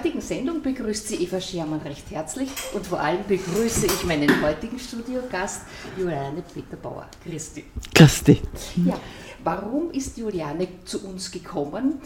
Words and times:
Heutigen 0.00 0.22
Sendung 0.22 0.62
begrüßt 0.62 1.08
sie 1.08 1.16
Eva 1.16 1.38
Schermann 1.38 1.80
recht 1.80 2.10
herzlich 2.10 2.48
und 2.72 2.86
vor 2.86 3.00
allem 3.00 3.22
begrüße 3.28 3.84
ich 3.84 4.04
meinen 4.04 4.40
heutigen 4.40 4.78
Studiogast 4.78 5.60
Juliane 5.94 6.42
Peterbauer. 6.54 7.06
Christi. 7.22 7.66
Christi. 7.94 8.40
Ja, 8.76 8.98
warum 9.44 9.90
ist 9.90 10.16
Juliane 10.16 10.68
zu 10.86 11.06
uns 11.06 11.30
gekommen? 11.30 12.00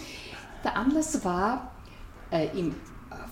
Der 0.64 0.76
Anlass 0.76 1.24
war 1.24 1.70
äh, 2.32 2.48
im 2.58 2.74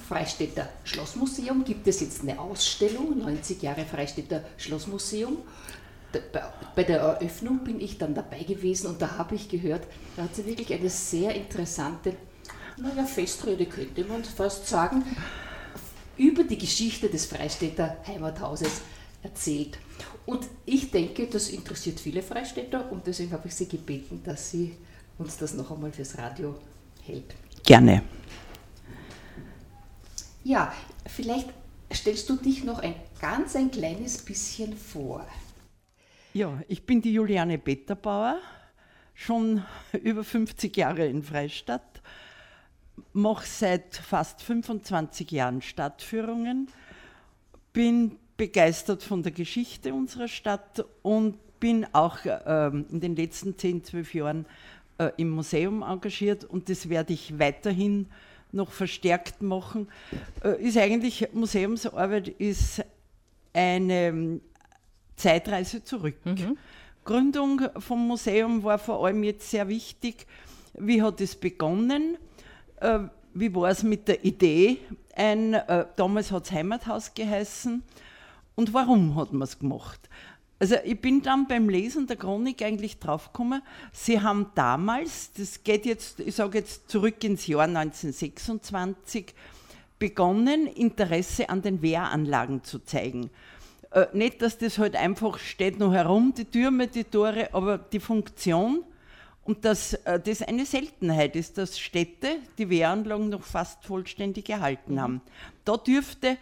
Freistädter 0.09 0.69
Schlossmuseum 0.85 1.65
gibt 1.65 1.89
es 1.89 1.99
jetzt 1.99 2.23
eine 2.23 2.39
Ausstellung, 2.39 3.19
90 3.19 3.63
Jahre 3.63 3.85
Freistädter 3.85 4.45
Schlossmuseum. 4.59 5.39
Bei 6.77 6.85
der 6.85 7.01
Eröffnung 7.01 7.65
bin 7.65 7.81
ich 7.81 7.99
dann 7.99 8.15
dabei 8.15 8.45
gewesen 8.45 8.87
und 8.87 9.03
da 9.03 9.19
habe 9.19 9.35
ich 9.35 9.49
gehört, 9.49 9.83
da 10.15 10.23
hat 10.23 10.37
sie 10.37 10.47
wirklich 10.47 10.73
eine 10.73 10.89
sehr 10.89 11.35
interessante 11.35 12.15
naja, 12.77 13.05
Festrede 13.05 13.67
könnte 13.67 14.05
man 14.05 14.25
fast 14.25 14.69
sagen, 14.69 15.05
über 16.17 16.45
die 16.45 16.59
Geschichte 16.59 17.09
des 17.09 17.27
Freistädter 17.27 17.97
Heimathauses 18.07 18.83
erzählt. 19.23 19.79
Und 20.27 20.47
ich 20.67 20.91
denke, 20.91 21.27
das 21.27 21.49
interessiert 21.49 22.01
viele 22.01 22.23
Freistädter 22.23 22.91
und 22.91 23.07
deswegen 23.07 23.33
habe 23.33 23.49
ich 23.49 23.55
Sie 23.55 23.69
gebeten, 23.69 24.21
dass 24.25 24.51
sie 24.51 24.77
uns 25.19 25.37
das 25.37 25.55
noch 25.55 25.71
einmal 25.71 25.93
fürs 25.93 26.17
Radio 26.19 26.59
hält. 27.03 27.35
Gerne. 27.65 28.03
Ja, 30.45 30.73
vielleicht 31.07 31.49
stellst 31.93 32.29
du 32.29 32.37
dich 32.37 32.65
noch 32.65 32.81
ein 32.81 32.95
ganz 33.21 33.55
ein 33.55 33.71
kleines 33.71 34.19
bisschen 34.19 34.77
vor. 34.77 35.27
Ja, 36.35 36.61
ich 36.67 36.87
bin 36.87 37.03
die 37.03 37.13
Juliane 37.13 37.59
Betterbauer, 37.59 38.39
schon 39.15 39.63
über 40.03 40.25
50 40.25 40.77
Jahre 40.77 41.07
in 41.07 41.23
Freistadt 41.23 42.03
mache 43.13 43.47
seit 43.47 43.97
fast 43.97 44.43
25 44.43 45.31
Jahren 45.31 45.63
Stadtführungen, 45.63 46.69
bin 47.73 48.19
begeistert 48.37 49.03
von 49.03 49.23
der 49.23 49.33
Geschichte 49.33 49.95
unserer 49.95 50.29
Stadt 50.29 50.85
und 51.03 51.39
bin 51.61 51.87
auch 51.93 52.19
ähm, 52.25 52.87
in 52.91 53.01
den 53.01 53.17
letzten 53.17 53.57
10, 53.57 53.85
12 53.85 54.15
Jahren 54.15 54.47
äh, 54.99 55.11
im 55.17 55.31
Museum 55.31 55.83
engagiert 55.83 56.45
und 56.45 56.69
das 56.69 56.89
werde 56.89 57.13
ich 57.13 57.39
weiterhin 57.39 58.09
noch 58.51 58.73
verstärkt 58.73 59.43
machen. 59.43 59.89
Äh, 60.45 60.63
ist 60.63 60.77
eigentlich 60.77 61.29
Museumsarbeit 61.33 62.29
ist 62.29 62.85
eine 63.53 63.93
ähm, 63.93 64.41
Zeitreise 65.17 65.85
zurück. 65.85 66.17
Mhm. 66.25 66.59
Gründung 67.05 67.63
vom 67.79 68.07
Museum 68.07 68.63
war 68.63 68.79
vor 68.79 69.05
allem 69.05 69.23
jetzt 69.23 69.51
sehr 69.51 69.69
wichtig. 69.69 70.27
Wie 70.75 71.03
hat 71.03 71.21
es 71.21 71.35
begonnen? 71.35 72.17
Äh, 72.83 72.99
wie 73.35 73.55
war 73.55 73.71
es 73.71 73.83
mit 73.83 74.09
der 74.09 74.25
Idee? 74.25 74.79
Ein, 75.15 75.55
äh, 75.55 75.87
damals 75.97 76.33
hat 76.33 76.45
es 76.45 76.53
Heimathaus 76.53 77.15
geheißen. 77.15 77.83
Und 78.57 78.75
warum 78.75 79.15
hat 79.15 79.33
man 79.33 79.43
es 79.43 79.59
gemacht? 79.59 80.09
Also 80.59 80.77
ich 80.85 81.01
bin 81.01 81.23
dann 81.23 81.49
beim 81.49 81.69
Lesen 81.69 82.07
der 82.07 82.17
Chronik 82.17 82.63
eigentlich 82.63 83.01
draufgekommen, 83.01 83.63
sie 83.93 84.21
haben 84.21 84.47
damals, 84.55 85.33
das 85.33 85.65
geht 85.65 85.85
jetzt, 85.87 86.21
ich 86.21 86.37
sage 86.37 86.59
jetzt 86.59 86.89
zurück 86.89 87.25
ins 87.25 87.49
Jahr 87.49 87.65
1926, 87.65 89.35
begonnen, 89.99 90.69
Interesse 90.69 91.49
an 91.49 91.63
den 91.63 91.83
Wehranlagen 91.83 92.63
zu 92.63 92.79
zeigen. 92.79 93.31
Äh, 93.91 94.07
nicht, 94.13 94.41
dass 94.41 94.59
das 94.59 94.79
halt 94.79 94.95
einfach 94.95 95.39
steht 95.39 95.81
noch 95.81 95.93
herum, 95.93 96.33
die 96.37 96.45
Türme, 96.45 96.87
die 96.87 97.05
Tore, 97.05 97.53
aber 97.53 97.79
die 97.79 97.99
Funktion 97.99 98.85
und 99.45 99.65
dass 99.65 99.95
äh, 99.95 100.21
das 100.21 100.43
eine 100.43 100.67
Seltenheit 100.67 101.37
ist, 101.37 101.59
dass 101.59 101.79
Städte 101.79 102.37
die 102.59 102.71
Wehranlagen 102.71 103.29
noch 103.29 103.43
fast 103.43 103.85
vollständig 103.85 104.49
erhalten 104.49 105.01
haben. 105.01 105.21
Da 105.65 105.77
dürfte 105.77 106.37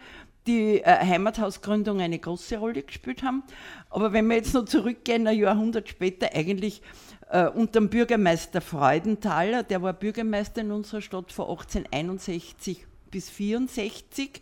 die 0.47 0.81
äh, 0.81 1.05
Heimathausgründung 1.05 2.01
eine 2.01 2.19
große 2.19 2.57
Rolle 2.57 2.83
gespielt 2.83 3.23
haben. 3.23 3.43
Aber 3.89 4.13
wenn 4.13 4.27
wir 4.27 4.37
jetzt 4.37 4.53
noch 4.53 4.65
zurückgehen, 4.65 5.27
ein 5.27 5.37
Jahrhundert 5.37 5.89
später, 5.89 6.29
eigentlich 6.33 6.81
äh, 7.29 7.47
unter 7.47 7.79
dem 7.79 7.89
Bürgermeister 7.89 8.61
Freudenthaler, 8.61 9.63
der 9.63 9.81
war 9.81 9.93
Bürgermeister 9.93 10.61
in 10.61 10.71
unserer 10.71 11.01
Stadt 11.01 11.31
von 11.31 11.49
1861 11.49 12.85
bis 13.09 13.29
1864. 13.29 14.41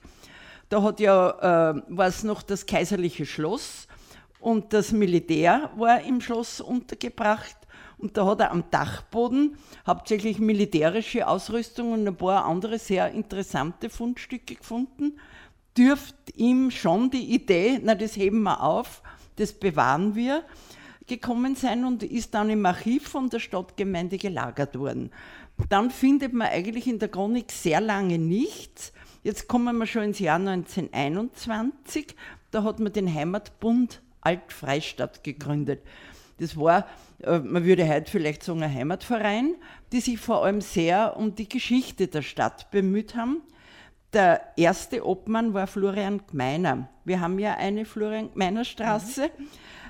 Da 0.70 0.84
hat 0.84 1.00
ja, 1.00 1.72
äh, 1.72 1.82
war 1.88 2.08
es 2.08 2.24
noch 2.24 2.44
das 2.44 2.66
kaiserliche 2.66 3.26
Schloss 3.26 3.88
und 4.40 4.72
das 4.74 4.92
Militär 4.92 5.72
war 5.76 6.02
im 6.02 6.22
Schloss 6.22 6.62
untergebracht. 6.62 7.59
Und 8.00 8.16
da 8.16 8.26
hat 8.26 8.40
er 8.40 8.52
am 8.52 8.64
Dachboden 8.72 9.58
hauptsächlich 9.86 10.40
militärische 10.40 11.28
Ausrüstung 11.28 11.92
und 11.92 12.08
ein 12.08 12.16
paar 12.16 12.46
andere 12.46 12.80
sehr 12.80 13.12
interessante 13.12 13.90
Fundstücke 13.90 14.56
gefunden. 14.56 15.20
Dürft 15.78 16.16
ihm 16.36 16.72
schon 16.72 17.12
die 17.12 17.34
Idee, 17.34 17.80
na 17.84 17.96
das 17.96 18.16
heben 18.16 18.44
wir 18.44 18.64
auf, 18.64 19.04
das 19.36 19.54
bewahren 19.54 20.16
wir, 20.16 20.44
gekommen 21.08 21.56
sein 21.56 21.84
und 21.84 22.04
ist 22.04 22.34
dann 22.34 22.50
im 22.50 22.66
Archiv 22.66 23.10
von 23.10 23.30
der 23.30 23.40
Stadtgemeinde 23.40 24.18
gelagert 24.18 24.80
worden. 24.80 25.12
Dann 25.68 25.92
findet 25.92 26.32
man 26.34 26.48
eigentlich 26.48 26.88
in 26.88 27.00
der 27.00 27.10
Chronik 27.10 27.52
sehr 27.52 27.82
lange 27.82 28.18
nichts. 28.18 28.94
Jetzt 29.24 29.50
kommen 29.50 29.78
wir 29.78 29.86
schon 29.86 30.04
ins 30.04 30.20
Jahr 30.20 30.38
1921. 30.38 32.16
Da 32.52 32.64
hat 32.64 32.80
man 32.80 32.94
den 32.94 33.14
Heimatbund 33.14 34.02
Altfreistadt 34.22 35.24
gegründet. 35.24 35.82
Das 36.40 36.56
war, 36.56 36.88
man 37.26 37.66
würde 37.66 37.88
heute 37.88 38.10
vielleicht 38.10 38.44
sagen, 38.44 38.64
ein 38.64 38.74
Heimatverein, 38.74 39.56
die 39.92 40.00
sich 40.00 40.20
vor 40.20 40.46
allem 40.46 40.62
sehr 40.62 41.18
um 41.18 41.36
die 41.36 41.50
Geschichte 41.50 42.08
der 42.08 42.22
Stadt 42.22 42.72
bemüht 42.72 43.16
haben. 43.16 43.42
Der 44.14 44.42
erste 44.58 45.06
Obmann 45.06 45.54
war 45.54 45.68
Florian 45.68 46.22
Gmeiner. 46.28 46.90
Wir 47.06 47.20
haben 47.20 47.38
ja 47.38 47.56
eine 47.56 47.86
Florian 47.86 48.32
Gmeiner 48.34 48.66
Straße. 48.66 49.30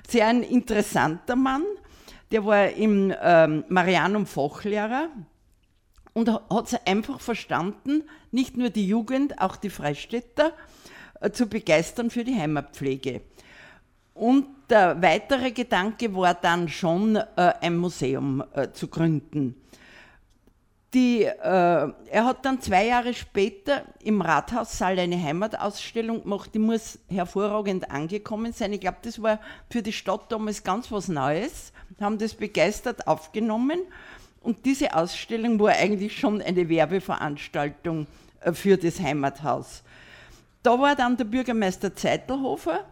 Sehr 0.07 0.27
ein 0.27 0.43
interessanter 0.43 1.35
Mann. 1.35 1.63
Der 2.31 2.45
war 2.45 2.69
im 2.69 3.13
ähm, 3.21 3.63
Marianum 3.69 4.25
Fachlehrer 4.25 5.09
und 6.13 6.29
hat 6.29 6.67
es 6.67 6.85
einfach 6.85 7.21
verstanden, 7.21 8.03
nicht 8.31 8.57
nur 8.57 8.69
die 8.69 8.87
Jugend, 8.87 9.39
auch 9.39 9.55
die 9.55 9.69
Freistädter 9.69 10.53
äh, 11.21 11.31
zu 11.31 11.47
begeistern 11.47 12.09
für 12.09 12.23
die 12.23 12.35
Heimatpflege. 12.35 13.21
Und 14.19 14.47
der 14.69 15.01
weitere 15.01 15.51
Gedanke 15.51 16.13
war 16.13 16.33
dann 16.33 16.67
schon, 16.67 17.15
äh, 17.15 17.23
ein 17.61 17.77
Museum 17.77 18.43
äh, 18.53 18.69
zu 18.73 18.89
gründen. 18.89 19.55
Die, 20.93 21.23
äh, 21.23 21.33
er 21.41 22.25
hat 22.25 22.43
dann 22.43 22.59
zwei 22.59 22.87
Jahre 22.87 23.13
später 23.13 23.83
im 24.03 24.19
Rathaussaal 24.19 24.99
eine 24.99 25.23
Heimatausstellung 25.23 26.23
gemacht, 26.23 26.49
die 26.53 26.59
muss 26.59 26.99
hervorragend 27.07 27.89
angekommen 27.89 28.51
sein. 28.51 28.73
Ich 28.73 28.81
glaube, 28.81 28.97
das 29.03 29.21
war 29.21 29.39
für 29.69 29.81
die 29.81 29.93
Stadt 29.93 30.29
damals 30.29 30.63
ganz 30.65 30.91
was 30.91 31.07
Neues, 31.07 31.71
haben 32.01 32.17
das 32.17 32.33
begeistert 32.33 33.07
aufgenommen. 33.07 33.79
Und 34.41 34.65
diese 34.65 34.93
Ausstellung 34.93 35.57
war 35.61 35.71
eigentlich 35.71 36.19
schon 36.19 36.41
eine 36.41 36.67
Werbeveranstaltung 36.67 38.05
äh, 38.41 38.51
für 38.51 38.75
das 38.75 38.99
Heimathaus. 38.99 39.81
Da 40.61 40.77
war 40.77 40.93
dann 40.93 41.15
der 41.15 41.23
Bürgermeister 41.23 41.95
Zeitelhofer, 41.95 42.83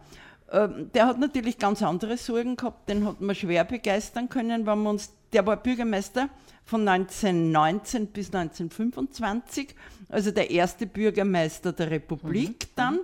der 0.50 1.06
hat 1.06 1.18
natürlich 1.18 1.58
ganz 1.58 1.82
andere 1.82 2.16
Sorgen 2.16 2.56
gehabt, 2.56 2.88
den 2.88 3.06
hat 3.06 3.20
man 3.20 3.34
schwer 3.34 3.64
begeistern 3.64 4.28
können, 4.30 4.66
wenn 4.66 4.82
wir 4.82 4.90
uns, 4.90 5.12
der 5.32 5.46
war 5.46 5.56
Bürgermeister 5.56 6.30
von 6.64 6.88
1919 6.88 8.06
bis 8.08 8.28
1925, 8.28 9.74
also 10.08 10.30
der 10.30 10.50
erste 10.50 10.86
Bürgermeister 10.86 11.72
der 11.72 11.90
Republik 11.90 12.64
mhm. 12.64 12.72
dann 12.76 13.00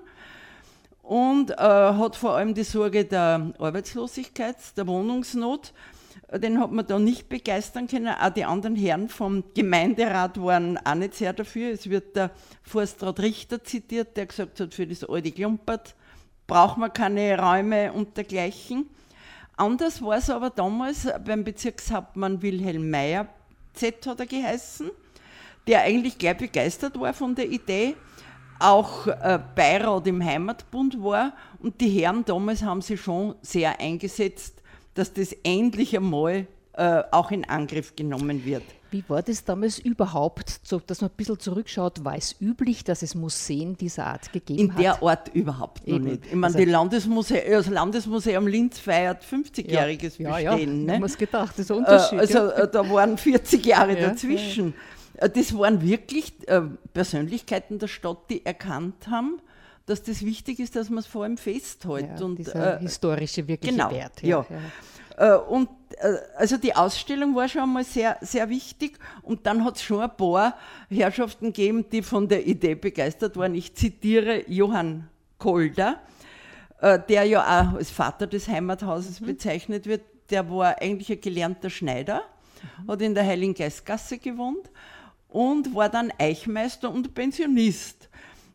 und 1.03 1.51
äh, 1.51 1.57
hat 1.57 2.17
vor 2.17 2.37
allem 2.37 2.55
die 2.55 2.65
Sorge 2.65 3.05
der 3.05 3.53
Arbeitslosigkeit, 3.59 4.57
der 4.77 4.87
Wohnungsnot. 4.87 5.75
Den 6.33 6.59
hat 6.59 6.73
man 6.73 6.87
da 6.87 6.99
nicht 6.99 7.29
begeistern 7.29 7.87
können. 7.87 8.09
Auch 8.09 8.31
die 8.31 8.45
anderen 8.45 8.75
Herren 8.75 9.09
vom 9.11 9.45
Gemeinderat 9.55 10.41
waren 10.41 10.79
auch 10.79 10.95
nicht 10.95 11.15
sehr 11.15 11.35
dafür. 11.35 11.73
Es 11.73 11.91
wird 11.91 12.17
der 12.17 12.31
Forstrat 12.63 13.21
Richter 13.21 13.63
zitiert, 13.63 14.17
der 14.17 14.27
gesagt 14.27 14.59
hat, 14.61 14.73
für 14.73 14.87
das 14.87 15.05
alte 15.05 15.31
Klumpert 15.31 15.95
braucht 16.47 16.79
man 16.79 16.93
keine 16.93 17.39
Räume 17.39 17.93
und 17.93 18.17
dergleichen. 18.17 18.89
Anders 19.57 20.03
war 20.03 20.17
es 20.17 20.31
aber 20.31 20.51
damals 20.51 21.07
beim 21.25 21.45
Bezirkshauptmann 21.45 22.43
Wilhelm 22.43 22.91
Meyer, 22.91 23.29
Z 23.75 24.07
hat 24.07 24.21
er 24.21 24.27
geheißen, 24.27 24.91
der 25.67 25.83
eigentlich 25.83 26.19
gleich 26.19 26.37
begeistert 26.37 26.99
war 26.99 27.13
von 27.13 27.35
der 27.35 27.49
Idee, 27.49 27.97
auch 28.59 29.07
äh, 29.07 29.39
Beirat 29.55 30.07
im 30.07 30.25
Heimatbund 30.25 31.03
war 31.03 31.33
und 31.61 31.81
die 31.81 31.89
Herren 31.89 32.25
damals 32.25 32.63
haben 32.63 32.83
sich 32.83 33.01
schon 33.01 33.35
sehr 33.43 33.81
eingesetzt, 33.81 34.63
dass 34.95 35.13
das 35.13 35.33
endlich 35.43 35.97
einmal 35.97 36.47
äh, 36.75 37.03
auch 37.11 37.31
in 37.31 37.45
Angriff 37.49 37.97
genommen 37.97 38.45
wird. 38.45 38.65
Wie 38.95 39.03
war 39.09 39.23
das 39.25 39.45
damals 39.45 39.81
überhaupt, 39.81 40.61
so, 40.63 40.79
dass 40.79 41.01
man 41.01 41.11
ein 41.11 41.17
bisschen 41.17 41.41
zurückschaut, 41.41 42.05
war 42.05 42.17
es 42.17 42.37
üblich, 42.41 42.85
dass 42.85 43.03
es 43.03 43.17
Museen 43.17 43.77
dieser 43.77 44.07
Art 44.07 44.33
gegeben 44.33 44.71
hat? 44.71 44.77
In 44.77 44.83
der 44.85 45.03
Art 45.03 45.35
überhaupt 45.35 45.85
noch 45.89 45.97
Eben. 45.97 46.05
nicht. 46.05 46.27
Ich 46.27 46.35
meine, 46.37 46.55
also, 46.55 46.71
Landesmuse 46.71 47.43
das 47.51 47.67
Landesmuseum 47.69 48.47
Linz 48.47 48.79
feiert 48.79 49.25
50-jähriges 49.25 50.23
ja, 50.23 50.31
Bestehen. 50.31 50.37
Ja, 50.37 50.39
ja. 50.39 50.67
Ne? 50.67 51.01
Man 51.01 51.13
gedacht, 51.13 51.55
das 51.55 51.59
ist 51.59 51.73
ein 51.73 51.79
Unterschied. 51.79 52.19
Äh, 52.19 52.21
also 52.21 52.39
ja. 52.39 52.67
da 52.67 52.89
waren 52.89 53.19
40 53.19 53.67
Jahre 53.67 53.99
ja, 53.99 54.11
dazwischen. 54.11 54.75
Ja, 55.21 55.27
das 55.27 55.59
waren 55.59 55.83
wirklich 55.83 56.33
äh, 56.47 56.61
Persönlichkeiten 56.93 57.81
der 57.81 57.89
Stadt, 57.89 58.31
die 58.31 58.47
erkannt 58.47 59.09
haben, 59.09 59.41
dass 59.87 60.05
das 60.05 60.25
wichtig 60.25 60.61
ist, 60.61 60.77
dass 60.77 60.89
man 60.89 60.99
es 60.99 61.09
vor 61.09 61.25
allem 61.25 61.37
festhält. 61.37 62.11
Ja, 62.17 62.25
und, 62.25 62.37
dieser 62.37 62.77
äh, 62.77 62.81
historische 62.81 63.49
wirkliche 63.49 63.75
genau, 63.75 63.91
Wert. 63.91 64.23
Ja. 64.23 64.47
ja. 64.49 64.57
Äh, 65.17 65.37
und 65.37 65.69
äh, 65.69 65.73
also 66.37 66.57
die 66.57 66.75
Ausstellung 66.75 67.35
war 67.35 67.49
schon 67.49 67.63
einmal 67.63 67.85
sehr, 67.85 68.17
sehr 68.21 68.49
wichtig 68.49 68.99
und 69.23 69.47
dann 69.47 69.65
hat 69.65 69.77
es 69.77 69.83
schon 69.83 70.01
ein 70.01 70.17
paar 70.17 70.57
Herrschaften 70.91 71.47
gegeben, 71.47 71.85
die 71.91 72.03
von 72.03 72.29
der 72.29 72.47
Idee 72.47 72.75
begeistert 72.75 73.37
waren. 73.37 73.55
Ich 73.55 73.75
zitiere 73.75 74.49
Johann 74.51 75.09
Kolder, 75.39 76.01
äh, 76.81 76.99
der 77.09 77.25
ja 77.25 77.43
auch 77.43 77.77
als 77.77 77.91
Vater 77.91 78.27
des 78.27 78.49
Heimathauses 78.49 79.21
mhm. 79.21 79.27
bezeichnet 79.27 79.87
wird. 79.87 80.03
Der 80.31 80.51
war 80.51 80.81
eigentlich 80.81 81.13
ein 81.13 81.21
gelernter 81.21 81.71
Schneider, 81.71 82.23
mhm. 82.83 82.91
hat 82.91 83.03
in 83.03 83.15
der 83.15 83.25
Heiligen 83.25 83.55
Geistgasse 83.55 84.19
gewohnt 84.19 84.71
und 85.29 85.75
war 85.75 85.89
dann 85.89 86.13
Eichmeister 86.19 86.91
und 86.91 87.15
Pensionist. 87.15 88.09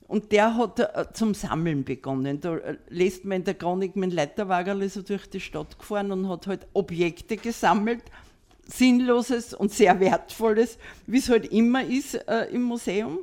Und 0.09 0.31
der 0.31 0.57
hat 0.57 0.79
äh, 0.79 1.06
zum 1.13 1.35
Sammeln 1.35 1.83
begonnen. 1.83 2.41
Da 2.41 2.57
äh, 2.57 2.77
lässt 2.89 3.25
man 3.25 3.38
in 3.38 3.44
der 3.44 3.53
Chronik 3.53 3.95
mit 3.95 4.11
dem 4.11 4.15
Leiterwagen 4.15 4.89
so 4.89 5.03
durch 5.03 5.29
die 5.29 5.39
Stadt 5.39 5.77
gefahren 5.77 6.11
und 6.11 6.27
hat 6.27 6.47
halt 6.47 6.67
Objekte 6.73 7.38
gesammelt, 7.38 8.01
Sinnloses 8.65 9.53
und 9.53 9.71
sehr 9.71 10.00
Wertvolles, 10.00 10.79
wie 11.06 11.19
es 11.19 11.29
halt 11.29 11.45
immer 11.51 11.83
ist 11.83 12.15
äh, 12.27 12.45
im 12.51 12.63
Museum. 12.63 13.19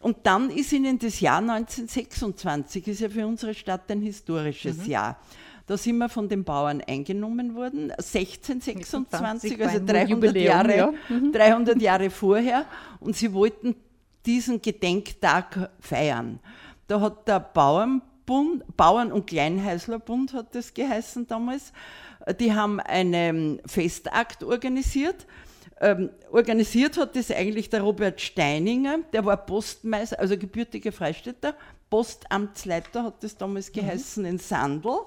Und 0.00 0.16
dann 0.24 0.50
ist 0.50 0.72
ihnen 0.72 0.98
das 0.98 1.20
Jahr 1.20 1.38
1926, 1.38 2.88
ist 2.88 3.00
ja 3.00 3.08
für 3.08 3.24
unsere 3.24 3.54
Stadt 3.54 3.88
ein 3.88 4.00
historisches 4.00 4.78
mhm. 4.78 4.90
Jahr. 4.90 5.20
Da 5.68 5.76
sind 5.76 5.98
wir 5.98 6.08
von 6.08 6.28
den 6.28 6.42
Bauern 6.42 6.80
eingenommen 6.80 7.54
worden, 7.54 7.92
1626, 7.92 9.64
also 9.64 9.86
300 9.86 10.34
Jahre, 10.34 10.76
ja. 10.76 10.92
mhm. 11.08 11.30
300 11.30 11.80
Jahre 11.80 12.10
vorher. 12.10 12.66
Und 12.98 13.14
sie 13.14 13.32
wollten 13.32 13.76
diesen 14.26 14.62
Gedenktag 14.62 15.70
feiern. 15.80 16.40
Da 16.86 17.00
hat 17.00 17.26
der 17.28 17.40
Bauernbund, 17.40 18.76
Bauern- 18.76 19.12
und 19.12 19.26
Kleinhäuslerbund 19.26 20.32
hat 20.32 20.54
das 20.54 20.74
geheißen 20.74 21.26
damals, 21.26 21.72
die 22.38 22.54
haben 22.54 22.80
einen 22.80 23.60
Festakt 23.66 24.44
organisiert. 24.44 25.26
Ähm, 25.80 26.10
organisiert 26.30 26.96
hat 26.96 27.16
das 27.16 27.30
eigentlich 27.32 27.68
der 27.68 27.82
Robert 27.82 28.20
Steininger, 28.20 28.98
der 29.12 29.24
war 29.24 29.36
Postmeister, 29.36 30.20
also 30.20 30.38
gebürtiger 30.38 30.92
Freistädter, 30.92 31.56
Postamtsleiter 31.90 33.02
hat 33.02 33.22
das 33.24 33.36
damals 33.36 33.68
mhm. 33.68 33.80
geheißen 33.80 34.24
in 34.24 34.38
Sandl. 34.38 35.00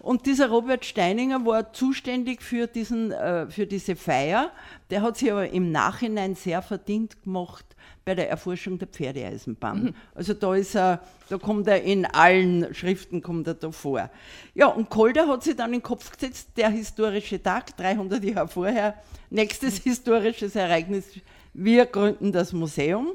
Und 0.00 0.26
dieser 0.26 0.48
Robert 0.48 0.84
Steininger 0.84 1.44
war 1.44 1.72
zuständig 1.72 2.42
für, 2.42 2.66
diesen, 2.66 3.12
äh, 3.12 3.50
für 3.50 3.66
diese 3.66 3.96
Feier. 3.96 4.50
Der 4.90 5.02
hat 5.02 5.16
sich 5.16 5.30
aber 5.30 5.50
im 5.50 5.72
Nachhinein 5.72 6.34
sehr 6.34 6.62
verdient 6.62 7.22
gemacht 7.22 7.67
bei 8.08 8.14
der 8.14 8.30
Erforschung 8.30 8.78
der 8.78 8.88
Pferdeeisenbahn. 8.88 9.82
Mhm. 9.82 9.94
Also 10.14 10.32
da 10.32 10.54
ist 10.54 10.74
er, 10.74 11.02
da 11.28 11.36
kommt 11.36 11.66
er 11.66 11.82
in 11.82 12.06
allen 12.06 12.72
Schriften 12.74 13.20
kommt 13.20 13.46
er 13.46 13.52
da 13.52 13.70
vor. 13.70 14.08
Ja, 14.54 14.68
und 14.68 14.88
Kolder 14.88 15.28
hat 15.28 15.44
sich 15.44 15.56
dann 15.56 15.74
in 15.74 15.80
den 15.80 15.82
Kopf 15.82 16.10
gesetzt, 16.10 16.52
der 16.56 16.70
historische 16.70 17.42
Tag, 17.42 17.76
300 17.76 18.24
Jahre 18.24 18.48
vorher, 18.48 18.94
nächstes 19.28 19.84
mhm. 19.84 19.90
historisches 19.90 20.56
Ereignis, 20.56 21.04
wir 21.52 21.84
gründen 21.84 22.32
das 22.32 22.54
Museum 22.54 23.08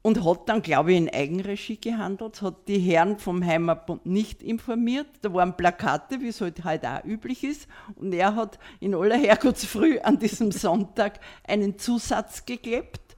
und 0.00 0.24
hat 0.24 0.48
dann, 0.48 0.62
glaube 0.62 0.92
ich, 0.92 0.96
in 0.96 1.10
Eigenregie 1.10 1.78
gehandelt, 1.78 2.40
hat 2.40 2.68
die 2.68 2.78
Herren 2.78 3.18
vom 3.18 3.44
Heimatbund 3.44 4.06
nicht 4.06 4.42
informiert. 4.42 5.08
Da 5.20 5.34
waren 5.34 5.58
Plakate, 5.58 6.22
wie 6.22 6.28
es 6.28 6.40
halt 6.40 6.64
heute 6.64 6.88
auch 6.88 7.04
üblich 7.04 7.44
ist. 7.44 7.68
Und 7.96 8.14
er 8.14 8.34
hat 8.34 8.58
in 8.80 8.94
aller 8.94 9.18
Herrgottsfrüh 9.18 9.98
an 9.98 10.18
diesem 10.18 10.52
Sonntag 10.52 11.20
einen 11.46 11.78
Zusatz 11.78 12.46
geklebt 12.46 13.09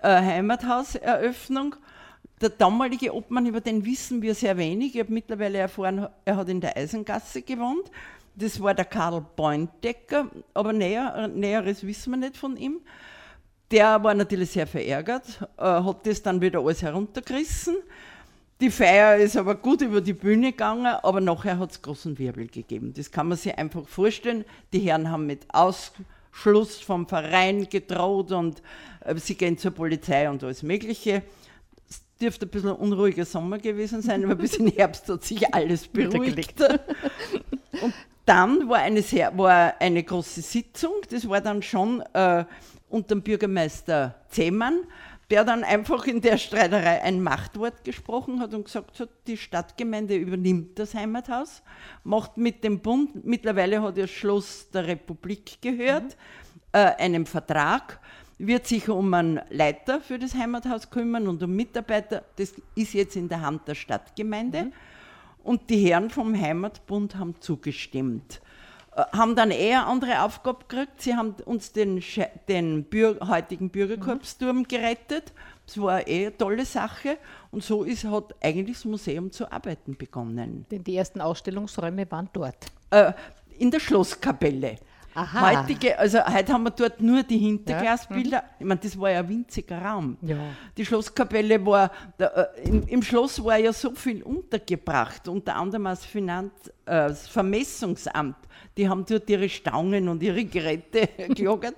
äh, 0.00 0.08
Heimathauseröffnung. 0.08 1.76
Der 2.40 2.50
damalige 2.50 3.14
Obmann, 3.14 3.46
über 3.46 3.60
den 3.60 3.84
wissen 3.84 4.20
wir 4.20 4.34
sehr 4.34 4.56
wenig. 4.58 4.94
Ich 4.94 5.00
habe 5.00 5.12
mittlerweile 5.12 5.58
erfahren, 5.58 6.08
er 6.24 6.36
hat 6.36 6.48
in 6.48 6.60
der 6.60 6.76
Eisengasse 6.76 7.42
gewohnt. 7.42 7.90
Das 8.34 8.60
war 8.60 8.74
der 8.74 8.84
Karl 8.84 9.24
Beundecker, 9.36 10.28
aber 10.52 10.72
näher, 10.72 11.28
Näheres 11.28 11.86
wissen 11.86 12.10
wir 12.10 12.16
nicht 12.16 12.36
von 12.36 12.56
ihm. 12.56 12.80
Der 13.70 14.02
war 14.02 14.14
natürlich 14.14 14.50
sehr 14.50 14.66
verärgert, 14.66 15.40
äh, 15.56 15.62
hat 15.62 16.06
das 16.06 16.22
dann 16.22 16.40
wieder 16.40 16.60
alles 16.60 16.82
heruntergerissen. 16.82 17.76
Die 18.60 18.70
Feier 18.70 19.16
ist 19.16 19.36
aber 19.36 19.56
gut 19.56 19.82
über 19.82 20.00
die 20.00 20.12
Bühne 20.12 20.52
gegangen, 20.52 20.86
aber 20.86 21.20
nachher 21.20 21.58
hat 21.58 21.72
es 21.72 21.82
großen 21.82 22.18
Wirbel 22.18 22.46
gegeben. 22.46 22.92
Das 22.96 23.10
kann 23.10 23.28
man 23.28 23.36
sich 23.36 23.56
einfach 23.56 23.86
vorstellen. 23.88 24.44
Die 24.72 24.78
Herren 24.78 25.10
haben 25.10 25.26
mit 25.26 25.46
Ausschluss 26.34 26.80
vom 26.80 27.06
Verein 27.06 27.68
gedroht 27.68 28.32
und 28.32 28.62
sie 29.16 29.34
gehen 29.34 29.56
zur 29.56 29.70
Polizei 29.70 30.28
und 30.28 30.42
alles 30.42 30.62
Mögliche. 30.62 31.22
Es 31.88 32.02
dürfte 32.20 32.46
ein 32.46 32.50
bisschen 32.50 32.70
ein 32.70 32.76
unruhiger 32.76 33.24
Sommer 33.24 33.58
gewesen 33.58 34.02
sein, 34.02 34.24
aber 34.24 34.34
bis 34.34 34.56
in 34.56 34.68
Herbst 34.68 35.08
hat 35.08 35.24
sich 35.24 35.54
alles 35.54 35.86
beruhigt. 35.92 36.60
und 37.82 37.94
dann 38.26 38.68
war 38.68 38.78
eine, 38.78 39.02
sehr, 39.02 39.36
war 39.36 39.74
eine 39.78 40.02
große 40.02 40.42
Sitzung, 40.42 40.94
das 41.10 41.28
war 41.28 41.40
dann 41.40 41.62
schon 41.62 42.02
äh, 42.12 42.44
unter 42.88 43.14
dem 43.14 43.22
Bürgermeister 43.22 44.14
Zehmann, 44.28 44.80
der 45.30 45.44
dann 45.44 45.64
einfach 45.64 46.06
in 46.06 46.20
der 46.20 46.38
Streiterei 46.38 47.02
ein 47.02 47.22
Machtwort 47.22 47.84
gesprochen 47.84 48.40
hat 48.40 48.54
und 48.54 48.64
gesagt 48.64 49.00
hat, 49.00 49.08
die 49.26 49.36
Stadtgemeinde 49.36 50.16
übernimmt 50.16 50.78
das 50.78 50.94
Heimathaus, 50.94 51.62
macht 52.02 52.36
mit 52.36 52.62
dem 52.64 52.80
Bund, 52.80 53.24
mittlerweile 53.24 53.82
hat 53.82 53.96
das 53.96 54.10
Schloss 54.10 54.70
der 54.70 54.86
Republik 54.86 55.62
gehört, 55.62 56.04
mhm. 56.04 56.10
äh, 56.72 56.94
einen 56.96 57.26
Vertrag 57.26 58.00
wird 58.38 58.66
sich 58.66 58.88
um 58.88 59.14
einen 59.14 59.40
Leiter 59.50 60.00
für 60.00 60.18
das 60.18 60.34
Heimathaus 60.34 60.90
kümmern 60.90 61.28
und 61.28 61.42
um 61.42 61.54
Mitarbeiter. 61.54 62.24
Das 62.36 62.54
ist 62.74 62.92
jetzt 62.92 63.16
in 63.16 63.28
der 63.28 63.40
Hand 63.40 63.68
der 63.68 63.74
Stadtgemeinde. 63.74 64.64
Mhm. 64.64 64.72
Und 65.44 65.70
die 65.70 65.86
Herren 65.86 66.10
vom 66.10 66.34
Heimatbund 66.34 67.16
haben 67.16 67.34
zugestimmt. 67.40 68.40
Äh, 68.96 69.04
haben 69.12 69.36
dann 69.36 69.50
eher 69.50 69.86
andere 69.86 70.22
Aufgabe 70.22 70.64
gekriegt. 70.68 71.02
Sie 71.02 71.14
haben 71.14 71.34
uns 71.44 71.72
den, 71.72 72.02
den 72.48 72.84
Bür 72.84 73.18
heutigen 73.26 73.70
Bürgerkorpsturm 73.70 74.58
mhm. 74.58 74.68
gerettet. 74.68 75.32
Das 75.66 75.80
war 75.80 76.06
eh 76.06 76.26
eine 76.26 76.36
tolle 76.36 76.64
Sache. 76.64 77.18
Und 77.50 77.64
so 77.64 77.84
ist, 77.84 78.04
hat 78.04 78.34
eigentlich 78.42 78.76
das 78.76 78.84
Museum 78.84 79.32
zu 79.32 79.50
arbeiten 79.50 79.96
begonnen. 79.96 80.66
Denn 80.70 80.84
die 80.84 80.96
ersten 80.96 81.20
Ausstellungsräume 81.20 82.10
waren 82.10 82.28
dort. 82.32 82.66
Äh, 82.90 83.12
in 83.58 83.70
der 83.70 83.80
Schlosskapelle. 83.80 84.76
Aha. 85.14 85.62
Heutige, 85.62 85.98
also 85.98 86.18
heute 86.26 86.52
haben 86.52 86.64
wir 86.64 86.70
dort 86.70 87.00
nur 87.00 87.22
die 87.22 87.38
Hinterglasbilder. 87.38 88.38
Ja. 88.38 88.42
Mhm. 88.42 88.48
Ich 88.58 88.66
meine, 88.66 88.80
das 88.80 88.98
war 88.98 89.10
ja 89.10 89.20
ein 89.20 89.28
winziger 89.28 89.80
Raum. 89.80 90.16
Ja. 90.22 90.36
Die 90.76 90.84
Schlosskapelle 90.84 91.64
war, 91.64 91.90
da, 92.18 92.26
äh, 92.26 92.68
im, 92.68 92.82
im, 92.88 93.02
Schloss 93.02 93.42
war 93.44 93.56
ja 93.58 93.72
so 93.72 93.92
viel 93.92 94.22
untergebracht, 94.22 95.28
unter 95.28 95.54
anderem 95.54 95.84
das 95.84 96.04
Finanz, 96.04 96.52
äh, 96.86 97.08
das 97.08 97.28
Vermessungsamt. 97.28 98.36
Die 98.76 98.88
haben 98.88 99.04
dort 99.08 99.30
ihre 99.30 99.48
Stangen 99.48 100.08
und 100.08 100.22
ihre 100.22 100.44
Geräte 100.44 101.08
gelagert. 101.34 101.76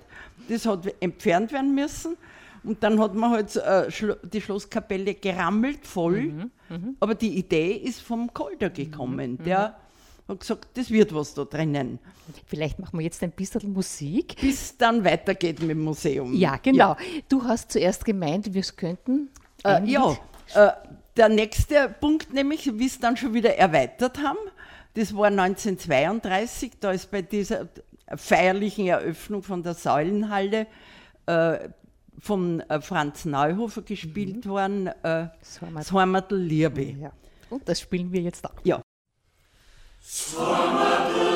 Das 0.49 0.65
hat 0.65 0.87
entfernt 0.99 1.51
werden 1.51 1.75
müssen. 1.75 2.17
Und 2.63 2.81
dann 2.83 2.99
hat 2.99 3.13
man 3.13 3.31
halt 3.31 3.55
äh, 3.55 3.87
die 4.23 4.41
Schlosskapelle 4.41 5.13
gerammelt 5.13 5.85
voll. 5.85 6.21
Mhm, 6.21 6.51
mh. 6.69 6.77
Aber 6.99 7.15
die 7.15 7.37
Idee 7.37 7.73
ist 7.73 8.01
vom 8.01 8.33
Kolder 8.33 8.69
gekommen. 8.69 9.33
Mhm, 9.33 9.43
der 9.43 9.75
habe 10.27 10.39
gesagt, 10.39 10.67
das 10.73 10.91
wird 10.91 11.13
was 11.13 11.33
da 11.33 11.45
drinnen. 11.45 11.99
Vielleicht 12.45 12.79
machen 12.79 12.99
wir 12.99 13.03
jetzt 13.03 13.23
ein 13.23 13.31
bisschen 13.31 13.71
Musik. 13.71 14.35
Bis 14.41 14.77
dann 14.77 15.03
weitergeht 15.03 15.59
mit 15.61 15.71
dem 15.71 15.83
Museum. 15.83 16.33
Ja, 16.33 16.57
genau. 16.57 16.89
Ja. 16.89 16.97
Du 17.29 17.43
hast 17.43 17.71
zuerst 17.71 18.03
gemeint, 18.03 18.53
wir 18.53 18.63
könnten. 18.63 19.29
Äh, 19.63 19.85
ja, 19.85 20.17
äh, 20.53 20.71
der 21.15 21.29
nächste 21.29 21.89
Punkt 21.99 22.33
nämlich, 22.33 22.77
wie 22.77 22.85
es 22.85 22.99
dann 22.99 23.17
schon 23.17 23.33
wieder 23.33 23.55
erweitert 23.55 24.19
haben, 24.19 24.37
das 24.93 25.15
war 25.15 25.27
1932, 25.27 26.73
da 26.79 26.91
ist 26.91 27.11
bei 27.11 27.21
dieser 27.21 27.67
feierlichen 28.15 28.87
Eröffnung 28.87 29.43
von 29.43 29.63
der 29.63 29.73
Säulenhalle 29.73 30.67
äh, 31.25 31.69
von 32.19 32.61
äh, 32.61 32.81
Franz 32.81 33.25
Neuhofer 33.25 33.83
gespielt 33.83 34.45
mhm. 34.45 34.49
worden, 34.49 34.87
äh, 34.87 35.27
das 35.73 35.91
Heimatl 35.91 36.35
Liebe. 36.35 36.83
Ja. 36.83 37.11
Und 37.49 37.67
das 37.67 37.81
spielen 37.81 38.11
wir 38.11 38.21
jetzt 38.21 38.45
auch. 38.45 38.53
Ja. 38.63 38.81
Selamat 40.07 41.26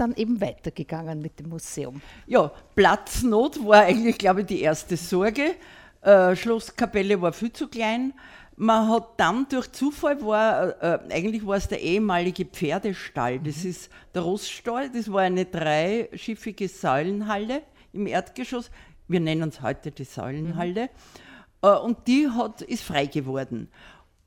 dann 0.00 0.14
eben 0.14 0.40
weitergegangen 0.40 1.20
mit 1.20 1.38
dem 1.38 1.50
Museum? 1.50 2.00
Ja, 2.26 2.50
Platznot 2.74 3.64
war 3.66 3.82
eigentlich, 3.82 4.18
glaube 4.18 4.40
ich, 4.40 4.46
die 4.46 4.60
erste 4.62 4.96
Sorge. 4.96 5.54
Äh, 6.02 6.34
Schlosskapelle 6.34 7.20
war 7.20 7.32
viel 7.32 7.52
zu 7.52 7.68
klein. 7.68 8.14
Man 8.56 8.88
hat 8.88 9.18
dann 9.18 9.46
durch 9.48 9.72
Zufall 9.72 10.20
war, 10.24 10.82
äh, 10.82 10.98
eigentlich 11.10 11.46
war 11.46 11.56
es 11.56 11.68
der 11.68 11.80
ehemalige 11.80 12.44
Pferdestall. 12.44 13.38
Das 13.38 13.64
mhm. 13.64 13.70
ist 13.70 13.90
der 14.14 14.22
Rossstall. 14.22 14.90
Das 14.90 15.10
war 15.10 15.22
eine 15.22 15.44
dreischiffige 15.44 16.68
Säulenhalle 16.68 17.62
im 17.92 18.06
Erdgeschoss. 18.06 18.70
Wir 19.08 19.20
nennen 19.20 19.48
es 19.48 19.62
heute 19.62 19.90
die 19.90 20.04
Säulenhalle. 20.04 20.84
Mhm. 20.84 21.68
Äh, 21.68 21.76
und 21.76 22.06
die 22.06 22.28
hat, 22.28 22.62
ist 22.62 22.82
frei 22.82 23.06
geworden. 23.06 23.68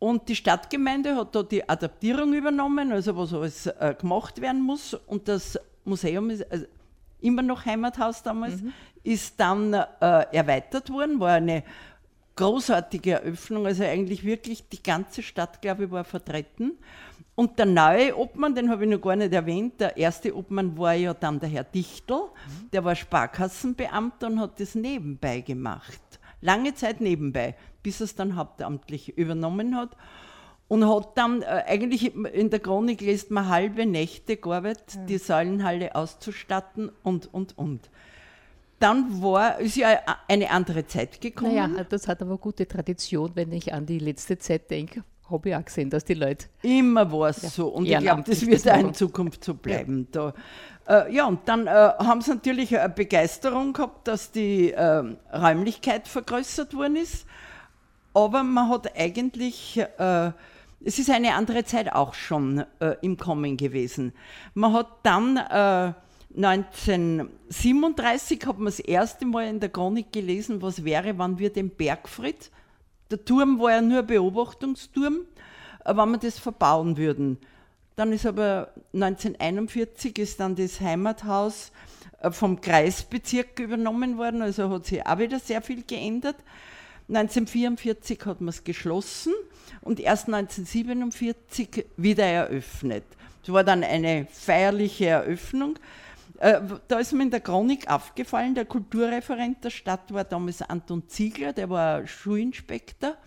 Und 0.03 0.27
die 0.27 0.35
Stadtgemeinde 0.35 1.15
hat 1.15 1.33
da 1.33 1.43
die 1.43 1.69
Adaptierung 1.69 2.33
übernommen, 2.33 2.91
also 2.91 3.15
was 3.15 3.33
alles 3.33 3.67
äh, 3.67 3.95
gemacht 3.97 4.41
werden 4.41 4.61
muss. 4.61 4.93
Und 4.93 5.29
das 5.29 5.57
Museum 5.85 6.29
ist 6.29 6.51
also 6.51 6.65
immer 7.21 7.41
noch 7.41 7.65
Heimathaus 7.65 8.21
damals, 8.21 8.61
mhm. 8.61 8.73
ist 9.01 9.39
dann 9.39 9.73
äh, 9.73 9.85
erweitert 10.33 10.89
worden, 10.89 11.21
war 11.21 11.35
eine 11.35 11.63
großartige 12.35 13.11
Eröffnung, 13.11 13.65
also 13.65 13.85
eigentlich 13.85 14.25
wirklich 14.25 14.67
die 14.67 14.83
ganze 14.83 15.23
Stadt, 15.23 15.61
glaube 15.61 15.85
ich, 15.85 15.91
war 15.91 16.03
vertreten. 16.03 16.73
Und 17.35 17.57
der 17.57 17.65
neue 17.65 18.17
Obmann, 18.17 18.55
den 18.55 18.69
habe 18.69 18.83
ich 18.83 18.91
noch 18.91 18.99
gar 18.99 19.15
nicht 19.15 19.31
erwähnt, 19.31 19.79
der 19.79 19.95
erste 19.95 20.35
Obmann 20.35 20.77
war 20.77 20.95
ja 20.95 21.13
dann 21.13 21.39
der 21.39 21.47
Herr 21.47 21.63
Dichtel, 21.63 22.17
mhm. 22.17 22.71
der 22.73 22.83
war 22.83 22.95
Sparkassenbeamter 22.95 24.27
und 24.27 24.41
hat 24.41 24.59
das 24.59 24.75
nebenbei 24.75 25.39
gemacht. 25.39 26.01
Lange 26.41 26.73
Zeit 26.73 26.99
nebenbei 26.99 27.55
bis 27.83 27.99
es 27.99 28.15
dann 28.15 28.35
hauptamtlich 28.35 29.17
übernommen 29.17 29.75
hat. 29.75 29.95
Und 30.69 30.87
hat 30.89 31.17
dann 31.17 31.43
äh, 31.43 31.63
eigentlich 31.67 32.15
in 32.15 32.49
der 32.49 32.59
Chronik 32.59 33.01
lässt 33.01 33.29
man 33.29 33.49
halbe 33.49 33.85
Nächte 33.85 34.37
gearbeitet, 34.37 34.95
ja. 34.95 35.05
die 35.05 35.17
Säulenhalle 35.17 35.93
auszustatten 35.93 36.89
und, 37.03 37.31
und, 37.31 37.57
und. 37.57 37.89
Dann 38.79 39.21
war, 39.21 39.59
ist 39.59 39.75
ja 39.75 39.99
eine 40.27 40.49
andere 40.49 40.87
Zeit 40.87 41.21
gekommen. 41.21 41.55
Naja, 41.55 41.83
das 41.87 42.07
hat 42.07 42.21
aber 42.21 42.37
gute 42.37 42.67
Tradition, 42.67 43.31
wenn 43.35 43.51
ich 43.51 43.73
an 43.73 43.85
die 43.85 43.99
letzte 43.99 44.37
Zeit 44.39 44.71
denke. 44.71 45.03
Habe 45.29 45.49
ich 45.49 45.55
auch 45.55 45.63
gesehen, 45.63 45.89
dass 45.89 46.03
die 46.05 46.15
Leute. 46.15 46.47
Immer 46.63 47.09
war 47.11 47.29
es 47.29 47.43
ja. 47.43 47.49
so. 47.49 47.67
Und 47.67 47.85
ich 47.85 47.97
glaube, 47.97 48.23
das 48.25 48.45
wird 48.45 48.69
auch 48.69 48.79
in 48.79 48.93
Zukunft 48.93 49.43
so 49.43 49.53
bleiben. 49.53 50.07
Ja. 50.13 50.33
Da, 50.85 51.05
äh, 51.05 51.15
ja, 51.15 51.27
und 51.27 51.47
dann 51.47 51.67
äh, 51.67 51.69
haben 51.71 52.21
sie 52.21 52.31
natürlich 52.31 52.77
eine 52.77 52.89
Begeisterung 52.89 53.73
gehabt, 53.73 54.07
dass 54.07 54.31
die 54.31 54.71
äh, 54.71 55.03
Räumlichkeit 55.33 56.07
vergrößert 56.07 56.73
worden 56.73 56.97
ist 56.97 57.25
aber 58.13 58.43
man 58.43 58.69
hat 58.69 58.97
eigentlich, 58.97 59.77
äh, 59.77 60.31
es 60.85 60.99
ist 60.99 61.09
eine 61.09 61.35
andere 61.35 61.63
Zeit 61.63 61.93
auch 61.93 62.13
schon 62.13 62.65
äh, 62.79 62.95
im 63.01 63.17
Kommen 63.17 63.57
gewesen. 63.57 64.13
Man 64.53 64.73
hat 64.73 64.87
dann 65.03 65.37
äh, 65.37 65.93
1937 66.35 68.45
hat 68.45 68.57
man 68.57 68.65
das 68.65 68.79
erste 68.79 69.25
Mal 69.25 69.47
in 69.47 69.59
der 69.59 69.69
Chronik 69.69 70.11
gelesen, 70.11 70.61
was 70.61 70.83
wäre, 70.83 71.17
wann 71.17 71.37
wir 71.37 71.51
den 71.51 71.69
Bergfried, 71.69 72.51
der 73.11 73.23
Turm 73.23 73.59
war 73.59 73.71
ja 73.71 73.81
nur 73.81 73.99
ein 73.99 74.07
Beobachtungsturm, 74.07 75.19
äh, 75.85 75.95
wenn 75.95 76.11
wir 76.11 76.17
das 76.17 76.39
verbauen 76.39 76.97
würden. 76.97 77.37
Dann 77.95 78.11
ist 78.11 78.25
aber 78.25 78.73
1941 78.93 80.17
ist 80.17 80.39
dann 80.39 80.55
das 80.55 80.81
Heimathaus 80.81 81.71
äh, 82.21 82.31
vom 82.31 82.59
Kreisbezirk 82.59 83.59
übernommen 83.59 84.17
worden, 84.17 84.41
also 84.41 84.69
hat 84.69 84.87
sich 84.87 85.05
auch 85.05 85.19
wieder 85.19 85.39
sehr 85.39 85.61
viel 85.61 85.83
geändert. 85.83 86.37
1944 87.07 88.25
hat 88.25 88.41
man 88.41 88.49
es 88.49 88.63
geschlossen 88.63 89.33
und 89.81 89.99
erst 89.99 90.27
1947 90.27 91.85
wieder 91.97 92.25
eröffnet. 92.25 93.03
Es 93.43 93.51
war 93.51 93.63
dann 93.63 93.83
eine 93.83 94.25
feierliche 94.31 95.07
Eröffnung. 95.07 95.77
Äh, 96.39 96.61
da 96.87 96.99
ist 96.99 97.11
mir 97.11 97.23
in 97.23 97.31
der 97.31 97.41
Chronik 97.41 97.89
aufgefallen, 97.89 98.55
der 98.55 98.65
Kulturreferent 98.65 99.63
der 99.63 99.69
Stadt 99.69 100.13
war 100.13 100.23
damals 100.23 100.61
Anton 100.61 101.07
Ziegler, 101.07 101.53
der 101.53 101.69
war 101.69 102.07
Schulinspektor. 102.07 103.17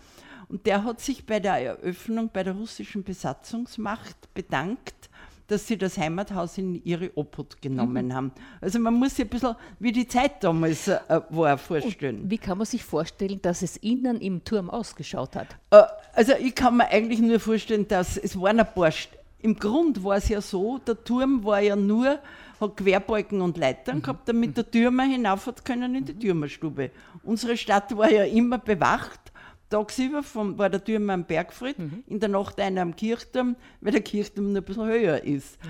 Und 0.49 0.65
der 0.65 0.83
hat 0.83 1.01
sich 1.01 1.25
bei 1.25 1.39
der 1.39 1.55
Eröffnung 1.55 2.29
bei 2.31 2.43
der 2.43 2.53
russischen 2.53 3.03
Besatzungsmacht 3.03 4.33
bedankt 4.33 5.06
dass 5.47 5.65
sie 5.65 5.77
das 5.77 5.97
Heimathaus 5.97 6.57
in 6.57 6.83
ihre 6.83 7.11
Obhut 7.17 7.61
genommen 7.61 8.07
mhm. 8.07 8.13
haben. 8.13 8.31
Also 8.61 8.79
man 8.79 8.93
muss 8.93 9.15
sich 9.15 9.25
ein 9.25 9.29
bisschen 9.29 9.55
wie 9.79 9.91
die 9.91 10.07
Zeit 10.07 10.43
damals 10.43 10.87
äh, 10.87 10.99
war 11.29 11.57
vorstellen. 11.57 12.23
Und 12.23 12.31
wie 12.31 12.37
kann 12.37 12.57
man 12.57 12.65
sich 12.65 12.83
vorstellen, 12.83 13.41
dass 13.41 13.61
es 13.61 13.77
innen 13.77 14.19
im 14.19 14.43
Turm 14.43 14.69
ausgeschaut 14.69 15.35
hat? 15.35 15.47
Äh, 15.71 15.83
also 16.13 16.33
ich 16.39 16.53
kann 16.53 16.77
mir 16.77 16.87
eigentlich 16.89 17.19
nur 17.19 17.39
vorstellen, 17.39 17.87
dass 17.87 18.17
es 18.17 18.39
waren 18.39 18.59
ein 18.59 18.67
paar, 18.73 18.91
im 19.39 19.55
Grund 19.55 20.03
war 20.03 20.17
es 20.17 20.27
ja 20.29 20.41
so, 20.41 20.79
der 20.79 21.01
Turm 21.03 21.43
war 21.43 21.61
ja 21.61 21.75
nur, 21.75 22.19
hat 22.59 22.77
Querbalken 22.77 23.39
und 23.41 23.57
Leitern 23.57 23.97
mhm. 23.97 24.01
gehabt, 24.01 24.27
damit 24.27 24.57
der 24.57 24.69
Türmer 24.69 25.03
hinauf 25.03 25.47
hat 25.47 25.63
können 25.63 25.95
in 25.95 26.05
die 26.05 26.13
mhm. 26.13 26.19
Türmerstube. 26.19 26.91
Unsere 27.23 27.55
Stadt 27.55 27.95
war 27.95 28.11
ja 28.11 28.23
immer 28.23 28.57
bewacht 28.57 29.31
Tagsüber 29.69 30.23
vom, 30.23 30.57
war 30.57 30.69
der 30.69 30.83
Türmer 30.83 31.13
am 31.13 31.25
Bergfried, 31.25 31.77
mhm. 31.77 32.03
in 32.07 32.19
der 32.19 32.29
Nacht 32.29 32.59
einer 32.59 32.81
am 32.81 32.95
Kirchturm, 32.95 33.55
weil 33.81 33.91
der 33.91 34.01
Kirchturm 34.01 34.53
noch 34.53 34.61
ein 34.61 34.65
bisschen 34.65 34.87
höher 34.87 35.23
ist. 35.23 35.63
Mhm. 35.63 35.69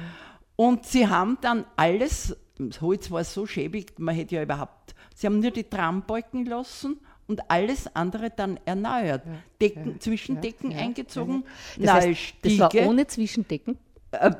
Und 0.56 0.86
sie 0.86 1.08
haben 1.08 1.38
dann 1.42 1.66
alles, 1.76 2.36
das 2.58 2.82
Holz 2.82 3.12
war 3.12 3.24
so 3.24 3.46
schäbig, 3.46 4.00
man 4.00 4.16
hätte 4.16 4.36
ja 4.36 4.44
überhaupt, 4.44 4.96
sie 5.16 5.28
haben 5.28 5.40
nur 5.40 5.52
die 5.52 5.64
Trambalken 5.64 6.46
lassen 6.46 7.00
und 7.28 7.50
alles 7.50 7.96
andere 7.96 8.30
dann 8.30 8.60
erneuert. 8.66 9.26
Ja, 9.26 9.32
Decken, 9.62 9.92
ja, 9.94 10.00
Zwischendecken 10.00 10.72
ja, 10.72 10.80
eingezogen, 10.80 11.44
das 11.78 11.86
neue 11.86 12.12
heißt. 12.12 12.34
Das 12.42 12.60
war 12.60 12.76
ohne 12.88 13.08
Zwischendecken? 13.08 13.78
Äh, 14.12 14.32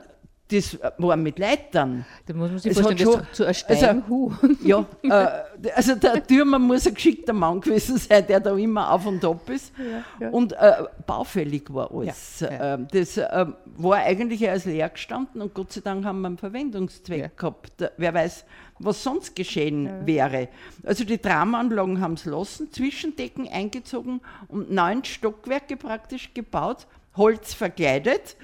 das 0.50 0.78
war 0.98 1.18
mit 1.18 1.40
Leitern. 1.40 2.06
Da 2.26 2.34
muss 2.34 2.50
man 2.50 2.60
sich 2.60 2.72
es 2.72 2.80
vorstellen, 2.80 3.12
schon, 3.12 3.28
zu 3.34 3.44
ersteigen. 3.44 4.04
Also, 4.04 4.32
ja, 4.64 4.86
äh, 5.04 5.72
also 5.76 5.96
der 5.96 6.26
Türmer 6.26 6.58
muss 6.58 6.88
ein 6.88 6.94
geschickter 6.94 7.34
Mann 7.34 7.60
gewesen 7.60 7.98
sein, 7.98 8.26
der 8.28 8.40
da 8.40 8.56
immer 8.56 8.92
auf 8.92 9.06
und 9.06 9.24
ab 9.26 9.50
ist. 9.50 9.74
Ja, 9.78 10.04
ja. 10.26 10.30
Und 10.30 10.54
äh, 10.54 10.84
baufällig 11.06 11.74
war 11.74 11.92
alles. 11.92 12.40
Ja, 12.40 12.76
äh, 12.76 12.80
das 12.92 13.18
äh, 13.18 13.46
war 13.76 13.98
eigentlich 13.98 14.50
als 14.50 14.66
leer 14.66 14.90
gestanden 14.90 15.42
und 15.42 15.54
Gott 15.54 15.74
sei 15.74 15.82
Dank 15.82 16.06
haben 16.06 16.22
wir 16.22 16.28
einen 16.28 16.38
Verwendungszweck 16.38 17.38
gehabt. 17.38 17.92
Wer 17.98 18.14
weiß, 18.14 18.46
was 18.80 19.04
sonst 19.04 19.36
geschehen 19.36 20.06
wäre. 20.06 20.48
Also 20.84 21.04
die 21.04 21.18
Tramanlagen 21.18 22.00
haben 22.00 22.14
es 22.14 22.26
lassen, 22.26 22.72
Zwischendecken 22.72 23.50
eingezogen 23.50 24.22
und 24.48 24.72
neun 24.72 25.04
Stockwerke 25.04 25.76
praktisch 25.76 26.34
gebaut 26.34 26.88
Holz 27.18 27.54
verkleidet. 27.54 28.38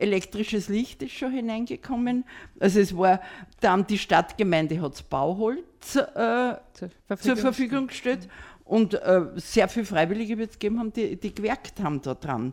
Elektrisches 0.00 0.68
Licht 0.68 1.02
ist 1.02 1.12
schon 1.12 1.32
hineingekommen. 1.32 2.24
Also 2.58 2.80
es 2.80 2.96
war 2.96 3.20
dann 3.60 3.86
die 3.86 3.98
Stadtgemeinde 3.98 4.80
hat 4.80 5.08
Bauholz 5.08 5.96
äh, 5.96 6.54
zur, 6.72 6.90
Verfügung 7.06 7.18
zur 7.18 7.36
Verfügung 7.36 7.86
gestellt. 7.86 8.28
Und 8.64 8.94
äh, 8.94 9.22
sehr 9.34 9.68
viele 9.68 9.84
Freiwillige 9.84 10.38
wird 10.38 10.50
es 10.50 10.58
gegeben 10.58 10.78
haben, 10.78 10.92
die, 10.92 11.16
die 11.16 11.34
gewerkt 11.34 11.80
haben 11.82 12.00
daran. 12.02 12.52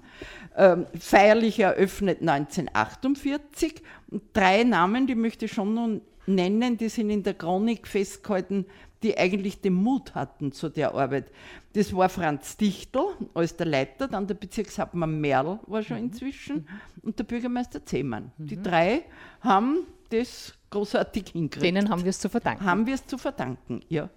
Ähm, 0.55 0.87
feierlich 0.99 1.59
eröffnet 1.59 2.21
1948. 2.21 3.83
Und 4.09 4.23
drei 4.33 4.63
Namen, 4.63 5.05
die 5.05 5.13
möchte 5.13 5.45
ich 5.45 5.51
schon 5.51 5.75
noch 5.75 6.01
nennen, 6.25 6.75
die 6.75 6.89
sind 6.89 7.11
in 7.11 7.21
der 7.21 7.35
Chronik 7.35 7.87
festgehalten, 7.87 8.65
die 9.03 9.17
eigentlich 9.17 9.61
den 9.61 9.73
Mut 9.73 10.15
hatten 10.15 10.51
zu 10.51 10.69
der 10.69 10.93
Arbeit. 10.93 11.31
Das 11.73 11.95
war 11.95 12.09
Franz 12.09 12.57
Dichtel 12.57 13.01
als 13.33 13.55
der 13.55 13.67
Leiter, 13.67 14.07
dann 14.07 14.27
der 14.27 14.35
Bezirkshauptmann 14.35 15.19
Merl 15.19 15.59
war 15.67 15.83
schon 15.83 15.97
mhm. 15.97 16.05
inzwischen 16.05 16.55
mhm. 16.55 16.67
und 17.03 17.19
der 17.19 17.23
Bürgermeister 17.23 17.85
Zehmann. 17.85 18.31
Mhm. 18.37 18.47
Die 18.47 18.61
drei 18.61 19.03
haben 19.41 19.85
das 20.09 20.53
großartig 20.69 21.29
hingekriegt. 21.29 21.65
Denen 21.65 21.89
haben 21.89 22.03
wir 22.03 22.09
es 22.09 22.19
zu 22.19 22.29
verdanken. 22.29 22.65
Haben 22.65 22.85
wir 22.85 22.95
es 22.95 23.05
zu 23.05 23.17
verdanken, 23.17 23.81
ja. 23.89 24.09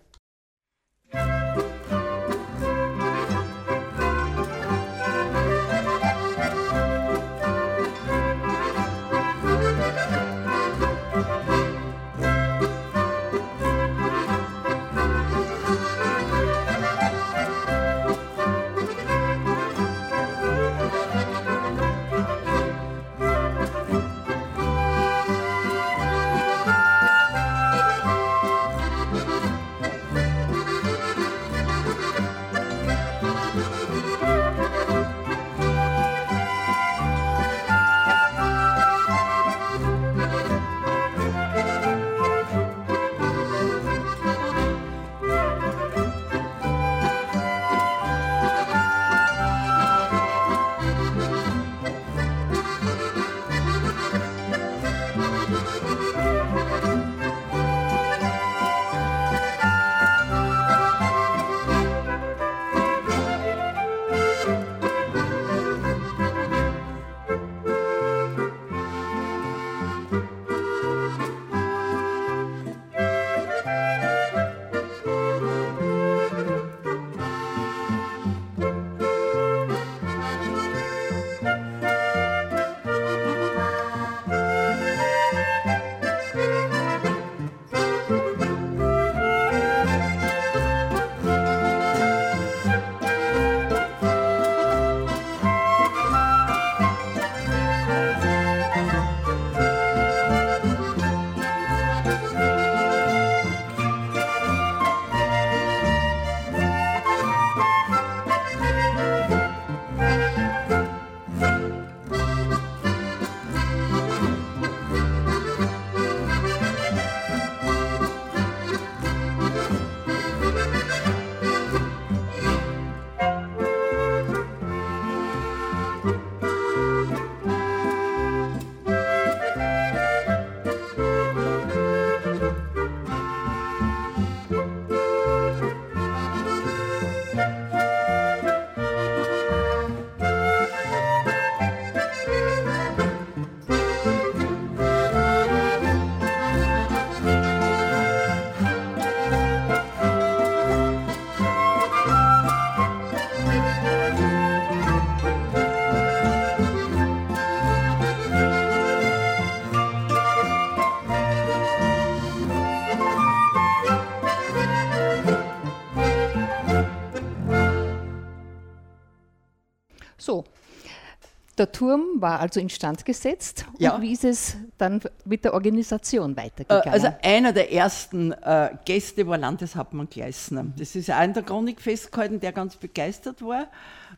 Der 171.59 171.73
Turm 171.73 172.21
war 172.23 172.41
also 172.41 172.59
instand 172.59 173.05
gesetzt. 173.05 173.67
Ja. 173.79 173.95
Und 173.95 174.03
wie 174.03 174.13
ist 174.13 174.25
es 174.25 174.57
dann 174.79 175.01
mit 175.27 175.45
der 175.45 175.53
Organisation 175.53 176.35
weitergegangen? 176.37 176.87
Äh, 176.87 176.91
also 176.91 177.09
einer 177.23 177.53
der 177.53 177.71
ersten 177.71 178.33
äh, 178.33 178.71
Gäste 178.87 179.27
war 179.27 179.37
Landeshauptmann 179.37 180.09
Gleisner. 180.09 180.67
Das 180.79 180.97
ist 180.97 181.11
auch 181.11 181.23
in 181.23 181.35
der 181.35 181.43
Chronik 181.43 181.83
festgehalten, 181.83 182.41
der 182.41 182.53
ganz 182.53 182.77
begeistert 182.77 183.43
war 183.43 183.67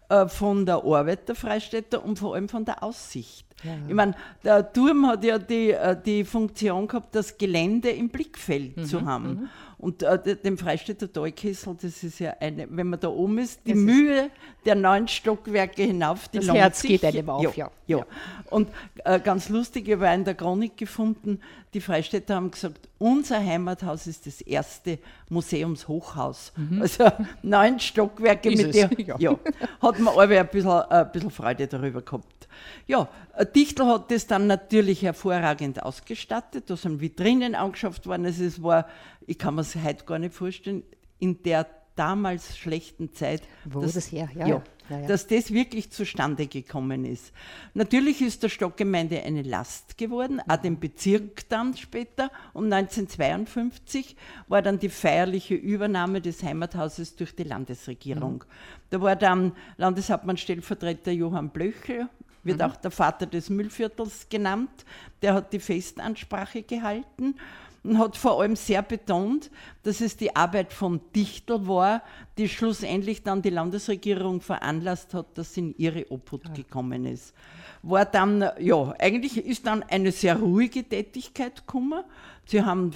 äh, 0.08 0.28
von 0.28 0.66
der 0.66 0.84
Arbeit 0.84 1.28
der 1.28 1.34
Freistädter 1.34 2.04
und 2.04 2.18
vor 2.18 2.34
allem 2.34 2.48
von 2.48 2.64
der 2.64 2.82
Aussicht. 2.82 3.46
Ja. 3.62 3.72
Ich 3.88 3.94
meine, 3.94 4.14
der 4.44 4.72
Turm 4.72 5.06
hat 5.06 5.24
ja 5.24 5.38
die, 5.38 5.70
äh, 5.70 5.96
die 6.04 6.24
Funktion 6.24 6.88
gehabt, 6.88 7.14
das 7.14 7.36
Gelände 7.38 7.90
im 7.90 8.08
Blickfeld 8.08 8.76
mhm. 8.76 8.84
zu 8.84 9.04
haben. 9.04 9.28
Mhm. 9.28 9.48
Und 9.78 10.02
äh, 10.02 10.36
dem 10.36 10.58
Freistädter 10.58 11.12
Talkessel, 11.12 11.76
das 11.80 12.04
ist 12.04 12.20
ja 12.20 12.34
eine, 12.38 12.68
wenn 12.70 12.88
man 12.88 13.00
da 13.00 13.08
oben 13.08 13.38
ist, 13.38 13.60
die 13.66 13.72
das 13.72 13.80
Mühe 13.80 14.26
ist 14.26 14.30
der 14.64 14.74
neun 14.74 15.08
Stockwerke 15.08 15.82
hinauf, 15.82 16.28
die 16.28 16.38
Das 16.38 16.48
Herz 16.48 16.80
sich. 16.80 16.90
geht 16.90 17.04
einem 17.04 17.28
auf, 17.28 17.56
ja. 17.56 17.70
ja. 17.86 17.98
ja. 17.98 18.06
Und 18.50 18.68
äh, 19.04 19.18
ganz 19.20 19.48
lustig, 19.48 19.88
ich 19.88 19.98
war 19.98 20.14
in 20.14 20.24
der 20.24 20.34
Chronik 20.34 20.76
gefunden, 20.76 21.40
die 21.74 21.80
Freistädter 21.80 22.34
haben 22.34 22.50
gesagt, 22.50 22.88
unser 22.98 23.38
Heimathaus 23.38 24.06
ist 24.06 24.26
das 24.26 24.42
erste 24.42 24.98
Museumshochhaus. 25.30 26.52
Mhm. 26.56 26.82
Also 26.82 27.10
neun 27.42 27.80
Stockwerke 27.80 28.50
ist 28.50 28.62
mit 28.62 28.74
der, 28.74 28.90
ja. 28.98 29.16
ja. 29.18 29.38
hat 29.80 29.98
man 29.98 30.14
alle 30.16 30.40
ein 30.40 30.48
bisschen, 30.48 30.70
ein 30.70 31.12
bisschen 31.12 31.30
Freude 31.30 31.66
darüber 31.66 32.02
gehabt. 32.02 32.48
Ja, 32.86 33.08
Dichtel 33.54 33.86
hat 33.86 34.10
das 34.10 34.26
dann 34.26 34.46
natürlich 34.46 35.02
hervorragend 35.02 35.82
ausgestattet, 35.82 36.68
da 36.68 36.76
sind 36.76 37.00
Vitrinen 37.00 37.54
angeschafft 37.54 38.06
worden. 38.06 38.26
Also 38.26 38.44
es 38.44 38.62
war, 38.62 38.86
ich 39.26 39.38
kann 39.38 39.54
mir 39.54 39.62
es 39.62 39.74
heute 39.76 40.04
gar 40.04 40.18
nicht 40.18 40.34
vorstellen, 40.34 40.82
in 41.18 41.42
der 41.42 41.66
damals 41.96 42.56
schlechten 42.56 43.12
Zeit. 43.12 43.42
Wo 43.64 43.80
dass, 43.80 43.94
das 43.94 44.12
her? 44.12 44.28
Ja, 44.34 44.46
ja, 44.46 44.62
ja, 44.88 45.06
Dass 45.06 45.26
das 45.26 45.52
wirklich 45.52 45.90
zustande 45.90 46.46
gekommen 46.46 47.04
ist. 47.04 47.32
Natürlich 47.74 48.20
ist 48.20 48.42
der 48.42 48.48
Stockgemeinde 48.48 49.22
eine 49.22 49.42
Last 49.42 49.96
geworden, 49.98 50.40
auch 50.46 50.56
dem 50.56 50.78
Bezirk 50.80 51.48
dann 51.48 51.76
später. 51.76 52.30
Um 52.52 52.64
1952 52.64 54.16
war 54.48 54.62
dann 54.62 54.78
die 54.78 54.88
feierliche 54.88 55.54
Übernahme 55.54 56.20
des 56.20 56.42
Heimathauses 56.42 57.16
durch 57.16 57.34
die 57.34 57.44
Landesregierung. 57.44 58.34
Mhm. 58.34 58.52
Da 58.90 59.00
war 59.00 59.16
dann 59.16 59.52
Landeshauptmann 59.76 60.36
Stellvertreter 60.36 61.12
Johann 61.12 61.50
Blöchel, 61.50 62.08
wird 62.44 62.58
mhm. 62.58 62.64
auch 62.64 62.76
der 62.76 62.90
Vater 62.90 63.26
des 63.26 63.50
Müllviertels 63.50 64.28
genannt. 64.28 64.84
Der 65.22 65.34
hat 65.34 65.52
die 65.52 65.60
Festansprache 65.60 66.62
gehalten. 66.62 67.36
Und 67.84 67.98
hat 67.98 68.16
vor 68.16 68.40
allem 68.40 68.56
sehr 68.56 68.82
betont, 68.82 69.50
dass 69.82 70.00
es 70.00 70.16
die 70.16 70.36
Arbeit 70.36 70.72
von 70.72 71.00
Dichtel 71.14 71.66
war, 71.66 72.02
die 72.38 72.48
schlussendlich 72.48 73.22
dann 73.22 73.42
die 73.42 73.50
Landesregierung 73.50 74.40
veranlasst 74.40 75.14
hat, 75.14 75.36
dass 75.36 75.54
sie 75.54 75.60
in 75.60 75.74
ihre 75.76 76.10
Obhut 76.10 76.46
ja. 76.46 76.54
gekommen 76.54 77.06
ist. 77.06 77.34
War 77.82 78.04
dann, 78.04 78.44
ja, 78.58 78.94
eigentlich 78.98 79.36
ist 79.36 79.66
dann 79.66 79.82
eine 79.82 80.12
sehr 80.12 80.36
ruhige 80.36 80.84
Tätigkeit 80.84 81.66
gekommen. 81.66 82.04
Sie 82.46 82.62
haben 82.62 82.92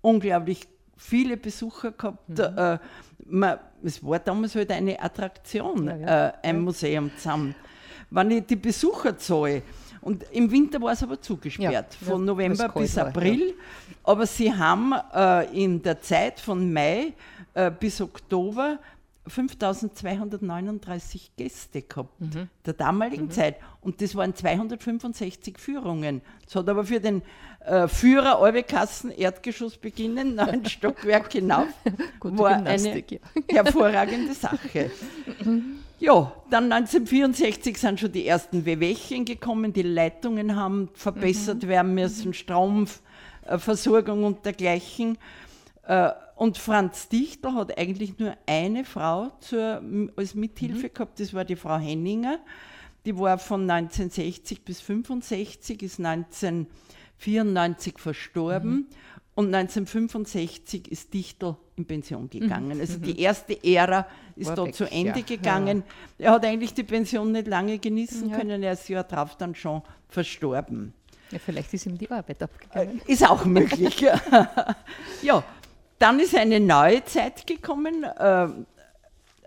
unglaublich 0.00 0.68
viele 0.96 1.36
Besucher 1.36 1.92
gehabt. 1.92 2.28
Mhm. 2.28 2.38
Äh, 2.38 2.78
man, 3.26 3.58
es 3.82 4.04
war 4.04 4.20
damals 4.20 4.54
halt 4.54 4.70
eine 4.70 5.00
Attraktion, 5.00 5.86
ja, 5.86 5.96
ja. 5.96 6.28
Äh, 6.28 6.32
ein 6.42 6.60
Museum 6.60 7.10
zusammen. 7.16 7.54
Wenn 8.10 8.30
ich 8.30 8.46
die 8.46 8.56
Besucherzahl 8.56 9.62
und 10.00 10.24
im 10.32 10.50
Winter 10.50 10.80
war 10.80 10.92
es 10.92 11.02
aber 11.02 11.20
zugesperrt, 11.20 11.96
ja, 12.00 12.06
von 12.06 12.24
November 12.24 12.68
bis 12.68 12.96
April. 12.98 13.48
Ja. 13.48 13.54
Aber 14.04 14.26
sie 14.26 14.52
haben 14.52 14.94
äh, 15.14 15.64
in 15.64 15.82
der 15.82 16.00
Zeit 16.00 16.40
von 16.40 16.72
Mai 16.72 17.12
äh, 17.54 17.70
bis 17.70 18.00
Oktober 18.00 18.78
5239 19.28 21.32
Gäste 21.36 21.82
gehabt, 21.82 22.20
mhm. 22.20 22.48
der 22.64 22.74
damaligen 22.74 23.26
mhm. 23.26 23.30
Zeit. 23.30 23.56
Und 23.80 24.00
das 24.00 24.14
waren 24.14 24.34
265 24.34 25.58
Führungen. 25.58 26.22
Es 26.46 26.54
hat 26.54 26.68
aber 26.68 26.84
für 26.84 27.00
den 27.00 27.22
äh, 27.64 27.88
Führer 27.88 28.40
Alwekassen 28.40 29.10
Erdgeschoss 29.10 29.76
beginnen, 29.76 30.34
neun 30.34 30.64
Stockwerk 30.64 31.32
hinauf, 31.32 31.68
war 32.20 32.56
eine 32.56 32.98
ja. 32.98 33.18
hervorragende 33.48 34.34
Sache. 34.34 34.90
Ja, 36.00 36.32
dann 36.48 36.72
1964 36.72 37.76
sind 37.76 37.98
schon 37.98 38.12
die 38.12 38.26
ersten 38.26 38.64
Wehwehchen 38.64 39.24
gekommen, 39.24 39.72
die 39.72 39.82
Leitungen 39.82 40.54
haben 40.54 40.90
verbessert 40.94 41.64
mhm. 41.64 41.68
werden 41.68 41.94
müssen, 41.94 42.34
Stromversorgung 42.34 44.24
und 44.24 44.44
dergleichen. 44.44 45.18
Äh, 45.86 46.10
und 46.38 46.56
Franz 46.56 47.08
Dichter 47.08 47.54
hat 47.54 47.76
eigentlich 47.76 48.16
nur 48.20 48.36
eine 48.46 48.84
Frau 48.84 49.32
zur, 49.40 49.82
als 50.14 50.36
Mithilfe 50.36 50.86
mhm. 50.86 50.94
gehabt, 50.94 51.18
das 51.18 51.34
war 51.34 51.44
die 51.44 51.56
Frau 51.56 51.78
Henninger. 51.78 52.38
Die 53.04 53.18
war 53.18 53.38
von 53.38 53.68
1960 53.68 54.64
bis 54.64 54.80
65, 54.80 55.82
ist 55.82 55.98
1994 55.98 57.98
verstorben. 57.98 58.70
Mhm. 58.70 58.86
Und 59.34 59.52
1965 59.52 60.92
ist 60.92 61.12
Dichtel 61.12 61.56
in 61.74 61.86
Pension 61.86 62.30
gegangen. 62.30 62.76
Mhm. 62.76 62.82
Also 62.82 62.98
die 62.98 63.14
mhm. 63.14 63.18
erste 63.18 63.64
Ära 63.64 64.06
ist 64.36 64.50
da 64.50 64.70
zu 64.70 64.84
Ende 64.84 65.18
ja. 65.18 65.26
gegangen. 65.26 65.82
Ja. 66.18 66.26
Er 66.26 66.32
hat 66.34 66.44
eigentlich 66.44 66.72
die 66.72 66.84
Pension 66.84 67.32
nicht 67.32 67.48
lange 67.48 67.80
genießen 67.80 68.30
ja. 68.30 68.36
können. 68.36 68.62
Er 68.62 68.74
ist 68.74 68.88
ja 68.88 69.02
drauf 69.02 69.36
dann 69.36 69.56
schon 69.56 69.82
verstorben. 70.08 70.94
Ja, 71.32 71.38
vielleicht 71.38 71.74
ist 71.74 71.86
ihm 71.86 71.98
die 71.98 72.10
Arbeit 72.10 72.42
abgegangen. 72.42 73.00
Äh, 73.06 73.12
ist 73.12 73.28
auch 73.28 73.44
möglich. 73.44 74.00
ja, 75.22 75.44
dann 75.98 76.20
ist 76.20 76.34
eine 76.34 76.60
neue 76.60 77.04
Zeit 77.04 77.46
gekommen. 77.46 78.04
Äh, 78.04 78.48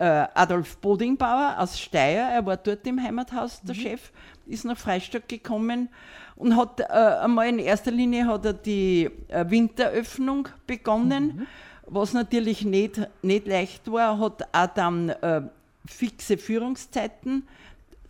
äh, 0.02 0.28
Adolf 0.34 0.78
Bodingbauer 0.78 1.56
aus 1.60 1.80
Steyr, 1.80 2.24
er 2.34 2.46
war 2.46 2.58
dort 2.58 2.86
im 2.88 3.02
Heimathaus 3.02 3.62
der 3.62 3.76
mhm. 3.76 3.80
Chef, 3.80 4.12
ist 4.48 4.66
nach 4.66 4.78
Freistadt 4.78 5.30
gekommen 5.30 5.90
und 6.36 6.58
hat 6.58 6.80
äh, 6.80 6.84
einmal 6.84 7.50
in 7.50 7.60
erster 7.60 7.92
Linie 7.92 8.26
hat 8.26 8.46
er 8.46 8.54
die 8.54 9.10
äh, 9.28 9.48
Winteröffnung 9.48 10.48
begonnen, 10.66 11.26
mhm. 11.26 11.48
was 11.86 12.14
natürlich 12.14 12.66
nicht, 12.66 13.00
nicht 13.22 13.46
leicht 13.46 13.92
war, 13.92 14.18
hat 14.18 14.42
auch 14.52 14.68
dann 14.74 15.10
äh, 15.10 15.42
fixe 15.86 16.38
Führungszeiten 16.40 17.48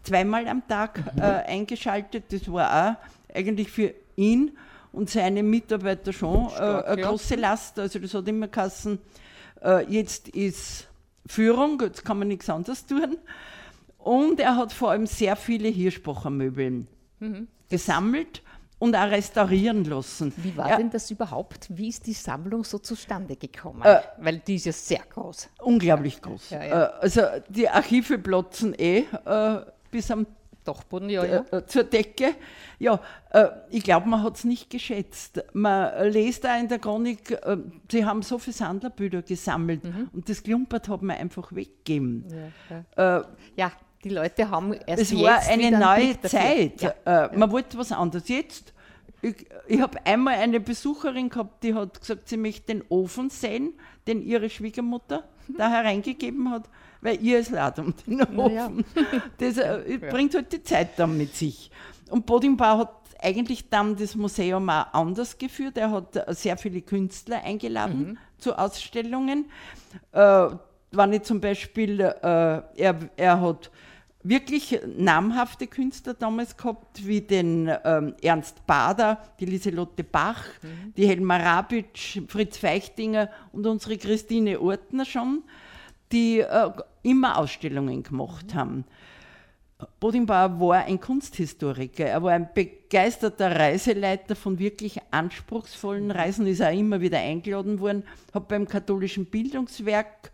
zweimal 0.03 0.47
am 0.47 0.65
Tag 0.67 1.13
mhm. 1.13 1.21
Äh, 1.21 1.23
eingeschaltet. 1.23 2.23
Das 2.29 2.49
war 2.49 2.71
auch 2.71 3.35
eigentlich 3.35 3.69
für 3.69 3.93
ihn 4.15 4.57
und 4.91 5.09
seine 5.09 5.43
Mitarbeiter 5.43 6.13
schon 6.13 6.47
äh, 6.47 6.49
Stark, 6.51 6.87
eine 6.87 7.01
ja. 7.01 7.09
große 7.09 7.35
Last. 7.35 7.79
Also 7.79 7.99
das 7.99 8.13
hat 8.13 8.27
immer 8.27 8.47
geheißen, 8.47 8.99
äh, 9.63 9.85
jetzt 9.91 10.29
ist 10.29 10.87
Führung, 11.25 11.79
jetzt 11.81 12.03
kann 12.03 12.19
man 12.19 12.27
nichts 12.27 12.49
anderes 12.49 12.85
tun. 12.85 13.17
Und 13.97 14.39
er 14.39 14.55
hat 14.55 14.73
vor 14.73 14.91
allem 14.91 15.05
sehr 15.05 15.35
viele 15.35 15.69
Hirschbacher-Möbeln 15.69 16.87
mhm. 17.19 17.47
gesammelt 17.69 18.41
und 18.79 18.95
auch 18.95 19.11
restaurieren 19.11 19.85
lassen. 19.85 20.33
Wie 20.37 20.57
war 20.57 20.69
ja, 20.69 20.77
denn 20.77 20.89
das 20.89 21.11
überhaupt? 21.11 21.67
Wie 21.69 21.89
ist 21.89 22.07
die 22.07 22.13
Sammlung 22.13 22.63
so 22.63 22.79
zustande 22.79 23.35
gekommen? 23.35 23.83
Äh, 23.83 24.01
Weil 24.17 24.39
die 24.39 24.55
ist 24.55 24.65
ja 24.65 24.71
sehr 24.71 25.03
groß. 25.07 25.49
Unglaublich 25.59 26.19
groß. 26.19 26.49
Ja, 26.49 26.63
ja. 26.63 26.85
Äh, 26.85 26.91
also 26.99 27.21
die 27.47 27.69
Archive 27.69 28.17
platzen 28.17 28.73
eh 28.73 29.05
äh, 29.25 29.61
bis 29.91 30.09
am 30.09 30.25
Dachboden, 30.63 31.09
ja, 31.09 31.25
ja. 31.25 31.45
Äh, 31.51 31.65
zur 31.65 31.83
Decke. 31.83 32.35
Ja, 32.79 32.99
äh, 33.31 33.47
ich 33.69 33.83
glaube, 33.83 34.07
man 34.07 34.23
hat 34.23 34.37
es 34.37 34.43
nicht 34.43 34.69
geschätzt. 34.69 35.43
Man 35.53 36.09
liest 36.11 36.43
da 36.43 36.57
in 36.57 36.67
der 36.67 36.79
Chronik, 36.79 37.31
äh, 37.31 37.57
sie 37.89 38.05
haben 38.05 38.21
so 38.21 38.37
viele 38.37 38.53
Sandlerbilder 38.53 39.21
gesammelt 39.21 39.83
mhm. 39.83 40.09
und 40.13 40.29
das 40.29 40.43
Klumpert 40.43 40.87
hat 40.89 41.01
man 41.01 41.17
einfach 41.17 41.53
weggegeben. 41.53 42.25
Ja, 42.97 43.17
äh, 43.19 43.23
ja. 43.55 43.71
die 44.03 44.09
Leute 44.09 44.49
haben 44.49 44.73
erst 44.73 45.01
Es 45.01 45.15
war 45.15 45.39
eine 45.47 45.77
neue 45.77 46.19
Zeit. 46.21 46.83
Äh, 47.05 47.35
man 47.37 47.51
wollte 47.51 47.77
was 47.77 47.91
anderes. 47.91 48.27
Jetzt, 48.27 48.73
ich, 49.21 49.45
ich 49.67 49.81
habe 49.81 50.03
einmal 50.05 50.35
eine 50.35 50.59
Besucherin 50.59 51.29
gehabt, 51.29 51.63
die 51.63 51.73
hat 51.73 51.99
gesagt, 51.99 52.29
sie 52.29 52.37
möchte 52.37 52.73
den 52.73 52.83
Ofen 52.89 53.29
sehen, 53.29 53.73
den 54.07 54.21
ihre 54.21 54.49
Schwiegermutter 54.49 55.23
da 55.47 55.69
hereingegeben 55.69 56.49
hat 56.49 56.69
weil 57.01 57.21
ihr 57.23 57.39
es 57.39 57.49
leid 57.49 57.79
um 57.79 57.93
den 58.05 58.21
Ofen. 58.37 58.53
Ja. 58.55 58.71
Das 59.37 59.57
äh, 59.57 59.97
bringt 60.09 60.35
halt 60.35 60.53
die 60.53 60.63
Zeit 60.63 60.97
dann 60.97 61.17
mit 61.17 61.35
sich. 61.35 61.71
Und 62.09 62.25
Bodimbau 62.25 62.77
hat 62.77 62.93
eigentlich 63.21 63.69
dann 63.69 63.95
das 63.95 64.15
Museum 64.15 64.69
auch 64.69 64.93
anders 64.93 65.37
geführt. 65.37 65.77
Er 65.77 65.91
hat 65.91 66.15
äh, 66.15 66.33
sehr 66.33 66.57
viele 66.57 66.81
Künstler 66.81 67.43
eingeladen 67.43 67.99
mhm. 67.99 68.17
zu 68.37 68.57
Ausstellungen. 68.57 69.49
Äh, 70.11 70.47
wenn 70.91 71.13
ich 71.13 71.23
zum 71.23 71.39
Beispiel, 71.39 72.01
äh, 72.01 72.11
er, 72.21 72.99
er 73.15 73.41
hat 73.41 73.71
wirklich 74.23 74.79
namhafte 74.97 75.67
Künstler 75.67 76.13
damals 76.13 76.55
gehabt, 76.57 77.05
wie 77.05 77.21
den 77.21 77.71
ähm, 77.83 78.15
Ernst 78.21 78.65
Bader, 78.67 79.21
die 79.39 79.45
Lieselotte 79.45 80.03
Bach, 80.03 80.43
mhm. 80.61 80.93
die 80.95 81.07
Helma 81.07 81.37
Rabitsch, 81.37 82.19
Fritz 82.27 82.57
Feichtinger 82.57 83.29
und 83.51 83.65
unsere 83.65 83.97
Christine 83.97 84.59
Ortner 84.59 85.05
schon 85.05 85.43
die 86.11 86.39
äh, 86.39 86.71
immer 87.03 87.37
Ausstellungen 87.37 88.03
gemacht 88.03 88.53
haben. 88.53 88.85
Bodinbauer 89.99 90.59
war 90.59 90.85
ein 90.85 90.99
Kunsthistoriker, 90.99 92.05
er 92.05 92.21
war 92.21 92.33
ein 92.33 92.49
begeisterter 92.53 93.59
Reiseleiter 93.59 94.35
von 94.35 94.59
wirklich 94.59 94.99
anspruchsvollen 95.09 96.11
Reisen, 96.11 96.45
ist 96.45 96.61
auch 96.61 96.71
immer 96.71 97.01
wieder 97.01 97.17
eingeladen 97.17 97.79
worden, 97.79 98.03
hat 98.31 98.47
beim 98.47 98.67
katholischen 98.67 99.25
Bildungswerk, 99.25 100.31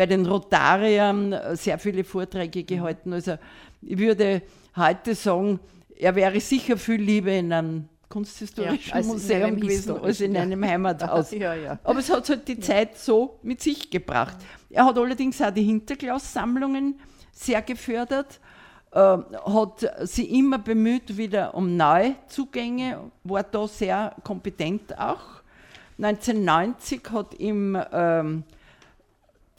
bei 0.00 0.06
den 0.06 0.24
Rotariern 0.24 1.34
äh, 1.34 1.56
sehr 1.56 1.78
viele 1.78 2.04
Vorträge 2.04 2.64
gehalten. 2.64 3.12
Also 3.12 3.36
ich 3.82 3.98
würde 3.98 4.40
heute 4.74 5.14
sagen, 5.14 5.60
er 5.94 6.14
wäre 6.14 6.40
sicher 6.40 6.78
viel 6.78 7.02
lieber 7.02 7.32
in 7.32 7.52
einem 7.52 7.84
kunsthistorischen 8.08 8.96
ja, 8.96 9.02
Museum 9.02 9.60
gewesen 9.60 9.98
als 9.98 10.22
in 10.22 10.34
einem 10.38 10.64
Heimathaus. 10.64 11.30
ja, 11.32 11.78
Aber 11.84 11.98
es 11.98 12.08
hat 12.08 12.26
halt 12.30 12.48
die 12.48 12.58
Zeit 12.58 12.96
so 12.96 13.40
mit 13.42 13.60
sich 13.60 13.90
gebracht. 13.90 14.38
Er 14.70 14.86
hat 14.86 14.96
allerdings 14.96 15.42
auch 15.42 15.50
die 15.50 15.64
Hinterglassammlungen 15.64 16.98
sehr 17.32 17.60
gefördert, 17.60 18.40
äh, 18.92 18.98
hat 18.98 19.86
sie 20.04 20.38
immer 20.38 20.60
bemüht 20.60 21.18
wieder 21.18 21.54
um 21.54 21.76
Neuzugänge, 21.76 23.10
war 23.24 23.42
da 23.42 23.68
sehr 23.68 24.16
kompetent 24.24 24.98
auch. 24.98 25.42
1990 25.98 27.02
hat 27.12 27.38
ihm 27.38 27.78
ähm, 27.92 28.44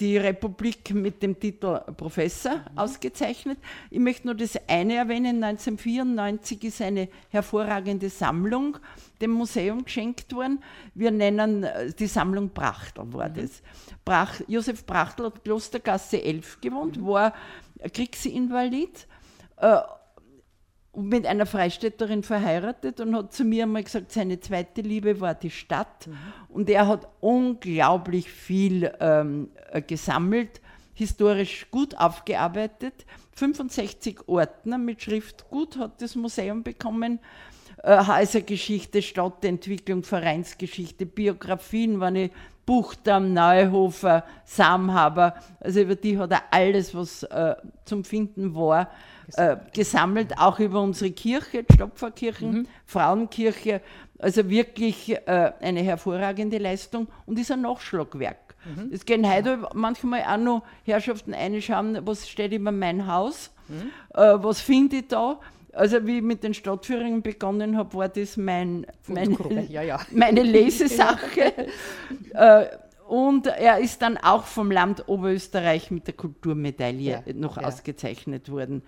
die 0.02 0.18
Republik 0.18 0.94
mit 0.96 1.22
dem 1.22 1.40
Titel 1.40 1.80
Professor 1.96 2.56
mhm. 2.56 2.78
ausgezeichnet. 2.78 3.60
Ich 3.92 4.00
möchte 4.00 4.28
nur 4.28 4.36
das 4.36 4.58
eine 4.68 4.96
erwähnen. 4.96 5.44
1994 5.44 6.64
ist 6.64 6.82
eine 6.82 7.08
hervorragende 7.30 8.10
Sammlung 8.10 8.78
dem 9.22 9.32
Museum 9.32 9.86
geschenkt 9.86 10.34
worden. 10.34 10.64
Wir 10.96 11.12
nennen 11.12 11.64
äh, 11.64 11.94
die 11.94 12.08
Sammlung 12.08 12.50
Brachtel 12.50 13.14
war 13.14 13.30
mhm. 13.30 13.36
das. 13.36 13.62
Brach, 14.04 14.42
Josef 14.48 14.86
Brachtel 14.86 15.28
hat 15.28 15.44
Klostergasse 15.44 16.22
11 16.22 16.62
gewohnt, 16.62 16.98
mhm. 16.98 17.06
war 17.06 17.34
Kriegsinvalid. 17.94 19.08
Äh, 19.58 19.78
mit 20.95 21.25
einer 21.25 21.45
Freistädterin 21.45 22.23
verheiratet 22.23 22.99
und 22.99 23.15
hat 23.15 23.34
zu 23.34 23.45
mir 23.45 23.63
einmal 23.63 23.84
gesagt, 23.84 24.12
seine 24.12 24.39
zweite 24.39 24.82
Liebe 24.82 25.21
war 25.21 25.36
die 25.36 25.49
Stadt. 25.49 26.08
Mhm. 26.08 26.17
Und 26.49 26.69
er 26.69 26.88
hat 26.88 27.08
unglaublich 27.21 28.30
viel 28.30 28.91
ähm, 28.99 29.49
äh, 29.71 29.82
gesammelt, 29.82 30.60
historisch 30.93 31.67
gut 31.71 31.97
aufgearbeitet. 31.97 33.06
65 33.36 34.27
Ordner 34.27 34.77
mit 34.77 35.01
Schriftgut 35.01 35.77
hat 35.77 36.01
das 36.01 36.15
Museum 36.15 36.63
bekommen. 36.63 37.19
Äh, 37.84 38.06
Häusergeschichte, 38.06 39.01
Stadtentwicklung, 39.01 40.04
Vereinsgeschichte, 40.04 41.06
Biografien, 41.06 42.01
wenn 42.01 42.15
ich 42.17 42.32
Buchdamm, 42.65 43.34
Neuhofer, 43.34 44.23
Samhaber. 44.45 45.36
Also 45.60 45.82
über 45.82 45.95
die 45.95 46.17
hat 46.17 46.32
er 46.32 46.43
alles, 46.51 46.93
was 46.93 47.23
äh, 47.23 47.56
zum 47.86 48.04
Finden 48.04 48.54
war, 48.54 48.89
äh, 49.36 49.58
gesammelt, 49.74 50.38
auch 50.38 50.60
über 50.60 50.82
unsere 50.82 51.12
Kirche, 51.12 51.65
Stopferkirchen, 51.74 52.52
mhm. 52.52 52.67
Frauenkirche. 52.86 53.82
Also 54.20 54.50
wirklich 54.50 55.12
äh, 55.12 55.52
eine 55.62 55.82
hervorragende 55.82 56.58
Leistung 56.58 57.08
und 57.26 57.39
ist 57.39 57.52
ein 57.52 57.62
Nachschlagwerk. 57.62 58.56
Mhm. 58.65 58.91
Es 58.91 59.06
gehen 59.06 59.28
heute 59.32 59.67
manchmal 59.74 60.22
auch 60.22 60.38
noch 60.38 60.63
Herrschaften 60.84 61.34
einschauen, 61.34 62.00
was 62.06 62.30
steht 62.30 62.54
über 62.54 62.72
mein 62.72 63.08
Haus, 63.08 63.52
mhm. 63.67 63.89
äh, 64.13 64.44
was 64.44 64.62
finde 64.62 64.98
ich 64.98 65.08
da. 65.08 65.39
Also 65.74 66.06
wie 66.06 66.17
ich 66.17 66.24
mit 66.24 66.44
den 66.44 66.54
Stadtführungen 66.54 67.22
begonnen 67.22 67.78
habe, 67.78 67.94
war 67.94 68.10
das 68.10 68.36
mein, 68.36 68.86
meine, 69.08 69.65
ja, 69.70 69.82
ja. 69.82 70.00
meine 70.12 70.44
Lesesache. 70.44 71.54
äh, 72.34 72.65
und 73.08 73.48
er 73.48 73.80
ist 73.80 74.02
dann 74.02 74.17
auch 74.17 74.46
vom 74.46 74.72
Land 74.72 75.08
Oberösterreich 75.08 75.91
mit 75.91 76.08
der 76.08 76.13
Kulturmedaille 76.13 77.24
noch 77.34 77.58
ausgezeichnet 77.58 78.50
worden. 78.50 78.84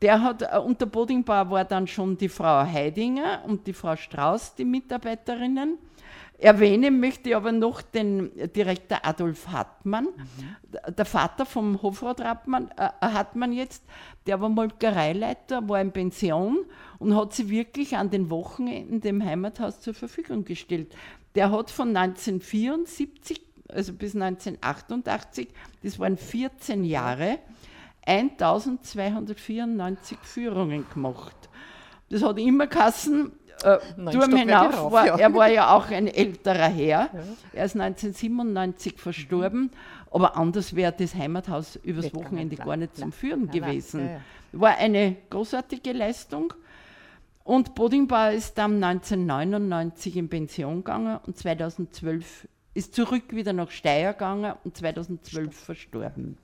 Der 0.00 0.22
hat, 0.22 0.42
äh, 0.42 0.58
unter 0.58 0.86
Bodingbauer 0.86 1.50
war 1.50 1.64
dann 1.64 1.86
schon 1.86 2.16
die 2.16 2.28
Frau 2.28 2.64
Heidinger 2.64 3.42
und 3.46 3.66
die 3.66 3.72
Frau 3.72 3.96
Strauß, 3.96 4.54
die 4.54 4.64
Mitarbeiterinnen. 4.64 5.78
Erwähnen 6.40 7.00
möchte 7.00 7.30
ich 7.30 7.36
aber 7.36 7.50
noch 7.50 7.82
den 7.82 8.30
Direktor 8.54 9.00
Adolf 9.02 9.48
Hartmann, 9.48 10.04
mhm. 10.04 10.94
der 10.94 11.04
Vater 11.04 11.44
vom 11.44 11.82
Hofrat 11.82 12.22
Hartmann, 12.22 12.70
äh, 12.76 12.90
Hartmann 13.00 13.52
jetzt, 13.52 13.82
der 14.28 14.40
war 14.40 14.48
Molkereileiter, 14.48 15.68
war 15.68 15.80
in 15.80 15.90
Pension 15.90 16.58
und 17.00 17.16
hat 17.16 17.32
sie 17.32 17.50
wirklich 17.50 17.96
an 17.96 18.10
den 18.10 18.30
Wochenenden 18.30 19.00
dem 19.00 19.24
Heimathaus 19.24 19.80
zur 19.80 19.94
Verfügung 19.94 20.44
gestellt. 20.44 20.94
Der 21.34 21.50
hat 21.50 21.72
von 21.72 21.96
1974, 21.96 23.40
also 23.68 23.92
bis 23.92 24.14
1988, 24.14 25.48
das 25.82 25.98
waren 25.98 26.16
14 26.16 26.84
Jahre, 26.84 27.40
1294 28.08 30.18
Führungen 30.22 30.86
gemacht. 30.92 31.36
Das 32.08 32.22
hat 32.22 32.38
immer 32.38 32.66
Kassen 32.66 33.32
äh, 33.62 33.78
Turm 34.10 34.36
hinauf, 34.36 34.92
war, 34.92 35.06
ja. 35.06 35.16
er 35.16 35.34
war 35.34 35.48
ja 35.48 35.74
auch 35.74 35.90
ein 35.90 36.06
älterer 36.06 36.68
Herr. 36.68 36.86
Ja. 36.86 37.10
Er 37.52 37.64
ist 37.64 37.74
1997 37.74 38.98
verstorben, 38.98 39.62
mhm. 39.62 39.70
aber 40.10 40.36
anders 40.36 40.76
wäre 40.76 40.94
das 40.96 41.14
Heimathaus 41.14 41.76
übers 41.76 42.06
Weggegangen, 42.06 42.26
Wochenende 42.26 42.56
gar 42.56 42.76
nicht 42.76 42.94
klar, 42.94 43.02
zum 43.02 43.12
Führen 43.12 43.50
klar, 43.50 43.68
gewesen. 43.68 44.10
War 44.52 44.78
eine 44.78 45.16
großartige 45.28 45.92
Leistung. 45.92 46.54
Und 47.44 47.74
Bodingbauer 47.74 48.32
ist 48.32 48.56
dann 48.58 48.82
1999 48.82 50.16
in 50.16 50.28
Pension 50.28 50.76
gegangen 50.76 51.18
und 51.26 51.36
2012 51.36 52.46
ist 52.74 52.94
zurück 52.94 53.24
wieder 53.30 53.52
nach 53.52 53.70
Steyr 53.70 54.12
gegangen 54.12 54.54
und 54.64 54.76
2012 54.76 55.56
verstorben. 55.56 56.36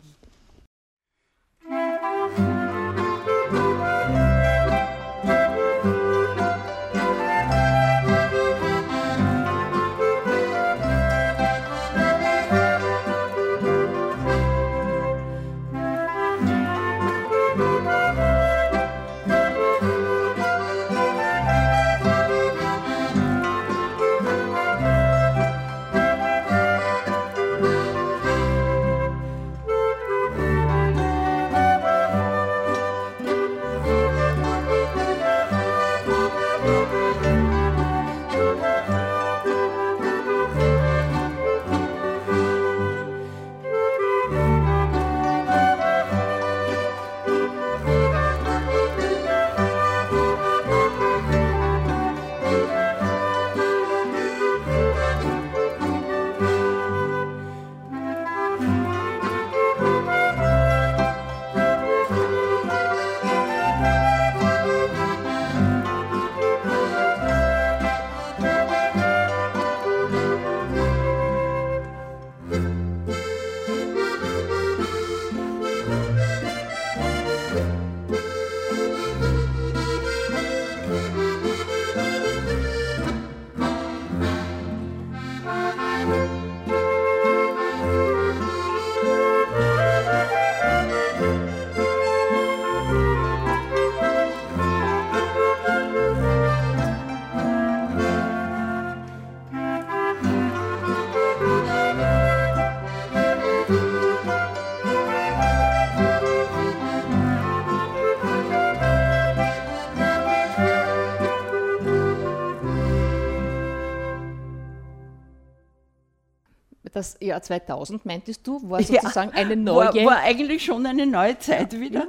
Das 117.05 117.17
Jahr 117.21 117.43
2000, 117.43 118.07
meintest 118.07 118.47
du, 118.47 118.59
war 118.69 118.83
sozusagen 118.83 119.33
ja, 119.35 119.43
eine 119.43 119.57
neue... 119.57 119.87
War, 119.87 119.95
war, 119.95 120.19
eigentlich 120.19 120.65
schon 120.65 120.87
eine 120.87 121.07
neue 121.07 121.39
Zeit 121.39 121.79
wieder. 121.79 122.07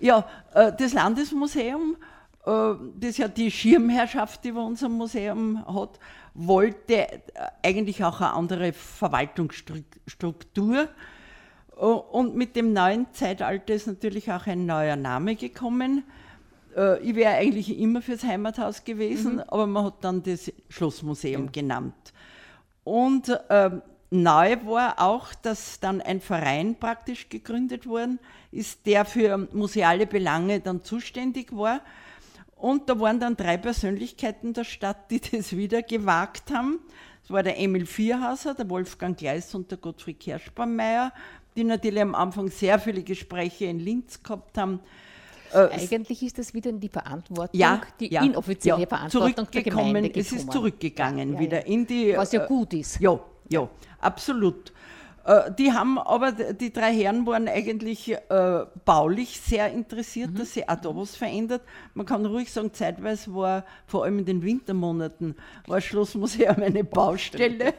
Ja, 0.00 0.26
äh, 0.54 0.72
das 0.76 0.92
Landesmuseum, 0.92 1.96
äh, 2.44 2.74
das 2.98 3.18
ja 3.18 3.28
die 3.28 3.50
Schirmherrschaft 3.50 4.44
über 4.44 4.64
unser 4.64 4.88
Museum 4.88 5.64
hat, 5.66 5.98
wollte 6.34 6.94
äh, 6.94 7.20
eigentlich 7.62 8.02
auch 8.02 8.20
eine 8.20 8.32
andere 8.32 8.72
Verwaltungsstruktur. 8.72 10.88
Und 11.76 12.36
mit 12.36 12.54
dem 12.54 12.72
neuen 12.72 13.06
Zeitalter 13.12 13.74
ist 13.74 13.86
natürlich 13.86 14.30
auch 14.30 14.46
ein 14.46 14.66
neuer 14.66 14.94
Name 14.94 15.34
gekommen. 15.34 16.04
Ich 17.02 17.16
wäre 17.16 17.34
eigentlich 17.34 17.76
immer 17.76 18.02
fürs 18.02 18.22
Heimathaus 18.22 18.84
gewesen, 18.84 19.36
mhm. 19.36 19.42
aber 19.48 19.66
man 19.66 19.86
hat 19.86 19.94
dann 20.02 20.22
das 20.22 20.52
Schlossmuseum 20.68 21.46
ja. 21.46 21.50
genannt. 21.50 22.12
Und 22.84 23.36
ähm, 23.48 23.82
Neu 24.12 24.58
war 24.66 25.00
auch, 25.00 25.32
dass 25.32 25.80
dann 25.80 26.02
ein 26.02 26.20
Verein 26.20 26.76
praktisch 26.78 27.30
gegründet 27.30 27.86
worden 27.86 28.18
ist, 28.50 28.84
der 28.84 29.06
für 29.06 29.48
museale 29.52 30.06
Belange 30.06 30.60
dann 30.60 30.84
zuständig 30.84 31.56
war. 31.56 31.80
Und 32.56 32.90
da 32.90 33.00
waren 33.00 33.20
dann 33.20 33.38
drei 33.38 33.56
Persönlichkeiten 33.56 34.52
der 34.52 34.64
Stadt, 34.64 35.10
die 35.10 35.20
das 35.32 35.56
wieder 35.56 35.80
gewagt 35.80 36.52
haben. 36.52 36.80
Das 37.22 37.30
war 37.30 37.42
der 37.42 37.58
Emil 37.58 37.86
Vierhauser, 37.86 38.52
der 38.52 38.68
Wolfgang 38.68 39.16
Gleis 39.16 39.54
und 39.54 39.70
der 39.70 39.78
Gottfried 39.78 40.20
Kerschbaumeier, 40.20 41.10
die 41.56 41.64
natürlich 41.64 42.02
am 42.02 42.14
Anfang 42.14 42.48
sehr 42.48 42.78
viele 42.78 43.02
Gespräche 43.02 43.64
in 43.64 43.80
Linz 43.80 44.22
gehabt 44.22 44.58
haben. 44.58 44.80
Äh, 45.54 45.68
Eigentlich 45.70 46.22
ist 46.22 46.38
das 46.38 46.52
wieder 46.52 46.68
in 46.68 46.80
die 46.80 46.90
Verantwortung, 46.90 47.58
ja, 47.58 47.80
die 47.98 48.12
ja, 48.12 48.22
inoffizielle 48.22 48.82
ja, 48.82 48.86
Verantwortung 48.86 49.50
der 49.50 49.62
Gemeinde 49.62 50.02
gekommen. 50.02 50.12
Es 50.14 50.32
ist 50.32 50.52
zurückgegangen 50.52 51.38
wieder 51.38 51.64
in 51.66 51.86
die... 51.86 52.14
Was 52.14 52.32
ja 52.32 52.44
äh, 52.44 52.48
gut 52.48 52.74
ist. 52.74 53.00
Ja, 53.00 53.18
ja, 53.52 53.68
absolut. 54.00 54.72
Äh, 55.24 55.52
die 55.56 55.72
haben 55.72 55.98
aber, 55.98 56.32
die 56.32 56.72
drei 56.72 56.92
Herren 56.92 57.26
waren 57.26 57.48
eigentlich 57.48 58.12
äh, 58.12 58.64
baulich 58.84 59.40
sehr 59.40 59.70
interessiert, 59.72 60.30
mhm. 60.32 60.34
dass 60.36 60.52
sie 60.52 60.68
auch 60.68 60.76
da 60.76 60.94
was 60.96 61.16
verändert. 61.16 61.62
Man 61.94 62.06
kann 62.06 62.26
ruhig 62.26 62.52
sagen, 62.52 62.72
zeitweise 62.72 63.32
war 63.34 63.64
vor 63.86 64.04
allem 64.04 64.20
in 64.20 64.24
den 64.24 64.42
Wintermonaten 64.42 65.36
war 65.66 65.80
Schlossmuseum 65.80 66.56
eine 66.56 66.84
Baustelle. 66.84 67.74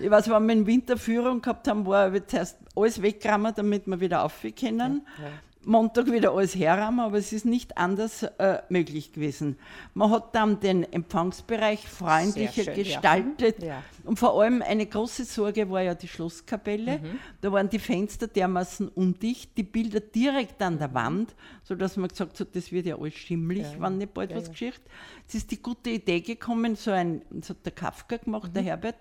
ich 0.00 0.10
weiß, 0.10 0.30
wenn 0.30 0.46
wir 0.46 0.52
in 0.54 0.66
Winterführung 0.66 1.42
gehabt 1.42 1.68
haben, 1.68 1.84
war 1.86 2.10
zuerst 2.26 2.58
alles 2.74 3.02
weggerammt, 3.02 3.58
damit 3.58 3.86
wir 3.86 4.00
wieder 4.00 4.24
aufkommen 4.24 4.54
können. 4.54 5.06
Ja, 5.18 5.24
ja. 5.24 5.30
Montag 5.68 6.10
wieder 6.10 6.32
alles 6.32 6.54
herrahmen, 6.56 7.00
aber 7.00 7.18
es 7.18 7.30
ist 7.32 7.44
nicht 7.44 7.76
anders 7.76 8.22
äh, 8.22 8.62
möglich 8.70 9.12
gewesen. 9.12 9.58
Man 9.92 10.10
hat 10.10 10.34
dann 10.34 10.60
den 10.60 10.90
Empfangsbereich 10.90 11.86
freundlicher 11.86 12.64
schön, 12.64 12.74
gestaltet 12.74 13.62
ja. 13.62 13.68
Ja. 13.68 13.82
und 14.04 14.18
vor 14.18 14.40
allem 14.40 14.62
eine 14.62 14.86
große 14.86 15.26
Sorge 15.26 15.68
war 15.68 15.82
ja 15.82 15.94
die 15.94 16.08
Schlosskapelle. 16.08 16.98
Mhm. 17.00 17.18
Da 17.42 17.52
waren 17.52 17.68
die 17.68 17.78
Fenster 17.78 18.26
dermaßen 18.28 18.88
undicht, 18.88 19.58
die 19.58 19.62
Bilder 19.62 20.00
direkt 20.00 20.62
an 20.62 20.78
der 20.78 20.94
Wand, 20.94 21.34
sodass 21.64 21.98
man 21.98 22.08
gesagt 22.08 22.40
hat, 22.40 22.48
das 22.56 22.72
wird 22.72 22.86
ja 22.86 22.96
alles 22.98 23.14
schimmlig, 23.14 23.64
Ja, 23.70 23.78
wenn 23.80 23.98
nicht 23.98 24.14
bald 24.14 24.34
was 24.34 24.48
geschieht. 24.48 24.80
Es 25.28 25.34
ist 25.34 25.50
die 25.50 25.60
gute 25.60 25.90
Idee 25.90 26.22
gekommen, 26.22 26.76
so 26.76 26.92
ein, 26.92 27.20
das 27.30 27.50
hat 27.50 27.58
der 27.66 27.72
Kafka 27.72 28.16
gemacht, 28.16 28.48
Mhm. 28.48 28.54
der 28.54 28.62
Herbert, 28.62 28.96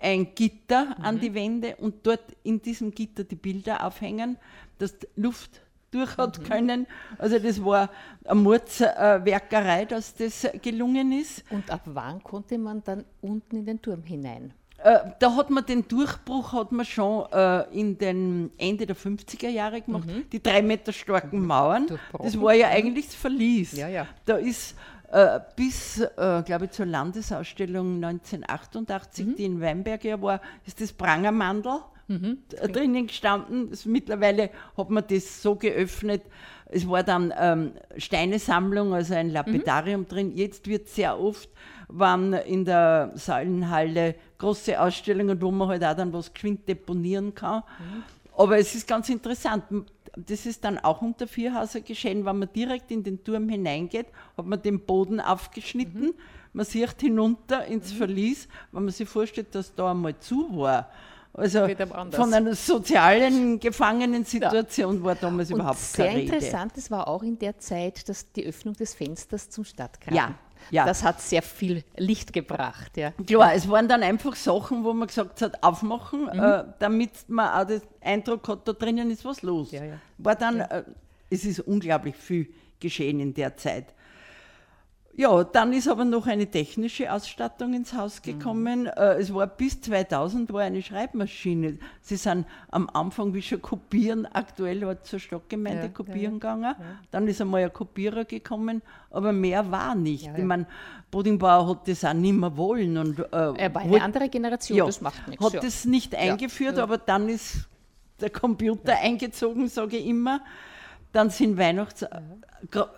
ein 0.00 0.34
Gitter 0.34 0.96
an 1.00 1.20
die 1.20 1.32
Wände 1.34 1.76
und 1.76 2.04
dort 2.06 2.24
in 2.42 2.60
diesem 2.60 2.90
Gitter 2.92 3.22
die 3.24 3.36
Bilder 3.36 3.84
aufhängen, 3.84 4.36
dass 4.78 4.94
Luft 5.16 5.60
durch 5.90 6.16
Mhm. 6.16 6.22
hat 6.22 6.44
können. 6.44 6.86
Also 7.18 7.38
das 7.38 7.64
war 7.64 7.90
eine 8.24 8.40
Murzwerkerei, 8.40 9.84
dass 9.84 10.14
das 10.14 10.46
gelungen 10.62 11.12
ist. 11.12 11.44
Und 11.50 11.70
ab 11.70 11.82
wann 11.86 12.22
konnte 12.22 12.58
man 12.58 12.82
dann 12.84 13.04
unten 13.20 13.56
in 13.56 13.66
den 13.66 13.80
Turm 13.82 14.02
hinein? 14.02 14.52
Äh, 14.80 14.98
da 15.18 15.34
hat 15.34 15.50
man 15.50 15.66
den 15.66 15.88
Durchbruch 15.88 16.52
hat 16.52 16.70
man 16.70 16.86
schon 16.86 17.26
äh, 17.32 17.62
in 17.76 17.98
den 17.98 18.50
Ende 18.58 18.86
der 18.86 18.94
50er 18.96 19.48
Jahre 19.48 19.80
gemacht. 19.80 20.08
Die 20.30 20.40
drei 20.40 20.62
Meter 20.62 20.92
starken 20.92 21.44
Mauern. 21.44 21.82
Mhm. 21.84 21.86
Durchbrochen. 21.88 22.24
Das 22.26 22.40
war 22.40 22.54
ja 22.54 22.68
eigentlich 22.68 23.06
das 23.06 23.14
Verlies. 23.16 23.72
Ja, 23.72 23.88
ja. 23.88 24.06
Da 24.24 24.36
ist 24.36 24.76
äh, 25.10 25.40
bis, 25.56 25.98
äh, 26.00 26.42
glaube 26.44 26.66
ich, 26.66 26.70
zur 26.72 26.84
Landesausstellung 26.86 27.98
1988, 27.98 29.26
Mhm. 29.26 29.36
die 29.36 29.44
in 29.46 29.60
Weinberg 29.60 30.04
ja 30.04 30.20
war, 30.20 30.40
ist 30.66 30.80
das 30.80 30.92
Prangermandel 30.92 31.80
Mhm. 32.08 32.38
drinnen 32.72 33.06
gestanden. 33.06 33.70
Das, 33.70 33.84
mittlerweile 33.84 34.50
hat 34.76 34.90
man 34.90 35.04
das 35.08 35.42
so 35.42 35.54
geöffnet. 35.56 36.22
Es 36.70 36.88
war 36.88 37.02
dann 37.02 37.32
ähm, 37.38 37.72
Steinesammlung, 37.96 38.92
also 38.94 39.14
ein 39.14 39.30
Lapidarium 39.30 40.02
Mhm. 40.02 40.08
drin. 40.08 40.36
Jetzt 40.36 40.66
wird 40.66 40.88
sehr 40.88 41.18
oft, 41.20 41.48
wann 41.88 42.32
in 42.32 42.64
der 42.64 43.12
Säulenhalle 43.14 44.14
große 44.38 44.80
Ausstellungen, 44.80 45.40
wo 45.40 45.50
man 45.50 45.68
halt 45.68 45.84
auch 45.84 45.94
dann 45.94 46.12
was 46.12 46.32
geschwind 46.32 46.68
deponieren 46.68 47.34
kann. 47.34 47.62
Mhm. 47.78 48.02
Aber 48.36 48.58
es 48.58 48.74
ist 48.74 48.86
ganz 48.88 49.08
interessant. 49.08 49.64
Das 50.16 50.46
ist 50.46 50.64
dann 50.64 50.78
auch 50.78 51.02
unter 51.02 51.26
Vierhauser 51.26 51.80
geschehen, 51.80 52.24
wenn 52.24 52.38
man 52.38 52.48
direkt 52.52 52.90
in 52.90 53.02
den 53.02 53.22
Turm 53.22 53.48
hineingeht, 53.48 54.06
hat 54.36 54.46
man 54.46 54.60
den 54.60 54.80
Boden 54.80 55.20
aufgeschnitten, 55.20 56.06
Mhm. 56.06 56.14
man 56.54 56.64
sieht 56.64 57.00
hinunter 57.00 57.66
ins 57.66 57.92
Verlies, 57.92 58.48
wenn 58.72 58.84
man 58.84 58.92
sich 58.92 59.08
vorstellt, 59.08 59.54
dass 59.54 59.74
da 59.74 59.90
einmal 59.90 60.18
zu 60.18 60.48
war. 60.56 60.90
Also 61.38 61.66
von 62.12 62.34
einer 62.34 62.54
sozialen 62.54 63.58
Gefangenensituation 63.60 65.02
war 65.04 65.14
damals 65.14 65.50
Und 65.50 65.60
überhaupt 65.60 65.78
sehr 65.78 66.06
keine 66.06 66.18
Rede. 66.20 66.34
interessant, 66.36 66.72
es 66.76 66.90
war 66.90 67.08
auch 67.08 67.22
in 67.22 67.38
der 67.38 67.58
Zeit 67.58 68.08
dass 68.08 68.30
die 68.32 68.46
Öffnung 68.46 68.74
des 68.74 68.94
Fensters 68.94 69.48
zum 69.50 69.64
Stadtgraben. 69.64 70.14
Ja, 70.16 70.34
ja. 70.70 70.84
Das 70.84 71.02
hat 71.02 71.20
sehr 71.20 71.42
viel 71.42 71.84
Licht 71.96 72.32
gebracht. 72.32 72.96
Ja. 72.96 73.12
Klar, 73.26 73.54
es 73.54 73.68
waren 73.68 73.88
dann 73.88 74.02
einfach 74.02 74.34
Sachen, 74.36 74.84
wo 74.84 74.92
man 74.92 75.06
gesagt 75.08 75.40
hat, 75.40 75.62
aufmachen, 75.62 76.24
Mhm. 76.24 76.40
äh, 76.40 76.64
damit 76.78 77.10
man 77.28 77.48
auch 77.62 77.66
den 77.66 77.80
Eindruck 78.00 78.46
hat, 78.48 78.66
da 78.66 78.72
drinnen 78.72 79.10
ist 79.10 79.24
was 79.24 79.42
los. 79.42 79.70
Ja, 79.70 79.84
ja. 79.84 79.94
War 80.18 80.34
dann, 80.34 80.60
äh, 80.60 80.82
es 81.30 81.44
ist 81.44 81.60
unglaublich 81.60 82.16
viel 82.16 82.48
geschehen 82.80 83.20
in 83.20 83.34
der 83.34 83.56
Zeit. 83.56 83.86
Ja, 85.20 85.42
dann 85.42 85.72
ist 85.72 85.88
aber 85.88 86.04
noch 86.04 86.28
eine 86.28 86.46
technische 86.46 87.12
Ausstattung 87.12 87.74
ins 87.74 87.92
Haus 87.92 88.20
Mhm. 88.20 88.38
gekommen. 88.38 88.86
Äh, 88.86 89.14
Es 89.18 89.34
war 89.34 89.48
bis 89.48 89.80
2000 89.80 90.52
war 90.52 90.60
eine 90.62 90.80
Schreibmaschine. 90.80 91.78
Sie 92.00 92.14
sind 92.14 92.46
am 92.70 92.88
Anfang 92.92 93.34
wie 93.34 93.42
schon 93.42 93.60
kopieren, 93.60 94.26
aktuell 94.32 94.80
war 94.86 95.02
zur 95.02 95.18
Stockgemeinde 95.18 95.78
Ja, 95.80 95.86
ja, 95.86 95.92
kopieren 95.92 96.34
ja, 96.40 96.54
gegangen. 96.54 96.74
Dann 97.10 97.26
ist 97.26 97.40
einmal 97.40 97.64
ein 97.64 97.72
Kopierer 97.72 98.26
gekommen, 98.26 98.80
aber 99.10 99.32
mehr 99.32 99.68
war 99.72 99.96
nicht. 99.96 100.26
Ja, 100.26 100.32
Ich 100.34 100.38
ja. 100.38 100.44
meine, 100.44 100.66
Bodingbauer 101.10 101.68
hat 101.68 101.88
das 101.88 102.04
auch 102.04 102.12
nicht 102.12 102.34
mehr 102.34 102.56
wollen. 102.56 102.96
Und, 102.96 103.18
äh, 103.18 103.24
Er 103.32 103.74
war 103.74 103.82
eine 103.82 103.90
wollte- 103.90 104.04
andere 104.04 104.28
Generation, 104.28 104.78
ja, 104.78 104.86
das 104.86 105.00
macht 105.00 105.26
nichts. 105.26 105.44
hat 105.44 105.52
ja. 105.54 105.60
das 105.60 105.84
nicht 105.84 106.14
eingeführt, 106.14 106.76
ja. 106.76 106.84
aber 106.84 106.96
dann 106.96 107.28
ist 107.28 107.68
der 108.20 108.30
Computer 108.30 108.96
eingezogen, 108.96 109.66
sage 109.68 109.96
ich 109.96 110.06
immer. 110.06 110.42
Dann 111.12 111.30
sind 111.30 111.56
Weihnachts... 111.58 112.04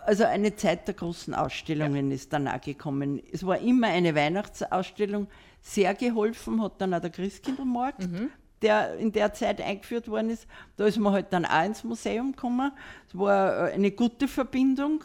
Also 0.06 0.24
eine 0.24 0.56
Zeit 0.56 0.88
der 0.88 0.94
großen 0.94 1.34
Ausstellungen 1.34 2.10
ist 2.10 2.32
dann 2.32 2.48
auch 2.48 2.60
gekommen. 2.60 3.20
Es 3.30 3.44
war 3.44 3.58
immer 3.58 3.88
eine 3.88 4.14
Weihnachtsausstellung. 4.14 5.26
Sehr 5.60 5.94
geholfen 5.94 6.62
hat 6.62 6.80
dann 6.80 6.94
auch 6.94 7.00
der 7.00 7.10
Christkindlmarkt, 7.10 8.00
Mhm. 8.10 8.30
der 8.62 8.96
in 8.96 9.12
der 9.12 9.34
Zeit 9.34 9.60
eingeführt 9.60 10.08
worden 10.08 10.30
ist. 10.30 10.46
Da 10.78 10.86
ist 10.86 10.96
man 10.98 11.12
halt 11.12 11.26
dann 11.34 11.44
auch 11.44 11.64
ins 11.64 11.84
Museum 11.84 12.32
gekommen. 12.32 12.72
Es 13.06 13.18
war 13.18 13.68
äh, 13.68 13.72
eine 13.74 13.90
gute 13.90 14.26
Verbindung. 14.28 15.04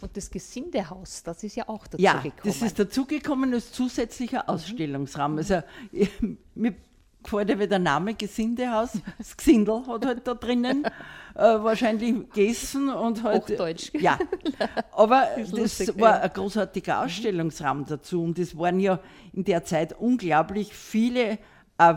Und 0.00 0.16
das 0.16 0.30
Gesindehaus, 0.30 1.22
das 1.24 1.42
ist 1.42 1.56
ja 1.56 1.68
auch 1.68 1.86
dazu 1.88 2.02
Ja, 2.02 2.14
gekommen. 2.20 2.40
das 2.44 2.62
ist 2.62 2.78
dazugekommen 2.78 3.52
als 3.52 3.68
Mhm. 3.70 3.74
zusätzlicher 3.74 4.48
Ausstellungsraum. 4.48 5.36
Also 5.38 5.62
ich, 5.92 6.10
mir 6.54 6.74
gefällt 7.22 7.58
wie 7.58 7.66
der 7.68 7.78
Name 7.78 8.14
Gesindehaus. 8.14 8.92
Das 9.18 9.36
Gesindel 9.36 9.86
hat 9.86 10.06
halt 10.06 10.26
da 10.26 10.34
drinnen 10.34 10.84
äh, 11.34 11.40
wahrscheinlich 11.40 12.12
gegessen 12.32 12.88
und 12.90 13.22
halt. 13.22 13.42
Hochdeutsch. 13.50 13.92
Ja, 13.94 14.18
aber 14.92 15.28
Ist 15.36 15.52
das 15.52 15.58
lustig, 15.58 16.00
war 16.00 16.16
ja. 16.16 16.20
ein 16.22 16.32
großartiger 16.32 17.02
Ausstellungsraum 17.02 17.84
dazu 17.86 18.22
und 18.22 18.38
es 18.38 18.56
waren 18.58 18.80
ja 18.80 18.98
in 19.32 19.44
der 19.44 19.64
Zeit 19.64 19.92
unglaublich 19.98 20.74
viele. 20.74 21.38
Äh, 21.78 21.94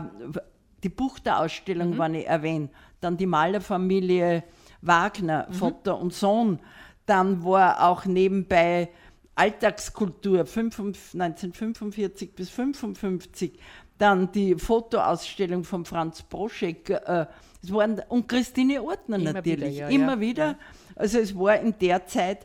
die 0.82 0.88
Buchter-Ausstellung, 0.90 1.90
Mhm. 1.94 1.98
wenn 1.98 2.14
ich 2.14 2.26
erwähne, 2.26 2.68
dann 3.00 3.16
die 3.16 3.26
Malerfamilie 3.26 4.44
Wagner, 4.82 5.46
Mhm. 5.48 5.54
Vater 5.54 5.98
und 5.98 6.12
Sohn. 6.12 6.58
Dann 7.06 7.42
war 7.44 7.88
auch 7.88 8.04
nebenbei 8.04 8.90
Alltagskultur 9.34 10.46
55 10.46 11.14
1945 11.14 12.34
bis 12.34 12.50
55. 12.50 13.58
Dann 14.04 14.30
die 14.32 14.54
Fotoausstellung 14.54 15.64
von 15.64 15.86
Franz 15.86 16.20
Broschek. 16.20 16.90
Äh, 16.90 17.24
es 17.62 17.72
waren, 17.72 18.02
und 18.10 18.28
Christine 18.28 18.82
Ortner 18.82 19.16
Immer 19.16 19.32
natürlich. 19.32 19.76
wieder, 19.76 19.88
ja, 19.88 19.88
immer 19.88 20.12
ja. 20.16 20.20
wieder. 20.20 20.58
Also 20.94 21.20
es 21.20 21.34
war 21.34 21.58
in 21.58 21.74
der 21.80 22.04
Zeit, 22.04 22.44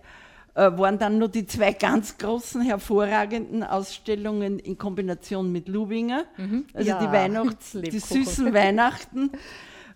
äh, 0.53 0.71
waren 0.77 0.97
dann 0.97 1.17
nur 1.17 1.27
die 1.27 1.45
zwei 1.45 1.73
ganz 1.73 2.17
großen, 2.17 2.61
hervorragenden 2.61 3.63
Ausstellungen 3.63 4.59
in 4.59 4.77
Kombination 4.77 5.51
mit 5.51 5.67
Lubinger. 5.67 6.23
Also 6.73 6.89
Ja, 6.89 6.97
die 6.97 7.11
Weihnachts-, 7.11 7.73
die 7.91 7.99
süßen 7.99 8.53
Weihnachten 8.53 9.31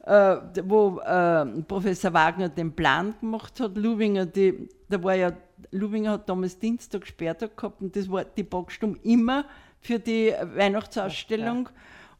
äh, 0.05 0.35
wo 0.65 0.99
äh, 0.99 1.45
Professor 1.65 2.13
Wagner 2.13 2.49
den 2.49 2.73
Plan 2.73 3.13
gemacht 3.21 3.57
hat. 3.61 3.77
Lubinger, 3.77 4.25
die, 4.25 4.67
da 4.89 5.01
war 5.01 5.15
ja, 5.15 5.31
Lubinger 5.71 6.11
hat 6.11 6.27
damals 6.27 6.59
Dienstag 6.59 7.07
Sperrtag 7.07 7.55
gehabt 7.55 7.81
und 7.81 7.95
das 7.95 8.11
war 8.11 8.25
die 8.25 8.43
Backstum 8.43 8.97
immer 9.03 9.45
für 9.83 9.99
die 9.99 10.33
Weihnachtsausstellung. 10.55 11.69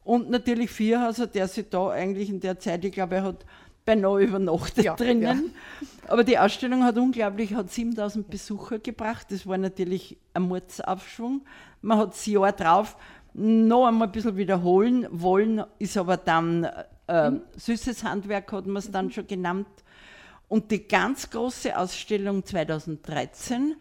Und 0.03 0.29
natürlich 0.29 0.69
Vierhauser, 0.69 1.27
der 1.27 1.47
sich 1.47 1.69
da 1.69 1.89
eigentlich 1.89 2.29
in 2.29 2.39
der 2.39 2.59
Zeit, 2.59 2.83
ich 2.85 2.91
glaube, 2.91 3.15
er 3.15 3.23
hat 3.23 3.45
beinahe 3.85 4.21
übernachtet 4.21 4.85
Ja, 4.85 4.95
drinnen. 4.95 5.51
Aber 6.07 6.23
die 6.23 6.37
Ausstellung 6.37 6.83
hat 6.83 6.97
unglaublich, 6.97 7.53
hat 7.53 7.71
7000 7.71 8.29
Besucher 8.29 8.79
gebracht. 8.79 9.27
Das 9.29 9.47
war 9.47 9.57
natürlich 9.57 10.17
ein 10.33 10.43
Mordsaufschwung. 10.43 11.41
Man 11.81 11.97
hat 11.97 12.11
das 12.11 12.25
Jahr 12.25 12.51
drauf 12.51 12.97
noch 13.33 13.87
einmal 13.87 14.07
ein 14.07 14.11
bisschen 14.11 14.37
wiederholen 14.37 15.07
wollen, 15.09 15.63
ist 15.79 15.97
aber 15.97 16.17
dann 16.17 16.67
äh, 17.07 17.31
süßes 17.55 18.03
Handwerk, 18.03 18.51
hat 18.51 18.67
man 18.67 18.77
es 18.77 18.91
dann 18.91 19.11
schon 19.11 19.25
genannt. 19.25 19.67
Und 20.47 20.69
die 20.69 20.87
ganz 20.87 21.29
große 21.31 21.75
Ausstellung 21.75 22.45
2013 22.45 23.75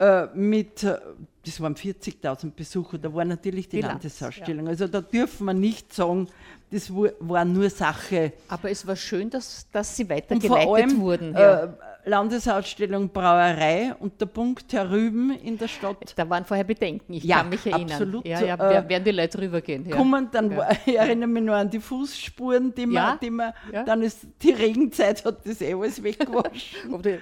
äh, 0.00 0.28
mit, 0.34 0.82
äh, 0.82 0.98
das 1.44 1.60
waren 1.60 1.74
40.000 1.74 2.52
Besucher, 2.52 2.96
da 2.96 3.12
war 3.12 3.24
natürlich 3.26 3.68
die 3.68 3.76
Bilanz, 3.76 4.02
Landesausstellung. 4.02 4.66
Also 4.66 4.88
da 4.88 5.02
dürfen 5.02 5.44
wir 5.44 5.52
nicht 5.52 5.92
sagen, 5.92 6.26
das 6.70 6.90
war, 6.90 7.44
nur 7.44 7.68
Sache. 7.68 8.32
Aber 8.48 8.70
es 8.70 8.86
war 8.86 8.96
schön, 8.96 9.28
dass, 9.28 9.66
dass 9.70 9.94
sie 9.94 10.08
weitergeleitet 10.08 10.68
allem 10.68 11.00
wurden. 11.00 11.34
ja. 11.34 11.64
äh, 11.64 11.68
Landesausstellung 12.04 13.08
Brauerei 13.10 13.94
und 13.98 14.20
der 14.20 14.26
Punkt 14.26 14.72
herüben 14.72 15.30
in 15.42 15.58
der 15.58 15.68
Stadt. 15.68 16.12
Da 16.16 16.28
waren 16.28 16.44
vorher 16.44 16.64
Bedenken, 16.64 17.12
ich 17.14 17.24
Ja, 17.24 17.38
kann 17.38 17.48
mich 17.50 17.66
erinnern. 17.66 17.92
absolut. 17.92 18.26
Ja, 18.26 18.40
ja, 18.40 18.54
Äh, 18.54 18.58
wer- 18.58 18.88
werden 18.88 19.04
die 19.04 19.10
Leute 19.10 19.38
rübergehen. 19.40 19.88
Ja. 19.88 19.96
Kommen, 19.96 20.28
dann 20.32 20.50
Ja. 20.50 20.68
ich 20.86 20.96
erinnere 20.98 21.28
mich 21.28 21.42
noch 21.42 21.54
an 21.54 21.70
die 21.70 21.80
Fußspuren, 21.80 22.74
die 22.74 22.86
man, 22.86 23.18
die 23.20 23.30
man 23.30 23.52
dann 23.86 24.02
ist 24.02 24.20
die 24.42 24.52
Regenzeit 24.52 25.24
hat 25.24 25.46
das 25.46 25.60
eh 25.60 25.74
alles 25.74 26.02
weggewaschen. 26.02 26.92
Oder 26.94 27.18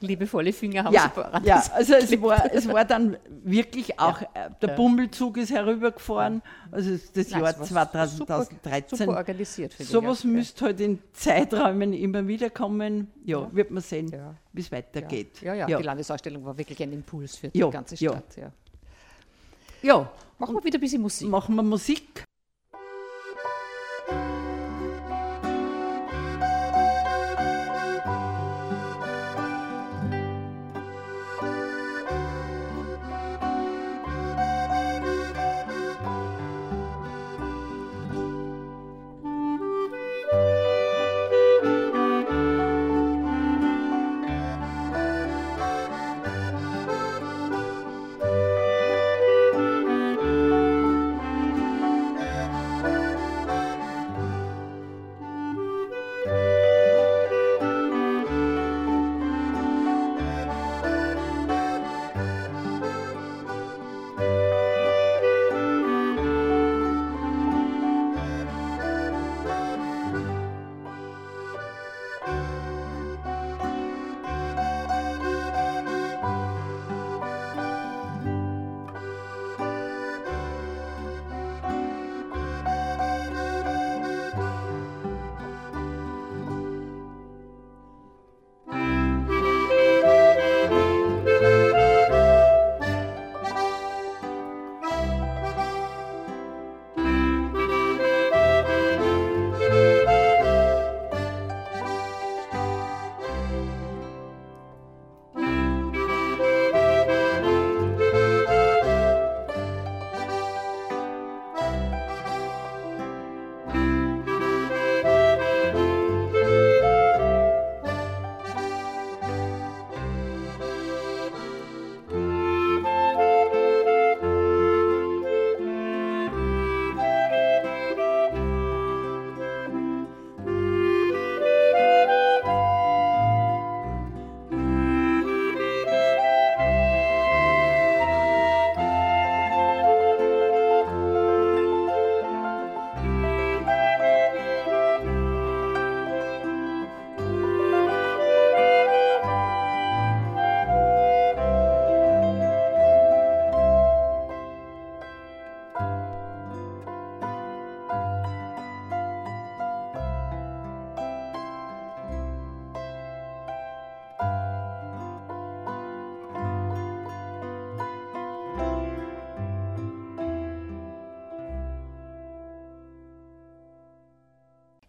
liebevolle 0.00 0.52
Finger 0.52 0.84
haben 0.84 0.94
ja, 0.94 1.02
sie 1.02 1.10
voran. 1.10 1.44
ja, 1.44 1.62
also 1.74 1.94
es 1.94 2.22
war, 2.22 2.52
es 2.52 2.68
war 2.68 2.84
dann 2.84 3.16
wirklich 3.42 3.98
auch, 3.98 4.20
äh, 4.22 4.26
der. 4.60 4.68
Bummelzug 4.74 5.36
ist 5.36 5.50
herübergefahren, 5.52 6.42
also 6.70 6.90
das 7.14 7.30
Nein, 7.30 7.40
Jahr 7.42 7.50
es 7.60 7.74
war 7.74 7.90
2013. 7.92 8.98
Super 8.98 9.16
organisiert, 9.16 9.72
finde 9.74 9.90
Sowas 9.92 10.24
müsste 10.24 10.64
halt 10.66 10.80
in 10.80 10.98
Zeiträumen 11.12 11.92
immer 11.92 12.26
wieder 12.26 12.50
kommen. 12.50 13.08
Ja. 13.24 13.48
wird 13.52 13.70
man 13.70 13.82
sehen, 13.82 13.93
Ja. 14.02 14.34
wie 14.52 14.60
es 14.60 14.70
weitergeht. 14.72 15.40
Ja, 15.42 15.54
ja, 15.54 15.68
ja. 15.68 15.78
die 15.78 15.82
Landesausstellung 15.84 16.44
war 16.44 16.56
wirklich 16.56 16.82
ein 16.82 16.92
Impuls 16.92 17.36
für 17.36 17.48
die 17.48 17.60
ganze. 17.60 17.96
Stadt. 17.96 18.36
Ja. 18.36 18.52
ja, 19.82 20.10
Machen 20.38 20.56
wir 20.56 20.64
wieder 20.64 20.78
ein 20.78 20.80
bisschen 20.80 21.02
Musik. 21.02 21.28
machen 21.28 21.54
wir 21.54 21.62
Musik. 21.62 22.24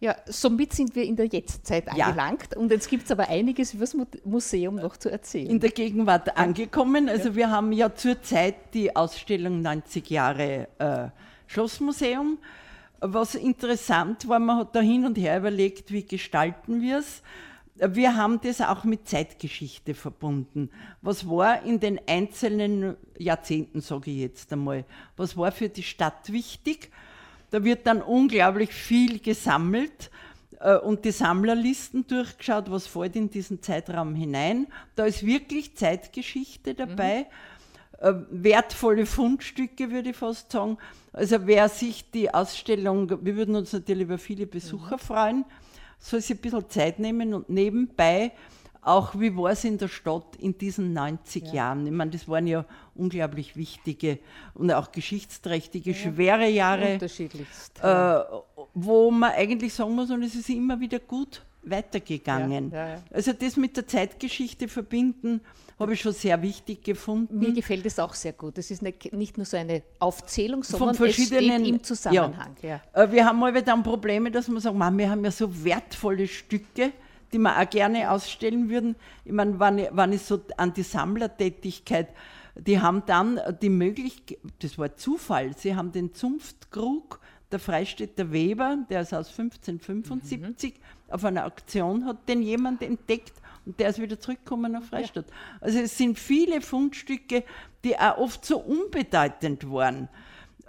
Ja, 0.06 0.14
somit 0.26 0.72
sind 0.72 0.94
wir 0.94 1.02
in 1.02 1.16
der 1.16 1.26
Jetztzeit 1.26 1.86
Ja. 1.96 2.06
angelangt 2.06 2.54
und 2.56 2.70
jetzt 2.70 2.88
gibt 2.88 3.06
es 3.06 3.10
aber 3.10 3.28
einiges 3.28 3.74
über 3.74 3.80
das 3.80 3.94
Mu- 3.94 4.04
Museum 4.24 4.76
noch 4.76 4.96
zu 4.96 5.10
erzählen. 5.10 5.50
in 5.50 5.58
der 5.58 5.70
Gegenwart 5.70 6.36
angekommen. 6.36 7.08
Also 7.08 7.34
wir 7.34 7.50
haben 7.50 7.72
ja 7.72 7.92
zurzeit 7.92 8.72
die 8.72 8.94
Ausstellung 8.94 9.62
90 9.62 10.08
Jahre 10.08 10.68
äh, 10.78 11.08
Schlossmuseum. 11.48 12.38
Was 13.00 13.34
interessant 13.34 14.28
war, 14.28 14.38
man 14.38 14.58
hat 14.58 14.76
da 14.76 14.80
hin 14.80 15.04
und 15.06 15.18
her 15.18 15.38
überlegt, 15.38 15.90
wie 15.90 16.04
gestalten 16.04 16.80
wir 16.80 16.98
es. 16.98 17.22
Wir 17.74 18.14
haben 18.16 18.40
das 18.40 18.60
auch 18.60 18.84
mit 18.84 19.08
Zeitgeschichte 19.08 19.94
verbunden. 19.94 20.70
Was 21.02 21.28
war 21.28 21.64
in 21.64 21.80
den 21.80 21.98
einzelnen 22.06 22.96
Jahrzehnten, 23.18 23.80
sage 23.80 24.12
ich 24.12 24.18
jetzt 24.18 24.52
einmal, 24.52 24.84
was 25.16 25.36
war 25.36 25.50
für 25.50 25.68
die 25.68 25.82
Stadt 25.82 26.32
wichtig? 26.32 26.92
Da 27.56 27.64
wird 27.64 27.86
dann 27.86 28.02
unglaublich 28.02 28.70
viel 28.70 29.18
gesammelt 29.18 30.10
äh, 30.60 30.76
und 30.76 31.06
die 31.06 31.10
Sammlerlisten 31.10 32.06
durchgeschaut, 32.06 32.70
was 32.70 32.86
fällt 32.86 33.16
in 33.16 33.30
diesen 33.30 33.62
Zeitraum 33.62 34.14
hinein. 34.14 34.66
Da 34.94 35.06
ist 35.06 35.24
wirklich 35.24 35.74
Zeitgeschichte 35.74 36.74
dabei, 36.74 37.24
äh, 37.98 38.12
wertvolle 38.28 39.06
Fundstücke, 39.06 39.90
würde 39.90 40.10
ich 40.10 40.16
fast 40.16 40.52
sagen. 40.52 40.76
Also 41.14 41.46
wer 41.46 41.70
sich 41.70 42.10
die 42.10 42.28
Ausstellung, 42.28 43.24
wir 43.24 43.36
würden 43.36 43.56
uns 43.56 43.72
natürlich 43.72 44.02
über 44.02 44.18
viele 44.18 44.46
Besucher 44.46 44.98
freuen, 44.98 45.46
soll 45.98 46.20
sich 46.20 46.36
ein 46.36 46.42
bisschen 46.42 46.68
Zeit 46.68 46.98
nehmen 46.98 47.32
und 47.32 47.48
nebenbei 47.48 48.32
auch, 48.86 49.18
wie 49.18 49.36
war 49.36 49.50
es 49.50 49.64
in 49.64 49.78
der 49.78 49.88
Stadt 49.88 50.36
in 50.38 50.56
diesen 50.56 50.92
90 50.92 51.52
Jahren? 51.52 51.86
Ich 51.86 51.92
meine, 51.92 52.10
das 52.12 52.28
waren 52.28 52.46
ja 52.46 52.64
unglaublich 52.94 53.56
wichtige 53.56 54.18
und 54.54 54.70
auch 54.72 54.92
geschichtsträchtige, 54.92 55.92
schwere 55.94 56.48
Jahre 56.48 56.94
Unterschiedlichst. 56.94 57.80
äh, 57.82 58.18
wo 58.74 59.10
man 59.10 59.32
eigentlich 59.32 59.74
sagen 59.74 59.94
muss, 59.94 60.10
und 60.10 60.22
es 60.22 60.34
ist 60.34 60.48
immer 60.50 60.78
wieder 60.78 60.98
gut 61.00 61.42
weitergegangen. 61.62 62.70
Ja, 62.70 62.76
ja, 62.86 62.94
ja. 62.94 63.02
Also 63.12 63.32
das 63.32 63.56
mit 63.56 63.76
der 63.76 63.86
Zeitgeschichte 63.86 64.68
verbinden, 64.68 65.40
habe 65.78 65.92
ich 65.92 66.00
schon 66.00 66.12
sehr 66.12 66.40
wichtig 66.40 66.82
gefunden. 66.82 67.38
Mir 67.38 67.52
gefällt 67.52 67.84
es 67.84 67.98
auch 67.98 68.14
sehr 68.14 68.32
gut. 68.32 68.56
Es 68.56 68.70
ist 68.70 68.80
nicht, 68.82 69.12
nicht 69.12 69.36
nur 69.36 69.44
so 69.44 69.56
eine 69.58 69.82
Aufzählung, 69.98 70.62
Von 70.64 70.78
sondern 70.78 70.90
es 70.94 70.96
verschiedenen- 70.98 71.60
steht 71.64 71.74
im 71.74 71.82
Zusammenhang. 71.82 72.56
Ja. 72.62 72.80
Äh, 72.94 73.10
Wir 73.12 73.26
haben 73.26 73.38
mal 73.38 73.52
dann 73.62 73.82
Probleme, 73.82 74.30
dass 74.30 74.48
wir 74.48 74.58
sagen, 74.60 74.78
"Mann, 74.78 74.96
wir 74.96 75.10
haben 75.10 75.22
ja 75.24 75.30
so 75.30 75.64
wertvolle 75.64 76.26
Stücke, 76.28 76.92
die 77.32 77.38
wir 77.38 77.60
auch 77.60 77.68
gerne 77.68 78.10
ausstellen 78.10 78.68
würden. 78.68 78.96
Ich 79.24 79.32
meine, 79.32 79.58
wenn 79.58 79.78
ich, 79.78 79.88
wenn 79.92 80.12
ich 80.12 80.22
so 80.22 80.40
an 80.56 80.72
die 80.72 80.82
Sammlertätigkeit, 80.82 82.08
die 82.54 82.80
haben 82.80 83.02
dann 83.06 83.40
die 83.60 83.68
Möglichkeit, 83.68 84.38
das 84.60 84.78
war 84.78 84.96
Zufall, 84.96 85.56
sie 85.56 85.76
haben 85.76 85.92
den 85.92 86.14
Zunftkrug 86.14 87.20
der 87.52 87.58
Freistädter 87.58 88.32
Weber, 88.32 88.78
der 88.90 89.02
ist 89.02 89.14
aus 89.14 89.28
1575, 89.38 90.74
auf 91.08 91.24
einer 91.24 91.46
Auktion 91.46 92.04
hat 92.04 92.28
den 92.28 92.42
jemand 92.42 92.82
entdeckt 92.82 93.34
und 93.64 93.78
der 93.78 93.90
ist 93.90 94.00
wieder 94.00 94.18
zurückgekommen 94.18 94.72
nach 94.72 94.82
Freistadt. 94.82 95.26
Also 95.60 95.78
es 95.78 95.96
sind 95.96 96.18
viele 96.18 96.60
Fundstücke, 96.60 97.44
die 97.84 97.98
auch 97.98 98.18
oft 98.18 98.44
so 98.44 98.58
unbedeutend 98.58 99.70
waren. 99.70 100.08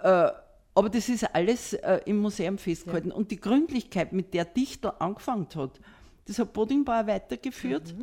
Äh, 0.02 0.30
aber 0.74 0.90
das 0.90 1.08
ist 1.08 1.24
alles 1.34 1.72
äh, 1.72 2.00
im 2.04 2.18
Museum 2.18 2.58
festgehalten. 2.58 3.10
Und 3.10 3.32
die 3.32 3.40
Gründlichkeit, 3.40 4.12
mit 4.12 4.32
der 4.32 4.44
Dichtel 4.44 4.92
angefangen 5.00 5.48
hat, 5.56 5.80
das 6.28 6.38
hat 6.38 6.52
Bodingbauer 6.52 7.06
weitergeführt. 7.06 7.94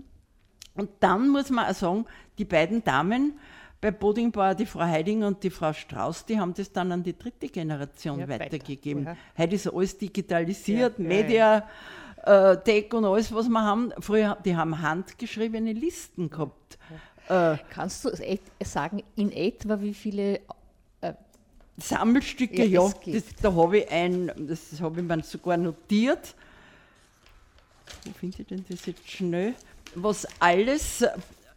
Und 0.73 0.89
dann 0.99 1.29
muss 1.29 1.49
man 1.49 1.67
auch 1.69 1.73
sagen, 1.75 2.05
die 2.37 2.43
beiden 2.45 2.83
Damen 2.83 3.39
bei 3.79 3.91
Bodingbauer, 3.91 4.55
die 4.55 4.65
Frau 4.65 4.81
Heidinger 4.81 5.27
und 5.27 5.43
die 5.43 5.49
Frau 5.49 5.71
Strauß, 5.71 6.25
die 6.25 6.39
haben 6.39 6.53
das 6.53 6.71
dann 6.71 6.91
an 6.91 7.03
die 7.03 7.17
dritte 7.17 7.47
Generation 7.47 8.19
Ja, 8.19 8.27
weiter. 8.27 8.45
weitergegeben. 8.45 9.05
Ja. 9.05 9.15
Heute 9.37 9.55
ist 9.55 9.67
alles 9.71 9.97
digitalisiert, 9.97 10.97
Ja, 10.97 11.05
Media, 11.05 11.69
äh, 12.25 12.57
Tech 12.57 12.93
und 12.93 13.05
alles, 13.05 13.33
was 13.33 13.47
wir 13.47 13.61
haben. 13.61 13.93
Früher, 13.99 14.37
die 14.43 14.55
haben 14.55 14.81
handgeschriebene 14.81 15.73
Listen 15.73 16.29
gehabt. 16.29 16.77
Äh, 17.29 17.57
Kannst 17.69 18.05
du 18.05 18.11
sagen, 18.63 19.03
in 19.15 19.31
etwa 19.31 19.79
wie 19.79 19.93
viele 19.93 20.41
Sammelstücke, 21.77 22.65
Ja, 22.65 22.89
das, 23.05 23.23
da 23.41 23.53
habe 23.53 23.79
ich 23.79 23.91
ein, 23.91 24.31
das 24.47 24.79
habe 24.79 25.01
ich 25.01 25.07
mir 25.07 25.21
sogar 25.23 25.57
notiert. 25.57 26.35
Wo 28.03 28.11
finde 28.11 28.41
ich 28.41 28.47
denn 28.47 28.65
das 28.69 28.85
jetzt 28.85 29.09
schnell? 29.09 29.53
Was 29.95 30.27
alles 30.39 31.05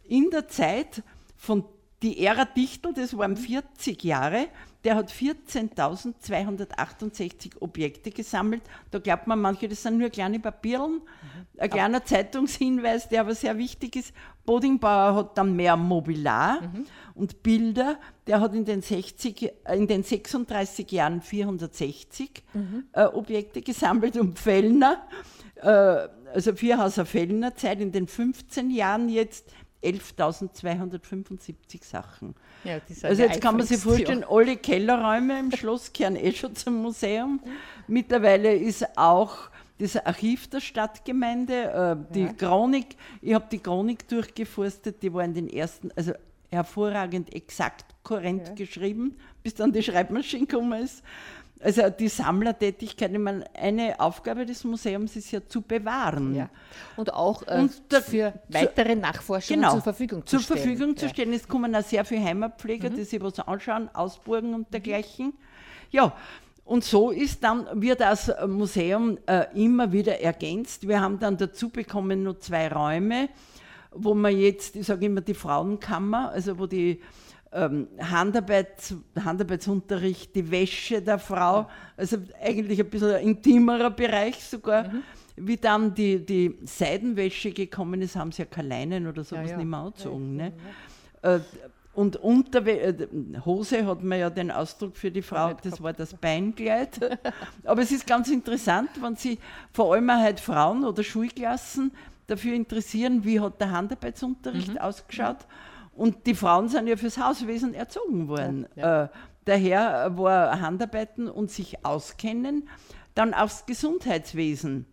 in 0.07 0.29
der 0.31 0.47
Zeit 0.47 1.03
von 1.37 1.65
die 2.01 2.23
Ära 2.23 2.45
Dichtel, 2.45 2.93
das 2.93 3.17
waren 3.17 3.35
40 3.35 4.03
Jahre, 4.03 4.47
der 4.83 4.95
hat 4.95 5.11
14.268 5.11 7.57
Objekte 7.59 8.09
gesammelt. 8.11 8.61
Da 8.91 8.99
glaubt 8.99 9.25
man 9.27 9.41
manche, 9.41 9.67
das 9.67 9.83
sind 9.83 9.97
nur 9.97 10.09
kleine 10.09 10.39
Papierlen. 10.39 11.01
Ein 11.57 11.69
kleiner 11.69 12.05
Zeitungshinweis, 12.05 13.09
der 13.09 13.19
aber 13.21 13.35
sehr 13.35 13.57
wichtig 13.57 13.97
ist. 13.97 14.13
Bodingbauer 14.45 15.15
hat 15.15 15.37
dann 15.37 15.53
mehr 15.55 15.75
Mobiliar 15.75 16.61
und 17.13 17.43
Bilder. 17.43 17.99
Der 18.25 18.39
hat 18.39 18.55
in 18.55 18.63
den, 18.63 18.81
60, 18.81 19.43
äh, 19.43 19.51
in 19.75 19.87
den 19.87 20.03
36 20.03 20.89
Jahren 20.91 21.21
460 21.21 22.45
äh, 22.93 23.03
Objekte 23.03 23.61
gesammelt 23.61 24.15
und 24.17 24.39
Fellner, 24.39 25.05
äh, 25.55 26.07
also 26.33 26.55
Vierhauser 26.55 27.05
Fellner 27.05 27.53
Zeit 27.55 27.81
in 27.81 27.91
den 27.91 28.07
15 28.07 28.71
Jahren 28.71 29.09
jetzt 29.09 29.51
11.275 29.83 31.83
Sachen. 31.83 32.35
Ja, 32.63 32.79
Also 33.03 33.21
ja 33.21 33.29
jetzt 33.29 33.41
kann 33.41 33.57
man 33.57 33.65
sich 33.65 33.79
vorstellen, 33.79 34.25
alle 34.27 34.57
Kellerräume 34.57 35.39
im 35.39 35.51
Schloss 35.51 35.93
kehren 35.93 36.15
eh 36.15 36.31
schon 36.31 36.55
zum 36.55 36.81
Museum. 36.81 37.39
Mittlerweile 37.87 38.53
ist 38.53 38.97
auch 38.97 39.49
das 39.77 39.95
Archiv 39.95 40.49
der 40.49 40.59
Stadtgemeinde, 40.59 42.05
äh, 42.09 42.13
die 42.13 42.27
Chronik, 42.35 42.97
ich 43.21 43.33
habe 43.33 43.45
die 43.49 43.59
Chronik 43.59 44.07
durchgeforstet, 44.07 45.01
die 45.01 45.13
war 45.13 45.23
in 45.23 45.33
den 45.33 45.49
ersten, 45.49 45.89
also 45.95 46.11
hervorragend 46.51 47.33
exakt 47.33 47.85
kohärent 48.03 48.55
geschrieben, 48.55 49.15
bis 49.43 49.53
dann 49.53 49.71
die 49.71 49.83
Schreibmaschine 49.83 50.47
gekommen 50.47 50.83
ist. 50.83 51.03
Also 51.61 51.89
die 51.89 52.07
Sammlertätigkeit, 52.07 53.11
ich 53.11 53.19
meine, 53.19 53.43
eine 53.53 53.99
Aufgabe 53.99 54.45
des 54.45 54.63
Museums 54.63 55.15
ist 55.17 55.31
ja 55.31 55.45
zu 55.45 55.61
bewahren. 55.61 56.33
Ja. 56.33 56.49
Und 56.95 57.13
auch 57.13 57.45
äh, 57.47 57.59
Und 57.59 57.73
für 58.03 58.33
weitere 58.47 58.95
Nachforschungen 58.95 59.61
Genau, 59.61 59.73
zur 59.73 59.81
Verfügung 59.81 60.25
zu 60.25 60.37
zur 60.37 60.39
stellen. 60.39 60.59
Verfügung 60.59 60.95
zu 60.97 61.05
Ja. 61.05 61.09
Mhm. 61.09 61.13
stellen. 61.13 61.33
Es 61.33 61.47
kommen 61.47 61.75
auch 61.75 61.83
sehr 61.83 62.05
viele 62.05 62.23
Heimatpfleger, 62.23 62.89
die 62.89 63.03
sich 63.03 63.21
was 63.21 63.39
anschauen, 63.39 63.89
ausburgen 63.93 64.53
und 64.53 64.73
dergleichen. 64.73 65.33
Ja, 65.91 66.15
und 66.63 66.85
so 66.85 67.09
ist 67.11 67.43
dann, 67.43 67.67
wird 67.81 67.99
das 67.99 68.31
Museum 68.47 69.17
äh, 69.25 69.45
immer 69.55 69.91
wieder 69.91 70.21
ergänzt. 70.21 70.87
Wir 70.87 71.01
haben 71.01 71.19
dann 71.19 71.35
dazu 71.35 71.69
bekommen 71.69 72.23
nur 72.23 72.39
zwei 72.39 72.71
Räume, 72.71 73.27
wo 73.91 74.13
man 74.13 74.37
jetzt, 74.37 74.75
ich 74.77 74.85
sage 74.85 75.07
immer 75.07 75.21
die 75.21 75.33
Frauenkammer, 75.33 76.29
also 76.29 76.57
wo 76.57 76.67
die 76.67 77.01
Handarbeit, 77.51 78.93
Handarbeitsunterricht, 79.23 80.35
die 80.35 80.51
Wäsche 80.51 81.01
der 81.01 81.17
Frau, 81.17 81.67
also 81.97 82.17
eigentlich 82.41 82.79
ein 82.79 82.89
bisschen 82.89 83.15
ein 83.15 83.23
intimerer 83.23 83.89
Bereich 83.89 84.43
sogar. 84.43 84.87
Mhm. 84.87 85.03
Wie 85.35 85.57
dann 85.57 85.93
die, 85.95 86.23
die 86.25 86.57
Seidenwäsche 86.63 87.51
gekommen 87.51 88.01
ist, 88.01 88.15
haben 88.15 88.31
sie 88.31 88.41
ja 88.41 88.45
keine 88.45 88.67
Leinen 88.69 89.07
oder 89.07 89.23
sowas 89.23 89.49
ja. 89.49 89.57
nicht 89.57 89.67
mehr 89.67 89.79
angezogen. 89.79 90.35
Ne? 90.35 90.53
Äh, 91.21 91.39
Und 91.93 92.17
Unterwe 92.17 92.71
äh, 92.79 93.07
Hose 93.45 93.85
hat 93.85 94.03
man 94.03 94.19
ja 94.19 94.29
den 94.29 94.51
Ausdruck 94.51 94.95
für 94.95 95.09
die 95.09 95.21
Frau, 95.21 95.53
das 95.63 95.81
war 95.81 95.93
das 95.93 96.13
Beinkleid. 96.13 96.99
Aber 97.63 97.81
es 97.81 97.91
ist 97.91 98.05
ganz 98.05 98.29
interessant, 98.29 98.89
wenn 99.01 99.15
Sie 99.15 99.39
vor 99.73 99.93
allem 99.93 100.11
heute 100.23 100.41
Frauen 100.43 100.83
oder 100.85 101.03
Schulklassen 101.03 101.91
dafür 102.27 102.53
interessieren, 102.53 103.23
wie 103.23 103.39
hat 103.39 103.59
der 103.59 103.71
Handarbeitsunterricht 103.71 104.73
Mhm. 104.73 104.77
ausgeschaut. 104.77 105.37
Und 105.99 106.25
die 106.27 106.33
Frauen 106.33 106.69
sind 106.69 106.87
ja 106.87 106.95
fürs 106.95 107.17
Hauswesen 107.17 107.73
erzogen 107.73 108.29
worden. 108.29 108.67
Ja, 108.77 109.03
Äh, 109.03 109.07
daher 109.43 110.17
war 110.17 110.61
Handarbeiten 110.61 111.27
und 111.27 111.51
sich 111.51 111.85
auskennen, 111.85 112.69
dann 113.15 113.33
aufs 113.33 113.65
Gesundheitswesen. 113.65 114.85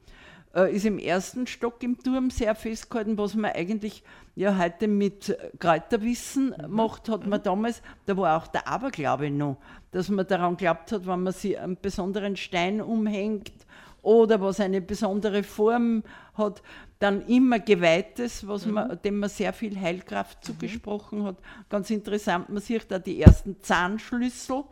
Äh, 0.52 0.74
ist 0.74 0.84
im 0.84 0.98
ersten 0.98 1.46
Stock 1.46 1.80
im 1.84 1.96
Turm 2.02 2.30
sehr 2.30 2.56
festgehalten, 2.56 3.18
was 3.18 3.36
man 3.36 3.52
eigentlich 3.52 4.02
ja 4.34 4.58
heute 4.58 4.88
mit 4.88 5.38
Kräuterwissen 5.60 6.56
macht, 6.66 7.08
hat 7.08 7.24
man 7.24 7.40
damals, 7.40 7.82
da 8.06 8.16
war 8.16 8.36
auch 8.36 8.48
der 8.48 8.66
Aberglaube 8.66 9.30
noch, 9.30 9.58
dass 9.92 10.08
man 10.08 10.26
daran 10.26 10.56
glaubt 10.56 10.90
hat, 10.90 11.06
wenn 11.06 11.22
man 11.22 11.32
sich 11.32 11.56
einen 11.56 11.76
besonderen 11.80 12.34
Stein 12.34 12.80
umhängt 12.80 13.52
oder 14.06 14.40
was 14.40 14.60
eine 14.60 14.80
besondere 14.80 15.42
Form 15.42 16.04
hat, 16.34 16.62
dann 17.00 17.26
immer 17.26 17.58
Geweihtes, 17.58 18.46
was 18.46 18.64
man, 18.64 19.00
dem 19.02 19.18
man 19.18 19.28
sehr 19.28 19.52
viel 19.52 19.78
Heilkraft 19.78 20.44
zugesprochen 20.44 21.24
hat. 21.24 21.38
Ganz 21.68 21.90
interessant, 21.90 22.48
man 22.48 22.62
sieht 22.62 22.88
da 22.88 23.00
die 23.00 23.20
ersten 23.20 23.60
Zahnschlüssel, 23.60 24.62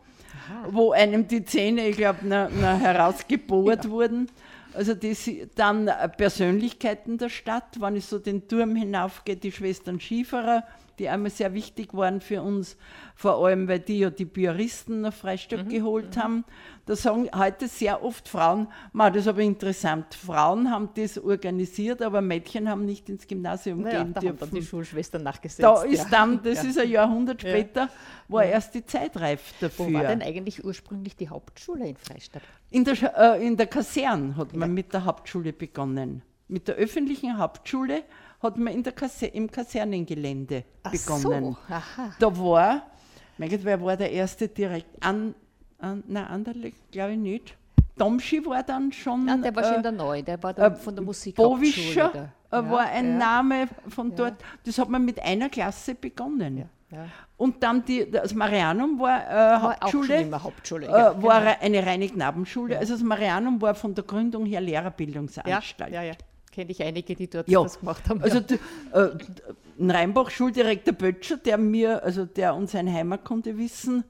wo 0.69 0.93
einem 0.93 1.27
die 1.27 1.43
Zähne, 1.43 1.85
ich 1.89 1.97
glaube, 1.97 2.25
herausgebohrt 2.29 3.89
wurden. 3.89 4.31
Also 4.73 4.93
das, 4.93 5.29
dann 5.55 5.91
Persönlichkeiten 6.17 7.17
der 7.17 7.29
Stadt, 7.29 7.81
wenn 7.81 7.97
ich 7.97 8.05
so 8.05 8.19
den 8.19 8.47
Turm 8.47 8.75
hinaufgehe, 8.77 9.35
die 9.35 9.51
Schwestern 9.51 9.99
Schieferer, 9.99 10.63
die 10.99 11.09
einmal 11.09 11.31
sehr 11.31 11.53
wichtig 11.53 11.93
waren 11.93 12.21
für 12.21 12.41
uns, 12.41 12.77
vor 13.15 13.45
allem 13.45 13.67
weil 13.67 13.79
die 13.79 13.99
ja 13.99 14.09
die 14.09 14.25
Bioristen 14.25 15.01
nach 15.01 15.13
Freistadt 15.13 15.69
geholt 15.69 16.17
haben. 16.17 16.43
Da 16.85 16.95
sagen 16.95 17.29
heute 17.35 17.67
sehr 17.67 18.03
oft 18.03 18.29
Frauen, 18.29 18.67
Ma, 18.93 19.09
das 19.09 19.23
ist 19.23 19.27
aber 19.27 19.41
interessant, 19.41 20.13
Frauen 20.13 20.69
haben 20.71 20.89
das 20.95 21.17
organisiert, 21.17 22.01
aber 22.01 22.21
Mädchen 22.21 22.69
haben 22.69 22.85
nicht 22.85 23.09
ins 23.09 23.27
Gymnasium 23.27 23.81
Naja, 23.81 24.03
gehen 24.03 24.13
da 24.13 24.19
haben 24.21 24.25
dann 24.27 24.37
dürfen. 24.37 24.55
die 24.55 24.61
Schulschwestern 24.65 25.23
nachgesetzt. 25.23 25.63
Da 25.63 25.83
ist 25.83 26.03
ja. 26.03 26.09
dann, 26.11 26.41
das 26.43 26.63
Ja. 26.63 26.69
ist 26.69 26.79
ein 26.79 26.89
Jahrhundert 26.89 27.41
Ja. 27.43 27.49
später, 27.49 27.89
war 28.27 28.43
erst 28.45 28.73
die 28.75 28.85
Zeit 28.85 29.17
reif 29.17 29.53
Wo 29.59 29.65
dafür. 29.67 29.93
war 29.93 30.03
denn 30.03 30.21
eigentlich 30.21 30.63
ursprünglich 30.63 31.15
die 31.15 31.29
Hauptschule 31.29 31.87
in 31.87 31.95
Freistadt? 31.97 32.43
In 32.69 32.83
der, 32.83 32.95
äh, 33.35 33.45
in 33.45 33.57
der 33.57 33.67
Kaserne 33.67 34.35
hat 34.37 34.55
man 34.55 34.73
mit 34.73 34.93
der 34.93 35.05
Hauptschule 35.05 35.53
begonnen. 35.53 36.21
Mit 36.47 36.67
der 36.67 36.75
öffentlichen 36.75 37.37
Hauptschule 37.39 38.03
hat 38.41 38.57
man 38.57 38.73
in 38.73 38.83
der 38.83 38.93
Kase 38.93 39.27
im 39.27 39.49
Kasernengelände 39.49 40.63
Ach 40.83 40.91
begonnen. 40.91 41.21
so, 41.21 41.73
aha. 41.73 42.11
Da 42.19 42.37
war, 42.37 42.83
mein 43.37 43.63
wer 43.63 43.81
war 43.81 43.97
der 43.97 44.11
erste 44.11 44.47
direkt? 44.47 44.87
An, 45.03 45.35
an, 45.79 46.03
nein, 46.07 46.25
Anderlecht 46.25 46.91
glaube 46.91 47.13
ich 47.13 47.19
nicht. 47.19 47.57
Domschi 47.97 48.45
war 48.45 48.63
dann 48.63 48.91
schon. 48.91 49.25
Nein, 49.25 49.41
der 49.41 49.55
war 49.55 49.63
schon 49.63 49.73
äh, 49.73 49.77
in 49.77 49.83
der 49.83 49.91
Neu, 49.91 50.21
der 50.21 50.41
war 50.43 50.53
dann 50.53 50.73
äh, 50.73 50.75
von 50.75 50.95
der 50.95 51.03
Musik. 51.03 51.35
Bowischer 51.35 52.29
äh, 52.51 52.55
war 52.69 52.87
ein 52.87 53.17
Name 53.17 53.67
von 53.87 54.13
dort. 54.15 54.35
Das 54.65 54.77
hat 54.77 54.89
man 54.89 55.05
mit 55.05 55.21
einer 55.21 55.49
Klasse 55.49 55.95
begonnen. 55.95 56.57
Ja, 56.57 56.65
ja. 56.91 57.05
Und 57.37 57.63
dann 57.63 57.83
die, 57.83 58.09
das 58.09 58.33
Marianum 58.33 58.99
war, 58.99 59.27
äh, 59.27 59.33
War 59.33 59.77
auch 59.81 59.89
schon 59.89 60.07
Hauptschule. 60.07 60.43
Hauptschule. 60.43 60.87
Äh, 60.87 60.91
ja, 60.91 61.23
war 61.23 61.41
genau. 61.41 61.55
eine 61.61 61.85
reine 61.85 62.09
Knabenschule. 62.09 62.77
Also 62.77 62.93
das 62.93 63.03
Marianum 63.03 63.61
war 63.61 63.75
von 63.75 63.95
der 63.95 64.03
Gründung 64.03 64.45
her 64.45 64.59
ja, 64.59 64.65
Lehrerbildungsanstalt. 64.65 66.17
Ja, 66.55 66.61
ja. 66.61 66.63
Kenne 66.63 66.71
ich 66.71 66.83
einige, 66.83 67.15
die 67.15 67.29
dort 67.29 67.47
Ja. 67.49 67.63
das 67.63 67.79
gemacht 67.79 68.07
haben. 68.09 68.21
Also 68.21 68.39
ja. 68.93 69.05
äh, 69.05 69.11
Rheinbach-Schuldirektor 69.79 70.93
Böttcher, 70.93 71.37
der 71.37 71.57
mir, 71.57 72.03
also 72.03 72.25
der 72.25 72.55
uns 72.55 72.73
ein 72.75 72.91
Heimatkundewissen 72.91 74.03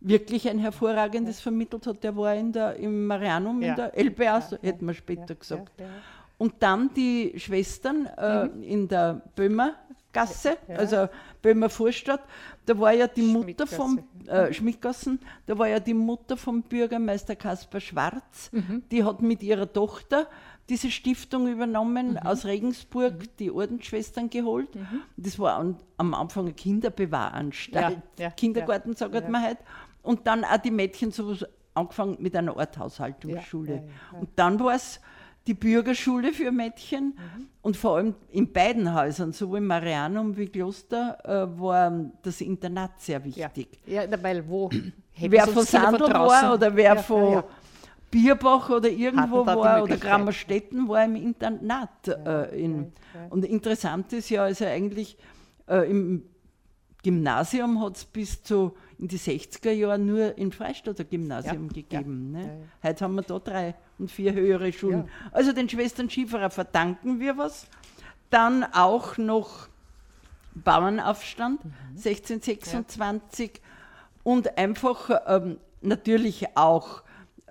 wirklich 0.00 0.48
ein 0.48 0.58
hervorragendes 0.58 1.40
vermittelt 1.40 1.86
hat, 1.86 2.04
der 2.04 2.16
war 2.16 2.34
in 2.34 2.52
der, 2.52 2.76
im 2.76 3.06
Marianum, 3.06 3.62
Ja. 3.62 3.70
in 3.70 3.76
der 3.76 3.96
LBA, 4.04 4.40
so 4.42 4.56
Ja, 4.56 4.62
hätten 4.62 4.86
wir 4.86 4.94
später 4.94 5.26
ja, 5.30 5.34
gesagt. 5.34 5.72
Ja, 5.80 5.86
ja. 5.86 5.90
Und 6.38 6.54
dann 6.60 6.92
die 6.94 7.32
Schwestern 7.38 8.06
äh, 8.06 8.46
in 8.62 8.88
der 8.88 9.22
Böhmergasse, 9.36 10.58
Ja. 10.68 10.76
also 10.76 11.08
Böhmer 11.46 11.70
Vorstadt, 11.70 12.22
da 12.66 12.76
war 12.78 12.92
ja 12.92 13.06
die 13.06 13.22
Mutter 13.22 13.66
vom 13.68 14.00
äh, 14.26 14.52
Schmidtgassen, 14.52 15.20
da 15.46 15.56
war 15.56 15.68
ja 15.68 15.78
die 15.78 15.94
Mutter 15.94 16.36
vom 16.36 16.62
Bürgermeister 16.62 17.36
Kaspar 17.36 17.80
Schwarz, 17.80 18.50
die 18.90 19.04
hat 19.04 19.22
mit 19.22 19.42
ihrer 19.44 19.72
Tochter 19.72 20.26
diese 20.68 20.90
Stiftung 20.90 21.46
übernommen 21.46 22.18
aus 22.18 22.44
Regensburg, 22.44 23.36
die 23.36 23.52
Ordensschwestern 23.52 24.28
geholt. 24.28 24.70
Das 25.16 25.38
war 25.38 25.56
an, 25.56 25.76
am 25.96 26.14
Anfang 26.14 26.46
eine 26.46 26.54
Kinderbewahranstalt, 26.54 27.98
Ja, 28.18 28.24
ja, 28.24 28.30
Kindergarten, 28.30 28.90
ja, 28.90 28.96
sagt 28.96 29.28
man 29.28 29.42
halt. 29.42 29.58
Und 30.02 30.26
dann 30.26 30.44
auch 30.44 30.56
die 30.56 30.72
Mädchen 30.72 31.12
so 31.12 31.36
angefangen 31.74 32.16
mit 32.20 32.34
einer 32.34 32.56
Art 32.56 32.76
Haushaltungsschule. 32.78 33.74
Ja, 33.74 33.76
ja, 33.76 33.86
ja. 34.12 34.18
Und 34.18 34.30
dann 34.34 34.58
war 34.58 34.74
es 34.74 35.00
die 35.46 35.54
Bürgerschule 35.54 36.32
für 36.32 36.50
Mädchen 36.50 37.14
Mhm. 37.16 37.46
und 37.62 37.76
vor 37.76 37.96
allem 37.96 38.14
in 38.32 38.52
beiden 38.52 38.92
Häusern, 38.94 39.32
sowohl 39.32 39.60
Marianum 39.60 40.36
wie 40.36 40.46
Kloster, 40.46 41.18
äh, 41.24 41.60
war 41.60 41.92
das 42.22 42.40
Internat 42.40 43.00
sehr 43.00 43.18
Ja. 43.20 43.24
wichtig. 43.24 43.68
ja, 43.86 44.02
na, 44.10 44.22
weil 44.22 44.46
wo? 44.48 44.70
Wer 45.18 45.46
von 45.46 45.64
draußen- 45.64 45.82
war 46.08 46.54
oder 46.54 46.74
wer 46.76 46.94
Ja, 46.94 47.02
von 47.02 47.22
ja, 47.24 47.30
ja. 47.38 47.44
Bierbach 48.10 48.70
oder 48.70 48.88
irgendwo 48.88 49.44
war 49.46 49.82
oder. 49.82 49.96
Grammerstetten 49.96 50.88
war 50.88 51.04
im 51.04 51.16
Internat. 51.16 52.08
äh, 52.08 52.62
in, 52.64 52.92
ja. 53.14 53.26
Und 53.30 53.44
interessant 53.44 54.12
ist 54.12 54.30
ja 54.30 54.44
also 54.44 54.64
eigentlich, 54.64 55.16
äh, 55.68 55.90
im 55.90 56.22
Gymnasium 57.10 57.80
hat 57.80 57.96
es 57.98 58.04
bis 58.04 58.42
zu 58.42 58.72
in 58.98 59.06
die 59.06 59.16
60er 59.18 59.70
Jahre 59.70 59.96
nur 59.96 60.36
in 60.36 60.50
Freistadt 60.50 60.98
ein 60.98 61.08
Gymnasium 61.08 61.68
Ja, 61.68 61.72
gegeben. 61.72 62.32
ja, 62.34 62.40
Ne? 62.40 62.46
ja. 62.82 62.88
Heute 62.88 63.04
haben 63.04 63.14
wir 63.14 63.22
da 63.22 63.38
drei 63.38 63.74
und 64.00 64.10
vier 64.10 64.32
höhere 64.32 64.72
Schulen. 64.72 65.08
Also 65.30 65.52
den 65.52 65.68
Schwestern 65.68 66.10
Schieferer 66.10 66.50
verdanken 66.50 67.20
wir 67.20 67.38
was. 67.38 67.68
Dann 68.30 68.64
auch 68.72 69.18
noch 69.18 69.68
Bauernaufstand 70.54 71.64
Mhm. 71.64 71.72
1626 71.94 73.60
und 74.24 74.58
einfach 74.58 75.10
ähm, 75.28 75.58
natürlich 75.82 76.56
auch 76.56 77.02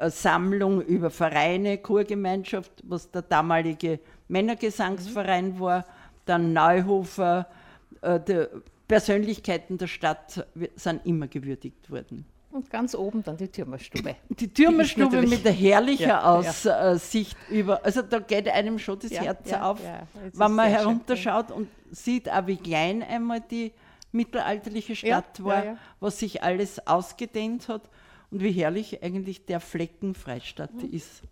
Sammlung 0.07 0.81
über 0.81 1.09
Vereine, 1.11 1.77
Chorgemeinschaft, 1.77 2.71
was 2.83 3.09
der 3.11 3.21
damalige 3.21 3.99
Männergesangsverein 4.27 5.53
Mhm. 5.53 5.59
war, 5.61 5.85
dann 6.25 6.51
Neuhofer, 6.51 7.47
äh, 8.01 8.19
die 8.19 8.47
Persönlichkeiten 8.87 9.77
der 9.77 9.87
Stadt 9.87 10.45
sind 10.75 11.05
immer 11.05 11.27
gewürdigt 11.27 11.89
worden. 11.89 12.25
Und 12.51 12.69
ganz 12.69 12.95
oben 12.95 13.21
dann 13.21 13.35
die 13.35 13.49
Türmerstube. 13.49 14.15
Die 14.29 14.47
Türmerstube 14.47 15.23
mit 15.23 15.43
der 15.43 15.51
herrlichen 15.51 16.07
Ja, 16.07 16.23
Aussicht 16.23 17.35
über, 17.49 17.83
also 17.83 18.01
da 18.01 18.19
geht 18.19 18.47
einem 18.47 18.79
schon 18.79 18.97
das 18.99 19.11
Ja, 19.11 19.23
Herz 19.23 19.49
ja, 19.51 19.69
auf, 19.69 19.83
ja, 19.83 20.07
wenn 20.33 20.53
man 20.53 20.69
sehr 20.69 20.77
schön, 20.79 20.87
herunterschaut 20.87 21.51
und 21.51 21.67
sieht 21.91 22.29
auch, 22.29 22.47
wie 22.47 22.55
klein 22.55 23.03
einmal 23.03 23.41
die 23.41 23.73
mittelalterliche 24.13 24.93
Ja, 24.93 24.95
Stadt 24.95 25.43
war, 25.43 25.65
ja, 25.65 25.71
ja. 25.71 25.77
was 25.99 26.17
sich 26.19 26.43
alles 26.43 26.87
ausgedehnt 26.87 27.67
hat 27.67 27.89
und 28.31 28.41
wie 28.41 28.51
herrlich 28.53 29.03
eigentlich 29.03 29.45
der 29.45 29.59
Flecken 29.59 30.15
Freistadt 30.15 30.73
Mhm. 30.75 30.93
ist. 30.93 31.23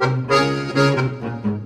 Ja, 0.00 1.57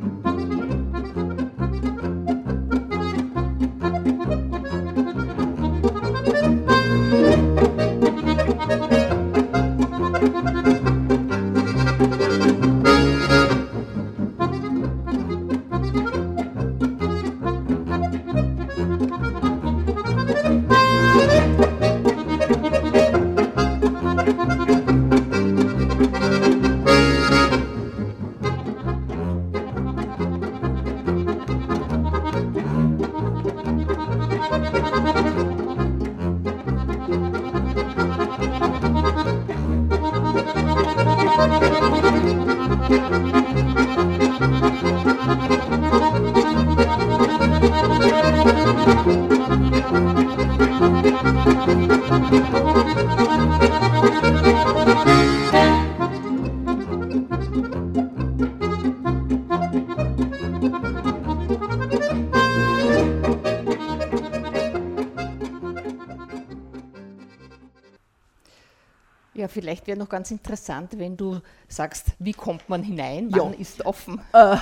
vielleicht 69.63 69.87
wäre 69.87 69.97
noch 69.97 70.09
ganz 70.09 70.33
interessant, 70.33 70.99
wenn 70.99 71.17
du 71.17 71.39
sagst, 71.69 72.09
wie 72.19 72.33
kommt 72.33 72.69
man 72.69 72.83
hinein, 72.83 73.31
Ja. 73.31 73.45
wann 73.45 73.55
ist 73.55 73.87
offen? 73.87 74.21
Äh, 74.33 74.57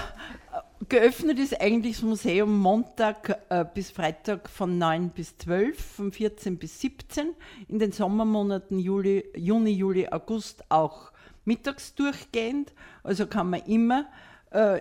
geöffnet 0.91 1.39
ist 1.39 1.59
eigentlich 1.59 1.97
das 1.97 2.03
Museum 2.03 2.59
Montag 2.59 3.41
äh, 3.49 3.65
bis 3.73 3.91
Freitag 3.91 4.51
von 4.51 4.77
9 4.77 5.09
bis 5.09 5.39
12, 5.39 5.83
von 5.83 6.13
14 6.13 6.59
bis 6.59 6.81
17. 6.81 7.31
In 7.69 7.79
den 7.79 7.93
Sommermonaten 7.93 8.79
Juli, 8.79 9.25
Juni, 9.35 9.71
Juli, 9.71 10.07
August 10.11 10.65
auch 10.71 11.13
mittags 11.47 11.95
durchgehend. 11.95 12.75
Also 13.03 13.27
kann 13.27 13.49
man 13.49 13.63
immer 13.63 14.05
äh, 14.51 14.81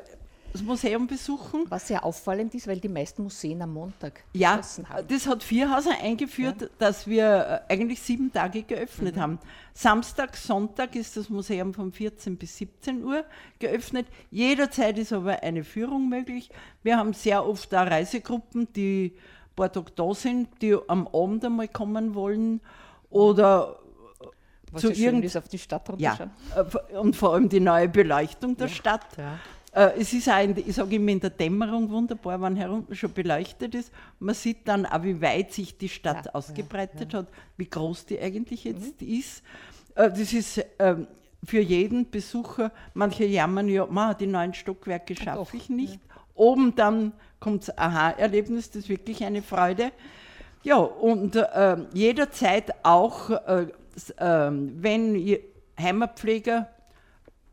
das 0.51 0.61
Museum 0.63 1.07
besuchen. 1.07 1.65
Was 1.69 1.87
sehr 1.87 2.03
auffallend 2.03 2.53
ist, 2.55 2.67
weil 2.67 2.79
die 2.79 2.89
meisten 2.89 3.23
Museen 3.23 3.61
am 3.61 3.73
Montag 3.73 4.23
Ja, 4.33 4.57
geschlossen 4.57 4.89
haben. 4.89 5.07
das 5.07 5.27
hat 5.27 5.43
Vierhauser 5.43 5.91
eingeführt, 6.01 6.69
dass 6.77 7.07
wir 7.07 7.63
äh, 7.69 7.73
eigentlich 7.73 8.01
sieben 8.01 8.31
Tage 8.31 8.63
geöffnet 8.63 9.15
Mhm. 9.15 9.21
haben. 9.21 9.39
Samstag, 9.73 10.35
Sonntag 10.35 10.95
ist 10.95 11.15
das 11.17 11.29
Museum 11.29 11.73
von 11.73 11.91
14 11.91 12.37
bis 12.37 12.57
17 12.57 13.03
Uhr 13.03 13.23
geöffnet. 13.59 14.07
Jederzeit 14.31 14.97
ist 14.97 15.13
aber 15.13 15.41
eine 15.43 15.63
Führung 15.63 16.09
möglich. 16.09 16.49
Wir 16.83 16.97
haben 16.97 17.13
sehr 17.13 17.45
oft 17.45 17.73
auch 17.75 17.85
Reisegruppen, 17.87 18.67
die 18.73 19.13
ein 19.15 19.55
paar 19.55 19.71
Tage 19.71 19.91
da 19.95 20.13
sind, 20.13 20.49
die 20.61 20.75
am 20.87 21.07
Abend 21.07 21.45
einmal 21.45 21.67
kommen 21.67 22.15
wollen 22.15 22.61
oder 23.09 23.79
Was 24.71 24.81
zu 24.81 24.91
irgend- 24.91 25.25
ist, 25.25 25.35
auf 25.35 25.47
die 25.47 25.57
Stadt 25.57 25.89
ja, 25.97 26.11
runterschauen. 26.13 26.85
äh, 26.91 26.97
und 26.97 27.15
vor 27.15 27.33
allem 27.33 27.49
die 27.49 27.59
neue 27.59 27.89
Beleuchtung 27.89 28.55
der 28.55 28.67
Stadt 28.67 29.05
Ja. 29.17 29.39
Äh, 29.71 29.91
es 29.99 30.13
ist 30.13 30.29
auch, 30.29 30.41
in, 30.41 30.57
ich 30.57 30.75
sage 30.75 30.95
immer, 30.95 31.11
in 31.11 31.19
der 31.19 31.29
Dämmerung 31.29 31.89
wunderbar, 31.89 32.41
wenn 32.41 32.55
herunten 32.55 32.95
schon 32.95 33.13
beleuchtet 33.13 33.75
ist. 33.75 33.91
Man 34.19 34.35
sieht 34.35 34.67
dann 34.67 34.85
auch, 34.85 35.03
wie 35.03 35.21
weit 35.21 35.53
sich 35.53 35.77
die 35.77 35.89
Stadt 35.89 36.25
ja, 36.25 36.33
ausgebreitet 36.33 37.13
ja, 37.13 37.19
ja. 37.19 37.25
hat, 37.25 37.33
wie 37.57 37.69
groß 37.69 38.05
die 38.05 38.19
eigentlich 38.19 38.63
jetzt 38.63 39.01
mhm. 39.01 39.07
ist. 39.07 39.43
Äh, 39.95 40.09
das 40.09 40.33
ist 40.33 40.65
ähm, 40.79 41.07
für 41.43 41.61
jeden 41.61 42.09
Besucher, 42.09 42.71
manche 42.93 43.25
jammern 43.25 43.69
ja, 43.69 43.85
Ma, 43.85 44.13
die 44.13 44.27
neuen 44.27 44.53
Stockwerke 44.53 45.15
schaffe 45.15 45.57
ich 45.57 45.69
nicht. 45.69 45.99
Oben 46.35 46.75
dann 46.75 47.13
kommt 47.39 47.67
das 47.67 47.77
Aha-Erlebnis, 47.77 48.71
das 48.71 48.83
ist 48.83 48.89
wirklich 48.89 49.23
eine 49.23 49.41
Freude. 49.41 49.91
Ja, 50.63 50.77
und 50.77 51.35
äh, 51.35 51.77
jederzeit 51.93 52.73
auch, 52.83 53.29
äh, 53.29 53.67
äh, 54.17 54.51
wenn 54.51 55.37
Heimatpfleger 55.79 56.67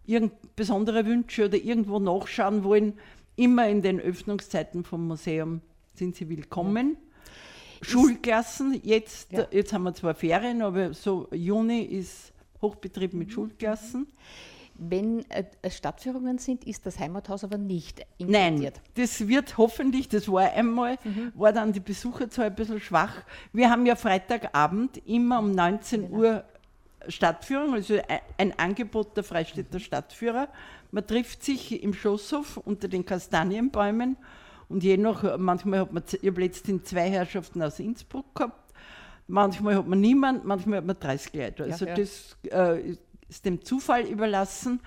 irgend 0.07 0.57
besondere 0.57 1.07
Wünsche 1.07 1.47
oder 1.47 1.57
irgendwo 1.57 1.99
nachschauen 1.99 2.65
wollen, 2.65 2.95
immer 3.37 3.69
in 3.69 3.83
den 3.83 4.01
Öffnungszeiten 4.01 4.85
vom 4.85 5.07
Museum 5.07 5.61
sind 5.95 6.17
sie 6.17 6.29
willkommen. 6.29 6.97
Ja. 6.97 7.89
Schulklassen, 7.89 8.81
jetzt, 8.83 9.33
ja. 9.33 9.47
jetzt 9.51 9.73
haben 9.73 9.85
wir 9.85 9.95
zwar 9.95 10.15
Ferien, 10.15 10.63
aber 10.63 10.95
so 10.95 11.29
Juni 11.33 11.83
ist 11.83 12.33
Hochbetrieb 12.63 13.13
mit 13.13 13.29
mhm. 13.29 13.33
Schulklassen. 13.33 14.07
Wenn 14.79 15.25
äh, 15.31 15.71
Stadtführungen 15.71 16.39
sind, 16.39 16.65
ist 16.65 16.85
das 16.85 16.99
Heimathaus 16.99 17.45
aber 17.45 17.57
nicht 17.57 18.01
inkludiert. 18.19 18.61
Nein, 18.61 18.73
das 18.95 19.27
wird 19.27 19.57
hoffentlich, 19.57 20.09
das 20.09 20.31
war 20.31 20.53
einmal, 20.53 20.99
mhm. 21.03 21.33
war 21.35 21.53
dann 21.53 21.73
die 21.73 21.81
Besucherzahl 21.81 22.47
ein 22.47 22.55
bisschen 22.55 22.81
schwach. 22.81 23.15
Wir 23.53 23.71
haben 23.71 23.87
ja 23.87 23.97
Freitagabend 23.97 24.99
immer 25.07 25.39
um 25.39 25.53
19 25.53 26.03
genau. 26.03 26.19
Uhr 26.19 26.45
Stadtführung, 27.09 27.75
also 27.75 27.99
ein 28.39 28.59
Angebot 28.59 29.17
der 29.17 29.25
Freistädter 29.25 29.81
Stadtführer. 29.81 30.49
Man 30.91 31.07
trifft 31.07 31.45
sich 31.45 31.83
im 31.83 31.95
Schlosshof 31.95 32.57
unter 32.59 32.89
den 32.89 33.05
Kastanienbäumen 33.05 34.17
und 34.69 34.83
je 34.83 34.97
nach, 34.97 35.39
manchmal 35.39 35.81
hat 35.81 35.93
man, 35.93 36.03
ich 36.11 36.29
habe 36.29 36.41
letztens 36.41 36.85
zwei 36.85 37.09
Herrschaften 37.11 37.63
aus 37.63 37.79
Innsbruck 37.79 38.35
gehabt, 38.35 38.73
manchmal 39.29 39.77
hat 39.77 39.87
man 39.87 40.01
niemand, 40.01 40.45
manchmal 40.45 40.79
hat 40.79 40.87
man 40.87 40.99
30 40.99 41.35
Leute. 41.35 41.65
Also 41.65 41.85
ja, 41.85 41.95
ja. 41.95 41.97
das 41.97 42.37
äh, 42.51 42.97
ist 43.29 43.45
dem 43.45 43.65
Zufall 43.65 44.03
überlassen. 44.03 44.81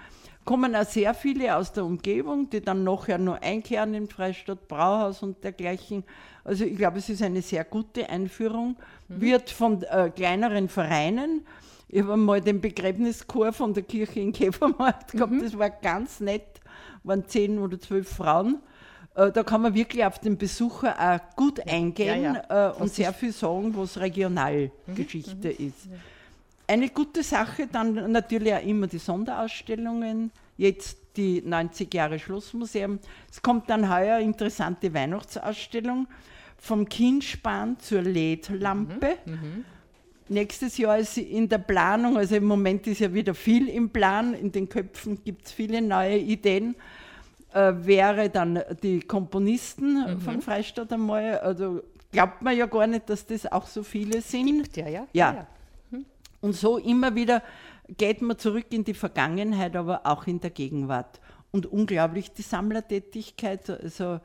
Kommen 0.46 0.76
auch 0.76 0.86
sehr 0.86 1.14
viele 1.14 1.56
aus 1.56 1.74
der 1.74 1.86
Umgebung, 1.86 2.50
die 2.50 2.62
dann 2.62 2.84
nachher 2.84 3.18
nur 3.18 3.42
einkehren 3.44 3.94
im 3.94 4.10
Freistadt 4.10 4.68
Brauhaus 4.68 5.22
und 5.22 5.44
dergleichen. 5.44 6.04
Also 6.44 6.64
ich 6.64 6.76
glaube, 6.76 6.98
es 6.98 7.10
ist 7.10 7.22
eine 7.22 7.42
sehr 7.42 7.64
gute 7.64 8.10
Einführung, 8.10 8.76
mhm. 9.08 9.22
wird 9.22 9.50
von 9.50 9.84
äh, 9.84 10.10
kleineren 10.10 10.68
Vereinen 10.68 11.46
ich 11.90 12.02
habe 12.02 12.14
einmal 12.14 12.40
den 12.40 12.62
Begräbnischor 12.62 13.52
von 13.52 13.74
der 13.74 13.84
Kirche 13.84 14.20
in 14.20 14.32
Käfermarkt 14.32 15.12
gehabt, 15.12 15.32
mhm. 15.32 15.42
das 15.42 15.58
war 15.58 15.70
ganz 15.70 16.20
nett, 16.20 16.62
waren 17.04 17.28
zehn 17.28 17.58
oder 17.58 17.80
zwölf 17.80 18.08
Frauen. 18.08 18.60
Äh, 19.16 19.32
da 19.32 19.44
kann 19.44 19.62
man 19.64 19.74
wirklich 19.74 20.06
auf 20.06 20.20
den 20.20 20.38
Besucher 20.38 20.96
auch 21.00 21.36
gut 21.36 21.60
eingehen 21.68 22.24
ja, 22.24 22.44
ja. 22.50 22.70
Äh, 22.70 22.74
und 22.74 22.94
sehr 22.94 23.12
viel 23.12 23.34
sagen, 23.34 23.76
was 23.76 24.00
Regionalgeschichte 24.00 25.56
mhm. 25.58 25.68
ist. 25.68 25.90
Eine 26.68 26.90
gute 26.90 27.24
Sache, 27.24 27.68
dann 27.72 28.12
natürlich 28.12 28.54
auch 28.54 28.64
immer 28.64 28.86
die 28.86 29.00
Sonderausstellungen, 29.00 30.32
jetzt 30.58 30.98
die 31.18 31.42
90 31.42 31.92
Jahre 31.92 32.20
Schlossmuseum. 32.20 33.00
Es 33.32 33.42
kommt 33.42 33.68
dann 33.72 33.90
heuer 33.90 34.18
eine 34.18 34.26
interessante 34.26 34.94
Weihnachtsausstellung 34.94 36.08
vom 36.60 36.88
Kindspan 36.88 37.80
zur 37.80 38.04
LED-Lampe. 38.04 39.18
Mhm. 39.26 39.66
Nächstes 40.30 40.78
Jahr 40.78 41.00
ist 41.00 41.18
in 41.18 41.50
der 41.50 41.58
Planung, 41.58 42.18
also 42.18 42.36
im 42.36 42.46
Moment 42.46 42.86
ist 42.86 43.00
ja 43.00 43.12
wieder 43.12 43.34
viel 43.34 43.68
im 43.68 43.90
Plan, 43.90 44.36
in 44.36 44.52
den 44.52 44.70
Köpfen 44.70 45.24
gibt 45.24 45.48
es 45.48 45.52
viele 45.52 45.82
neue 45.82 46.18
Ideen, 46.18 46.76
äh, 47.54 47.74
wäre 47.76 48.30
dann 48.30 48.62
die 48.84 49.00
Komponisten 49.00 50.06
mhm. 50.06 50.22
von 50.22 50.42
Freistadt 50.42 50.94
einmal. 50.94 51.40
Also 51.40 51.82
glaubt 52.12 52.44
man 52.44 52.56
ja 52.56 52.68
gar 52.68 52.86
nicht, 52.86 53.10
dass 53.10 53.26
das 53.26 53.52
auch 53.52 53.66
so 53.66 53.82
viele 53.82 54.22
sind. 54.22 54.64
Gibt 54.64 54.78
ja, 54.78 54.88
ja. 54.88 55.08
ja. 55.14 55.34
ja. 55.34 55.48
Mhm. 55.90 56.06
Und 56.42 56.54
so 56.54 56.78
immer 56.78 57.16
wieder 57.16 57.42
geht 57.98 58.22
man 58.22 58.38
zurück 58.38 58.68
in 58.70 58.84
die 58.84 58.94
Vergangenheit, 58.94 59.76
aber 59.76 60.06
auch 60.06 60.28
in 60.28 60.40
der 60.40 60.52
Gegenwart. 60.52 61.20
Und 61.52 61.66
unglaublich 61.66 62.32
die 62.32 62.44
Sammlertätigkeit. 62.44 63.68
Also 63.68 64.20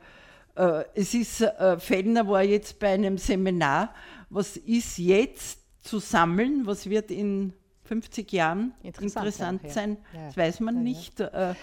äh, 0.55 0.83
es 0.93 1.15
ist, 1.15 1.41
äh, 1.41 1.79
Fellner 1.79 2.27
war 2.27 2.43
jetzt 2.43 2.79
bei 2.79 2.93
einem 2.93 3.17
Seminar, 3.17 3.93
was 4.29 4.57
ist 4.57 4.99
jetzt 4.99 5.64
zu 5.85 5.99
sammeln, 5.99 6.65
was 6.65 6.89
wird 6.89 7.11
in 7.11 7.53
50 7.83 8.31
Jahren 8.31 8.73
interessant, 8.81 9.25
interessant 9.25 9.63
ja, 9.63 9.69
sein, 9.69 9.97
ja. 10.13 10.25
das 10.25 10.37
weiß 10.37 10.59
man 10.59 10.75
ja, 10.77 10.81
nicht. 10.81 11.19
Äh, 11.19 11.53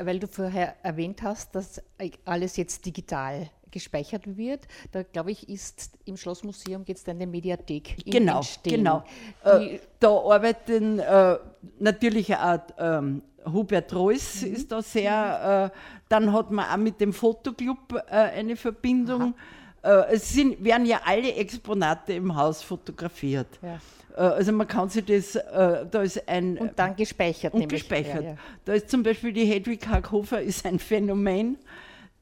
Weil 0.00 0.18
du 0.18 0.26
vorher 0.26 0.76
erwähnt 0.82 1.22
hast, 1.22 1.54
dass 1.54 1.82
alles 2.24 2.56
jetzt 2.56 2.86
digital 2.86 3.50
gespeichert 3.70 4.36
wird. 4.36 4.66
Da 4.92 5.02
glaube 5.02 5.30
ich, 5.30 5.48
ist 5.48 5.90
im 6.06 6.16
Schlossmuseum 6.16 6.84
jetzt 6.86 7.08
eine 7.08 7.26
Mediathek 7.26 7.96
genau, 8.06 8.38
Entstehen. 8.38 8.76
Genau, 8.76 9.04
äh, 9.44 9.78
da 10.00 10.08
arbeiten 10.08 11.00
äh, 11.00 11.36
natürlich 11.78 12.34
auch 12.34 12.60
ähm, 12.78 13.22
Hubert 13.44 13.94
Reuss 13.94 14.42
mhm. 14.42 14.54
ist 14.54 14.72
da 14.72 14.82
sehr, 14.82 15.72
äh, 15.74 15.78
dann 16.08 16.32
hat 16.32 16.50
man 16.50 16.70
auch 16.70 16.76
mit 16.76 17.00
dem 17.00 17.12
Fotoclub 17.12 17.92
äh, 17.92 18.14
eine 18.14 18.56
Verbindung. 18.56 19.22
Aha. 19.22 19.34
Äh, 19.82 20.14
es 20.14 20.32
sind, 20.32 20.62
werden 20.62 20.86
ja 20.86 21.00
alle 21.04 21.34
Exponate 21.34 22.14
im 22.14 22.34
Haus 22.34 22.62
fotografiert. 22.62 23.46
Ja. 23.62 23.80
Äh, 24.16 24.20
also 24.20 24.52
man 24.52 24.66
kann 24.66 24.88
sich 24.88 25.04
das, 25.04 25.36
äh, 25.36 25.86
da 25.90 26.02
ist 26.02 26.28
ein... 26.28 26.58
Und 26.58 26.78
dann 26.78 26.96
gespeichert. 26.96 27.54
Und 27.54 27.68
gespeichert. 27.68 28.22
Ja, 28.22 28.30
ja. 28.30 28.36
Da 28.64 28.74
ist 28.74 28.90
zum 28.90 29.02
Beispiel 29.02 29.32
die 29.32 29.44
Hedwig 29.44 29.86
Haghofer 29.86 30.40
ist 30.40 30.66
ein 30.66 30.78
Phänomen. 30.78 31.58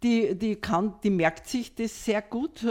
Die, 0.02 0.34
die, 0.34 0.56
kann, 0.56 0.94
die 1.02 1.10
merkt 1.10 1.48
sich 1.48 1.74
das 1.74 2.04
sehr 2.04 2.20
gut. 2.20 2.62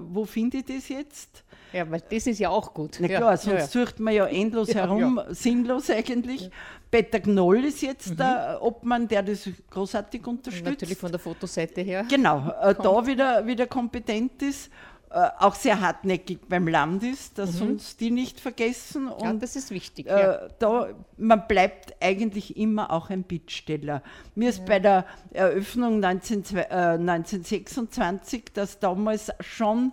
wo 0.00 0.24
finde 0.24 0.58
ich 0.58 0.64
das 0.64 0.88
jetzt? 0.88 1.44
Ja, 1.72 1.90
weil 1.90 2.02
das 2.08 2.26
ist 2.26 2.38
ja 2.38 2.50
auch 2.50 2.72
gut. 2.74 2.98
Na 3.00 3.08
klar, 3.08 3.36
sonst 3.36 3.72
sucht 3.72 4.00
man 4.00 4.14
ja 4.14 4.26
endlos 4.26 4.74
herum, 4.74 5.20
sinnlos 5.30 5.90
eigentlich. 5.90 6.50
Peter 6.90 7.20
Gnoll 7.20 7.66
ist 7.66 7.82
jetzt 7.82 8.10
mhm. 8.10 8.16
der 8.16 8.58
Obmann, 8.62 9.08
der 9.08 9.22
das 9.22 9.48
großartig 9.70 10.26
unterstützt. 10.26 10.64
Natürlich 10.64 10.98
von 10.98 11.10
der 11.10 11.20
Fotoseite 11.20 11.82
her. 11.82 12.06
Genau, 12.08 12.50
äh, 12.62 12.74
da 12.74 13.06
wieder, 13.06 13.46
wieder 13.46 13.66
kompetent 13.66 14.40
ist. 14.42 14.70
Äh, 15.10 15.30
auch 15.38 15.54
sehr 15.54 15.80
hartnäckig 15.80 16.38
beim 16.50 16.68
Land 16.68 17.02
ist, 17.02 17.38
dass 17.38 17.60
mhm. 17.60 17.68
uns 17.68 17.96
die 17.96 18.10
nicht 18.10 18.40
vergessen. 18.40 19.08
Und, 19.08 19.22
ja, 19.24 19.32
das 19.32 19.56
ist 19.56 19.70
wichtig. 19.70 20.06
Äh, 20.06 20.20
ja. 20.20 20.48
da, 20.58 20.88
man 21.16 21.46
bleibt 21.48 21.94
eigentlich 22.00 22.58
immer 22.58 22.90
auch 22.90 23.08
ein 23.08 23.22
Bittsteller. 23.22 24.02
Mir 24.34 24.50
ist 24.50 24.58
ja. 24.58 24.64
bei 24.66 24.80
der 24.80 25.06
Eröffnung 25.32 26.00
19, 26.00 26.44
äh, 26.56 26.64
1926, 26.64 28.52
dass 28.52 28.80
damals 28.80 29.30
schon 29.40 29.92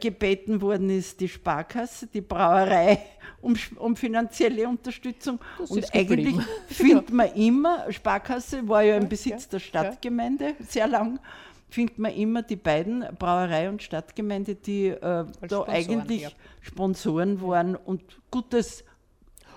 gebeten 0.00 0.60
worden 0.60 0.90
ist, 0.90 1.20
die 1.20 1.28
Sparkasse, 1.28 2.06
die 2.06 2.20
Brauerei 2.20 2.98
um, 3.40 3.54
um 3.78 3.94
finanzielle 3.94 4.68
Unterstützung. 4.68 5.38
Das 5.58 5.70
und 5.70 5.94
eigentlich 5.94 6.36
findet 6.68 7.10
man 7.10 7.32
immer, 7.34 7.90
Sparkasse 7.92 8.66
war 8.68 8.82
ja 8.82 8.96
im 8.96 9.08
Besitz 9.08 9.44
ja, 9.44 9.50
der 9.52 9.58
Stadtgemeinde 9.60 10.54
sehr 10.66 10.88
lang, 10.88 11.20
findet 11.68 11.98
man 11.98 12.12
immer 12.14 12.42
die 12.42 12.56
beiden, 12.56 13.04
Brauerei 13.18 13.68
und 13.68 13.82
Stadtgemeinde, 13.82 14.54
die 14.54 14.88
äh, 14.88 14.98
da 15.00 15.26
Sponsoren, 15.34 15.70
eigentlich 15.70 16.22
ja. 16.22 16.30
Sponsoren 16.60 17.40
waren 17.40 17.76
und 17.76 18.02
Gutes 18.30 18.84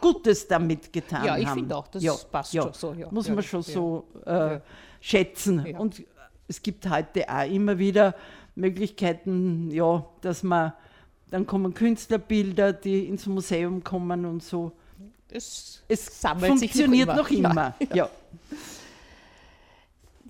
Gutes 0.02 0.48
damit 0.48 0.94
getan 0.94 1.20
haben. 1.20 1.28
Ja, 1.28 1.38
ich 1.38 1.50
finde 1.50 1.76
auch, 1.76 1.88
das 1.88 2.02
ja, 2.02 2.14
passt 2.32 2.54
ja, 2.54 2.64
schon 2.64 2.74
so. 2.74 2.94
Ja, 2.94 3.08
muss 3.12 3.28
man 3.30 3.44
schon 3.44 3.62
so 3.62 4.08
äh, 4.26 4.60
schätzen. 5.02 5.76
Und 5.76 6.04
es 6.48 6.62
gibt 6.62 6.90
heute 6.90 7.28
auch 7.30 7.50
immer 7.50 7.78
wieder 7.78 8.16
Möglichkeiten, 8.60 9.72
ja, 9.72 10.06
dass 10.22 10.44
man, 10.44 10.74
dann 11.32 11.48
kommen 11.48 11.74
Künstlerbilder, 11.74 12.74
die 12.74 13.06
ins 13.06 13.26
Museum 13.26 13.84
kommen 13.84 14.26
und 14.26 14.44
so. 14.44 14.72
Es, 15.32 15.84
es 15.88 16.22
funktioniert 16.40 17.08
noch 17.08 17.30
immer. 17.30 17.50
Noch 17.50 17.80
immer. 17.80 17.96
Ja, 17.96 17.96
ja. 17.96 18.10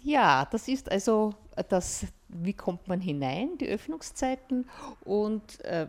ja, 0.04 0.46
das 0.46 0.68
ist 0.68 0.92
also 0.92 1.34
das, 1.70 2.06
wie 2.28 2.54
kommt 2.54 2.88
man 2.88 3.02
hinein, 3.02 3.58
die 3.58 3.68
Öffnungszeiten 3.68 4.70
und 5.06 5.64
äh, 5.64 5.88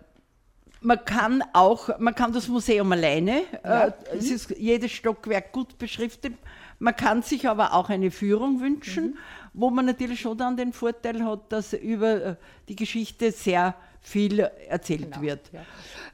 man 0.83 1.05
kann 1.05 1.45
auch, 1.53 1.99
man 1.99 2.15
kann 2.15 2.33
das 2.33 2.49
Museum 2.49 2.91
alleine, 2.93 3.43
ja. 3.65 3.89
äh, 3.89 3.93
es 4.13 4.31
ist 4.31 4.51
jedes 4.57 4.93
Stockwerk 4.93 5.53
gut 5.53 5.77
beschriftet, 5.77 6.35
man 6.79 6.97
kann 6.97 7.23
sich 7.23 7.47
aber 7.47 7.75
auch 7.75 7.91
eine 7.91 8.11
Führung 8.11 8.61
wünschen. 8.61 9.05
Mhm 9.05 9.19
wo 9.53 9.71
man 9.71 9.87
natürlich 9.87 10.21
schon 10.21 10.37
dann 10.39 10.57
den 10.57 10.73
Vorteil 10.73 11.25
hat, 11.25 11.53
dass 11.53 11.73
über 11.73 12.25
äh, 12.25 12.37
die 12.69 12.77
Geschichte 12.77 13.33
sehr 13.33 13.75
viel 14.01 14.39
erzählt 14.39 15.13
genau, 15.13 15.23
wird. 15.23 15.51
Ja. 15.53 15.61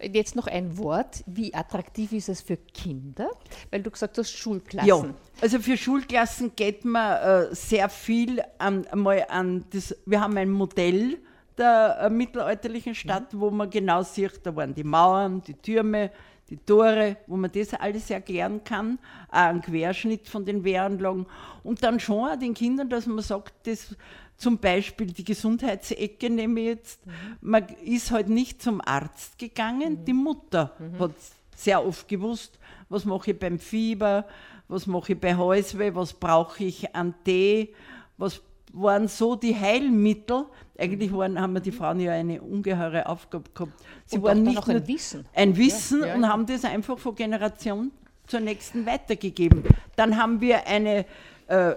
Jetzt 0.05 0.35
noch 0.35 0.47
ein 0.49 0.77
Wort. 0.77 1.23
Wie 1.27 1.55
attraktiv 1.55 2.13
ist 2.13 2.29
es 2.29 2.41
für 2.41 2.57
Kinder? 2.57 3.31
Weil 3.71 3.83
du 3.83 3.91
gesagt 3.91 4.19
hast, 4.19 4.31
Schulklassen. 4.31 4.89
Ja, 4.89 5.05
also 5.41 5.61
für 5.61 5.77
Schulklassen 5.77 6.57
geht 6.57 6.85
man 6.85 7.17
äh, 7.17 7.55
sehr 7.55 7.89
viel 7.89 8.43
an, 8.59 8.87
einmal 8.89 9.27
an 9.29 9.65
das. 9.71 9.95
Wir 10.05 10.21
haben 10.21 10.37
ein 10.37 10.51
Modell 10.51 11.19
der 11.57 11.99
äh, 12.01 12.11
mittelalterlichen 12.11 12.95
Stadt, 12.95 13.33
mhm. 13.33 13.41
wo 13.41 13.51
man 13.51 13.71
genau 13.71 14.03
sieht, 14.03 14.41
da 14.45 14.55
waren 14.55 14.75
die 14.75 14.85
Mauern, 14.85 15.43
die 15.43 15.55
Türme, 15.55 16.11
die 16.49 16.57
Tore, 16.57 17.17
wo 17.27 17.37
man 17.37 17.51
das 17.53 17.75
alles 17.75 18.09
erklären 18.11 18.63
kann, 18.63 18.99
auch 19.31 19.37
einen 19.37 19.63
Querschnitt 19.63 20.29
von 20.29 20.45
den 20.45 20.63
Wehranlagen 20.65 21.27
und 21.65 21.83
dann 21.83 21.99
schon 21.99 22.29
auch 22.29 22.39
den 22.39 22.55
Kindern, 22.55 22.89
dass 22.89 23.07
man 23.07 23.23
sagt, 23.23 23.67
das 23.67 23.97
zum 24.37 24.59
Beispiel 24.59 25.07
die 25.07 25.25
Gesundheitsecke 25.25 26.31
nehme 26.31 26.61
ich 26.61 26.67
jetzt, 26.67 27.07
mhm. 27.07 27.13
man 27.41 27.67
ist 27.85 28.11
halt 28.11 28.29
nicht 28.29 28.63
zum 28.63 28.81
Arzt 28.85 29.39
gegangen, 29.39 30.01
mhm. 30.01 30.05
die 30.05 30.13
Mutter 30.13 30.77
mhm. 30.79 30.99
hat 30.99 31.13
sehr 31.57 31.85
oft 31.85 32.07
gewusst, 32.07 32.59
was 32.89 33.05
mache 33.05 33.33
ich 33.33 33.39
beim 33.39 33.59
Fieber, 33.59 34.27
was 34.69 34.87
mache 34.87 35.13
ich 35.13 35.21
bei 35.21 35.37
Halsweh, 35.37 35.95
was 35.95 36.13
brauche 36.13 36.65
ich 36.65 36.95
an 36.95 37.15
Tee, 37.25 37.75
was 38.19 38.43
waren 38.73 39.09
so 39.09 39.37
die 39.37 39.55
Heilmittel. 39.55 40.45
Eigentlich 40.79 41.13
waren, 41.13 41.41
haben 41.41 41.55
wir 41.55 41.61
die 41.61 41.73
Frauen 41.73 42.01
ja 42.01 42.13
eine 42.13 42.41
ungeheure 42.41 43.07
Aufgabe 43.07 43.51
gehabt. 43.55 43.73
Sie 44.05 44.17
und 44.17 44.23
waren 44.25 44.43
nicht 44.43 44.67
nur 44.67 44.77
ein 44.77 44.87
Wissen, 44.87 45.25
ein 45.35 45.57
Wissen 45.57 46.01
ja, 46.01 46.09
ja, 46.09 46.15
und 46.15 46.29
haben 46.29 46.47
das 46.47 46.65
einfach 46.65 46.99
von 46.99 47.15
Generation 47.15 47.91
zur 48.27 48.41
nächsten 48.41 48.85
weitergegeben. 48.85 49.63
Dann 49.95 50.17
haben 50.17 50.41
wir 50.41 50.67
eine 50.67 51.07
äh, 51.47 51.75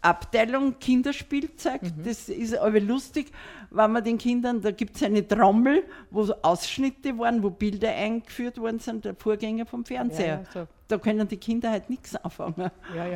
Abteilung 0.00 0.78
Kinderspielzeug. 0.78 1.82
Mhm. 1.82 2.04
Das 2.04 2.28
ist 2.28 2.56
aber 2.56 2.80
lustig, 2.80 3.32
weil 3.70 3.88
man 3.88 4.04
den 4.04 4.16
Kindern, 4.16 4.60
da 4.60 4.70
gibt 4.70 4.96
es 4.96 5.02
eine 5.02 5.26
Trommel, 5.26 5.82
wo 6.10 6.32
Ausschnitte 6.42 7.18
waren, 7.18 7.42
wo 7.42 7.50
Bilder 7.50 7.90
eingeführt 7.90 8.58
worden 8.58 8.78
sind, 8.78 9.04
der 9.04 9.14
Vorgänger 9.14 9.66
vom 9.66 9.84
Fernseher. 9.84 10.44
Ja, 10.54 10.62
so. 10.62 10.68
Da 10.86 10.98
können 10.98 11.26
die 11.28 11.36
Kinder 11.36 11.70
halt 11.70 11.90
nichts 11.90 12.14
anfangen. 12.16 12.70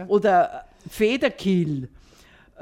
Oder 0.08 0.64
Federkiel. 0.88 1.88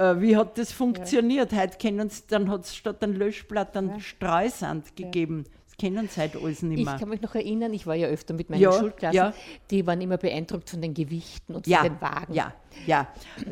Äh, 0.01 0.21
wie 0.21 0.37
hat 0.37 0.57
das 0.57 0.73
funktioniert? 0.73 1.53
Heute 1.53 1.77
kennen 1.77 2.09
sie, 2.09 2.23
dann 2.29 2.51
hat 2.51 2.65
es 2.65 2.75
statt 2.75 3.03
ein 3.05 3.15
Löschblatt 3.15 3.77
einen 3.77 4.01
Streusand 4.01 4.97
gegeben 4.97 5.45
kennen 5.81 6.09
sie 6.09 6.21
halt 6.21 6.37
alles 6.37 6.63
nicht 6.63 6.85
mehr. 6.85 6.95
Ich 6.95 7.01
kann 7.01 7.09
mich 7.09 7.23
noch 7.23 7.35
erinnern, 7.35 7.73
ich 7.73 7.87
war 7.87 7.95
ja 7.95 8.09
öfter 8.09 8.35
mit 8.35 8.51
meinen 8.51 8.61
ja, 8.61 8.71
Schulklassen, 8.71 9.17
ja. 9.17 9.33
die 9.71 9.87
waren 9.87 10.01
immer 10.03 10.19
beeindruckt 10.19 10.69
von 10.69 10.83
den 10.83 10.93
Gewichten 10.93 11.55
und 11.55 11.67
ja, 11.67 11.79
von 11.79 11.89
den 11.89 12.01
Wagen. 12.03 12.35
Ja, 12.35 12.53
ja. 12.87 13.09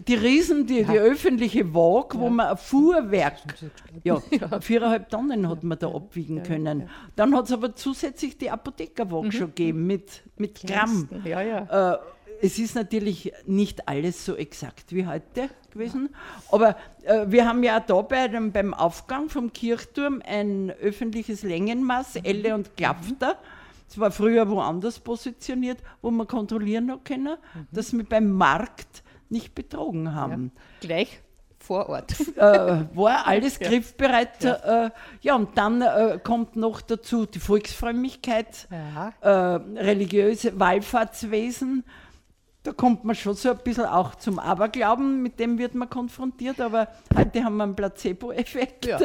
Die 0.06 0.14
Riesen, 0.14 0.66
die, 0.66 0.84
die 0.84 0.98
öffentliche 0.98 1.72
Waage, 1.74 2.18
wo 2.18 2.28
man 2.28 2.48
ein 2.48 2.56
Fuhrwerk, 2.58 3.38
ja, 4.04 4.20
viereinhalb 4.60 5.08
Tonnen 5.08 5.48
hat 5.48 5.62
man 5.62 5.78
da 5.78 5.88
abwiegen 5.88 6.42
können. 6.42 6.90
Dann 7.16 7.34
hat 7.34 7.46
es 7.46 7.52
aber 7.52 7.74
zusätzlich 7.74 8.36
die 8.36 8.50
Apothekerwaage 8.50 9.26
mhm. 9.26 9.32
schon 9.32 9.46
gegeben 9.48 9.86
mit, 9.86 10.22
mit 10.36 10.60
Gramm. 10.66 11.08
Ja, 11.24 11.40
ja. 11.40 11.94
Äh, 11.94 11.98
es 12.40 12.58
ist 12.58 12.74
natürlich 12.74 13.32
nicht 13.46 13.88
alles 13.88 14.24
so 14.24 14.36
exakt 14.36 14.92
wie 14.92 15.06
heute 15.06 15.50
gewesen, 15.70 16.10
aber 16.50 16.76
äh, 17.04 17.26
wir 17.28 17.46
haben 17.46 17.62
ja 17.62 17.78
auch 17.80 17.86
da 17.86 18.00
bei 18.02 18.28
dem, 18.28 18.52
beim 18.52 18.74
Aufgang 18.74 19.28
vom 19.28 19.52
Kirchturm 19.52 20.22
ein 20.26 20.70
öffentliches 20.70 21.42
Längenmaß, 21.42 22.16
mhm. 22.16 22.20
Elle 22.24 22.54
und 22.54 22.76
Klafter. 22.76 23.38
Es 23.88 23.98
war 23.98 24.10
früher 24.10 24.48
woanders 24.50 24.98
positioniert, 24.98 25.78
wo 26.02 26.10
man 26.10 26.26
kontrollieren 26.26 26.90
hat 26.90 27.04
können, 27.04 27.36
mhm. 27.54 27.66
dass 27.72 27.92
wir 27.92 28.04
beim 28.04 28.30
Markt 28.30 29.02
nicht 29.30 29.54
betrogen 29.54 30.14
haben. 30.14 30.52
Ja, 30.54 30.88
gleich 30.88 31.22
vor 31.58 31.88
Ort. 31.88 32.14
Äh, 32.36 32.40
war 32.94 33.26
alles 33.26 33.58
ja. 33.58 33.68
griffbereit. 33.68 34.42
Ja. 34.42 34.86
Äh, 34.86 34.90
ja, 35.20 35.36
und 35.36 35.56
dann 35.58 35.82
äh, 35.82 36.18
kommt 36.22 36.56
noch 36.56 36.80
dazu 36.80 37.26
die 37.26 37.40
Volksfrömmigkeit, 37.40 38.68
äh, 39.20 39.28
religiöse 39.28 40.58
Wallfahrtswesen, 40.58 41.84
da 42.68 42.74
kommt 42.74 43.02
man 43.02 43.16
schon 43.16 43.34
so 43.34 43.50
ein 43.50 43.58
bisschen 43.64 43.86
auch 43.86 44.14
zum 44.16 44.38
Aberglauben, 44.38 45.22
mit 45.22 45.40
dem 45.40 45.56
wird 45.56 45.74
man 45.74 45.88
konfrontiert, 45.88 46.60
aber 46.60 46.88
heute 47.16 47.42
haben 47.42 47.56
wir 47.56 47.64
einen 47.64 47.74
Placebo-Effekt. 47.74 48.84
Ja. 48.84 49.00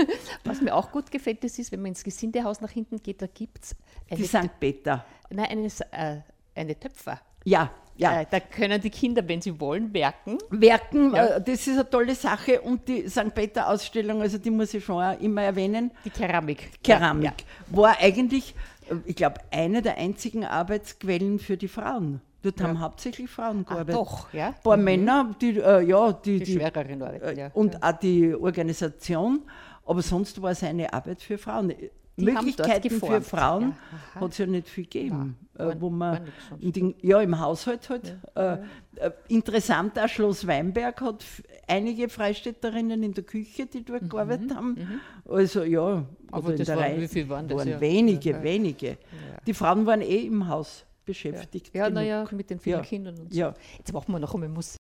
Was 0.44 0.60
mir 0.60 0.72
auch 0.72 0.92
gut 0.92 1.10
gefällt, 1.10 1.42
das 1.42 1.58
ist, 1.58 1.72
wenn 1.72 1.82
man 1.82 1.88
ins 1.88 2.04
Gesindehaus 2.04 2.60
nach 2.60 2.70
hinten 2.70 3.02
geht, 3.02 3.20
da 3.20 3.26
gibt 3.26 3.64
es 3.64 3.76
Die 4.16 4.24
St. 4.24 4.60
Peter. 4.60 5.04
Nein, 5.30 5.46
eine, 5.50 5.66
äh, 5.90 6.20
eine 6.54 6.78
Töpfer. 6.78 7.20
Ja, 7.44 7.72
ja. 7.96 8.20
Äh, 8.20 8.26
da 8.30 8.38
können 8.38 8.80
die 8.80 8.90
Kinder, 8.90 9.26
wenn 9.26 9.42
sie 9.42 9.58
wollen, 9.58 9.92
werken. 9.92 10.38
Werken, 10.50 11.12
ja. 11.12 11.26
äh, 11.26 11.42
das 11.42 11.66
ist 11.66 11.70
eine 11.70 11.90
tolle 11.90 12.14
Sache. 12.14 12.60
Und 12.60 12.86
die 12.86 13.08
St. 13.08 13.34
Peter-Ausstellung, 13.34 14.22
also 14.22 14.38
die 14.38 14.50
muss 14.50 14.72
ich 14.74 14.84
schon 14.84 15.02
immer 15.18 15.42
erwähnen. 15.42 15.90
Die 16.04 16.10
Keramik. 16.10 16.80
Keramik. 16.84 17.24
Ja. 17.24 17.76
War 17.76 17.96
eigentlich, 17.98 18.54
ich 19.06 19.16
glaube, 19.16 19.40
eine 19.50 19.82
der 19.82 19.98
einzigen 19.98 20.44
Arbeitsquellen 20.44 21.40
für 21.40 21.56
die 21.56 21.66
Frauen. 21.66 22.20
Dort 22.42 22.60
ja. 22.60 22.66
haben 22.66 22.80
hauptsächlich 22.80 23.28
Frauen 23.28 23.64
gearbeitet. 23.64 23.96
Ach, 23.96 24.22
doch, 24.22 24.32
ja. 24.32 24.48
Ein 24.48 24.62
paar 24.62 24.76
mhm. 24.76 24.84
Männer, 24.84 25.34
die, 25.40 25.58
äh, 25.58 25.82
ja, 25.82 26.12
die, 26.12 26.38
die, 26.38 26.44
die 26.44 26.52
schwereren 26.54 27.02
Arbeit, 27.02 27.22
äh, 27.22 27.38
ja. 27.38 27.50
Und 27.52 27.82
auch 27.82 27.92
die 27.92 28.34
Organisation, 28.34 29.42
aber 29.84 30.02
sonst 30.02 30.40
war 30.40 30.52
es 30.52 30.62
eine 30.62 30.92
Arbeit 30.92 31.20
für 31.20 31.36
Frauen. 31.36 31.72
Die 32.16 32.24
Möglichkeiten 32.24 32.90
für 32.90 33.20
Frauen 33.20 33.74
ja. 34.14 34.20
hat 34.20 34.32
es 34.32 34.38
ja 34.38 34.46
nicht 34.46 34.68
viel 34.68 34.84
gegeben. 34.84 35.36
Ja, 35.56 35.70
äh, 35.70 35.80
wo 35.80 35.90
man 35.90 36.20
den, 36.60 36.94
ja, 37.00 37.20
im 37.20 37.38
Haushalt 37.38 37.88
halt. 37.88 38.16
Ja. 38.36 38.54
Äh, 38.54 38.58
äh, 38.96 39.10
interessant, 39.28 39.98
auch 39.98 40.08
Schloss 40.08 40.46
Weinberg 40.46 41.00
hat 41.00 41.24
einige 41.66 42.08
Freistädterinnen 42.08 43.02
in 43.02 43.14
der 43.14 43.24
Küche, 43.24 43.66
die 43.66 43.84
dort 43.84 44.02
mhm. 44.02 44.08
gearbeitet 44.08 44.54
haben. 44.54 44.74
Mhm. 44.74 45.00
Also 45.32 45.62
ja, 45.62 46.04
aber 46.30 46.54
das 46.54 46.68
waren, 46.68 47.00
wie 47.00 47.08
viel 47.08 47.28
waren 47.28 47.48
das? 47.48 47.58
Waren 47.58 47.80
wenige, 47.80 48.42
wenige. 48.42 48.98
Die 49.46 49.54
Frauen 49.54 49.86
waren 49.86 50.02
eh 50.02 50.26
im 50.26 50.48
Haus 50.48 50.84
beschäftigt. 51.08 51.74
Ja, 51.74 51.90
naja, 51.90 52.28
mit 52.30 52.50
den 52.50 52.60
vielen 52.60 52.78
ja. 52.78 52.84
Kindern 52.84 53.18
und 53.18 53.32
so. 53.32 53.38
Ja. 53.38 53.54
Jetzt 53.78 53.92
machen 53.92 54.12
wir 54.12 54.18
noch 54.20 54.34
einmal 54.34 54.48
Musik. 54.48 54.78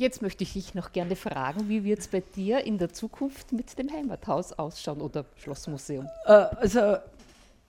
Jetzt 0.00 0.22
möchte 0.22 0.44
ich 0.44 0.54
dich 0.54 0.74
noch 0.74 0.92
gerne 0.92 1.14
fragen, 1.14 1.68
wie 1.68 1.84
wird 1.84 1.98
es 1.98 2.08
bei 2.08 2.20
dir 2.20 2.64
in 2.64 2.78
der 2.78 2.90
Zukunft 2.90 3.52
mit 3.52 3.78
dem 3.78 3.92
Heimathaus 3.92 4.54
ausschauen 4.54 5.02
oder 5.02 5.26
Schlossmuseum? 5.36 6.08
Äh, 6.24 6.32
also 6.32 6.96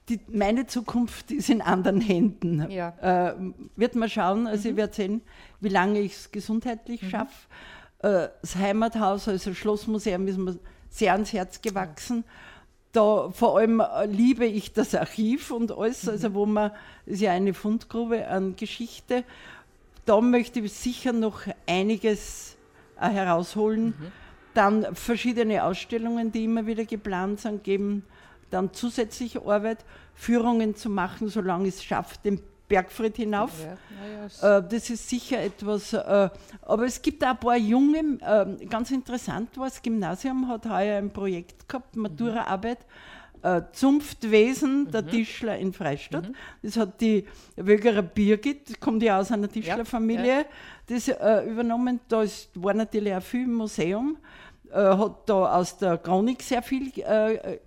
die, 0.07 0.17
meine 0.29 0.65
Zukunft 0.65 1.29
ist 1.31 1.49
in 1.49 1.61
anderen 1.61 1.99
Händen. 1.99 2.71
Ja. 2.71 2.93
Äh, 3.01 3.35
wird 3.75 3.95
man 3.95 4.09
schauen, 4.09 4.47
also 4.47 4.63
mhm. 4.63 4.71
ich 4.71 4.77
werde 4.77 4.93
sehen, 4.93 5.21
wie 5.59 5.67
lange 5.67 5.99
ich 5.99 6.13
es 6.13 6.31
gesundheitlich 6.31 7.01
mhm. 7.01 7.09
schaffe. 7.09 7.47
Äh, 7.99 8.29
das 8.41 8.55
Heimathaus, 8.55 9.27
also 9.27 9.53
Schlossmuseum, 9.53 10.25
ist 10.29 10.37
mir 10.37 10.57
sehr 10.89 11.11
ans 11.11 11.33
Herz 11.33 11.61
gewachsen. 11.61 12.23
da 12.93 13.29
vor 13.31 13.57
allem 13.57 13.81
äh, 13.81 14.05
liebe 14.05 14.45
ich 14.45 14.71
das 14.71 14.95
Archiv 14.95 15.51
und 15.51 15.73
alles, 15.73 16.07
also 16.07 16.33
wo 16.33 16.45
man, 16.45 16.71
ist 17.05 17.19
ja 17.19 17.33
eine 17.33 17.53
Fundgrube 17.53 18.25
an 18.25 18.55
Geschichte. 18.55 19.25
Da 20.05 20.19
möchte 20.21 20.59
ich 20.59 20.73
sicher 20.73 21.13
noch 21.13 21.41
einiges 21.67 22.57
äh, 22.99 23.09
herausholen. 23.09 23.85
Mhm. 23.85 24.11
Dann 24.53 24.95
verschiedene 24.95 25.63
Ausstellungen, 25.63 26.31
die 26.31 26.45
immer 26.45 26.65
wieder 26.65 26.85
geplant 26.85 27.39
sind, 27.39 27.63
geben 27.63 28.03
dann 28.49 28.73
zusätzliche 28.73 29.41
Arbeit, 29.45 29.85
Führungen 30.13 30.75
zu 30.75 30.89
machen, 30.89 31.29
solange 31.29 31.69
es 31.69 31.83
schafft, 31.83 32.25
den 32.25 32.41
Bergfried 32.67 33.15
hinauf. 33.15 33.51
Ja, 33.63 34.39
ja, 34.39 34.57
äh, 34.57 34.63
das 34.67 34.89
ist 34.89 35.07
sicher 35.07 35.39
etwas, 35.41 35.93
äh, 35.93 36.29
aber 36.61 36.85
es 36.85 37.01
gibt 37.01 37.23
auch 37.23 37.29
ein 37.29 37.39
paar 37.39 37.57
junge, 37.57 38.17
ganz 38.69 38.91
interessant 38.91 39.57
war, 39.57 39.67
das 39.67 39.81
Gymnasium 39.81 40.47
hat 40.47 40.65
heuer 40.65 40.97
ein 40.97 41.11
Projekt 41.11 41.67
gehabt, 41.67 41.95
Maturaarbeit. 41.95 42.79
Äh, 43.43 43.63
Zunftwesen 43.71 44.91
der 44.91 45.01
mhm. 45.01 45.07
Tischler 45.09 45.57
in 45.57 45.73
Freistadt. 45.73 46.29
Mhm. 46.29 46.35
Das 46.61 46.77
hat 46.77 47.01
die 47.01 47.25
Wögerer 47.55 48.03
Birgit, 48.03 48.79
kommt 48.79 49.01
ja 49.01 49.19
aus 49.19 49.31
einer 49.31 49.49
Tischlerfamilie, 49.49 50.27
ja, 50.27 50.39
ja. 50.39 50.45
das 50.87 51.07
äh, 51.07 51.49
übernommen. 51.49 51.99
Da 52.07 52.21
ist, 52.21 52.49
war 52.53 52.73
natürlich 52.73 53.13
auch 53.13 53.23
viel 53.23 53.45
im 53.45 53.55
Museum, 53.55 54.17
äh, 54.71 54.75
hat 54.75 55.27
da 55.27 55.55
aus 55.55 55.77
der 55.77 55.97
Chronik 55.97 56.43
sehr 56.43 56.61
viel 56.61 56.91
äh, 56.99 57.59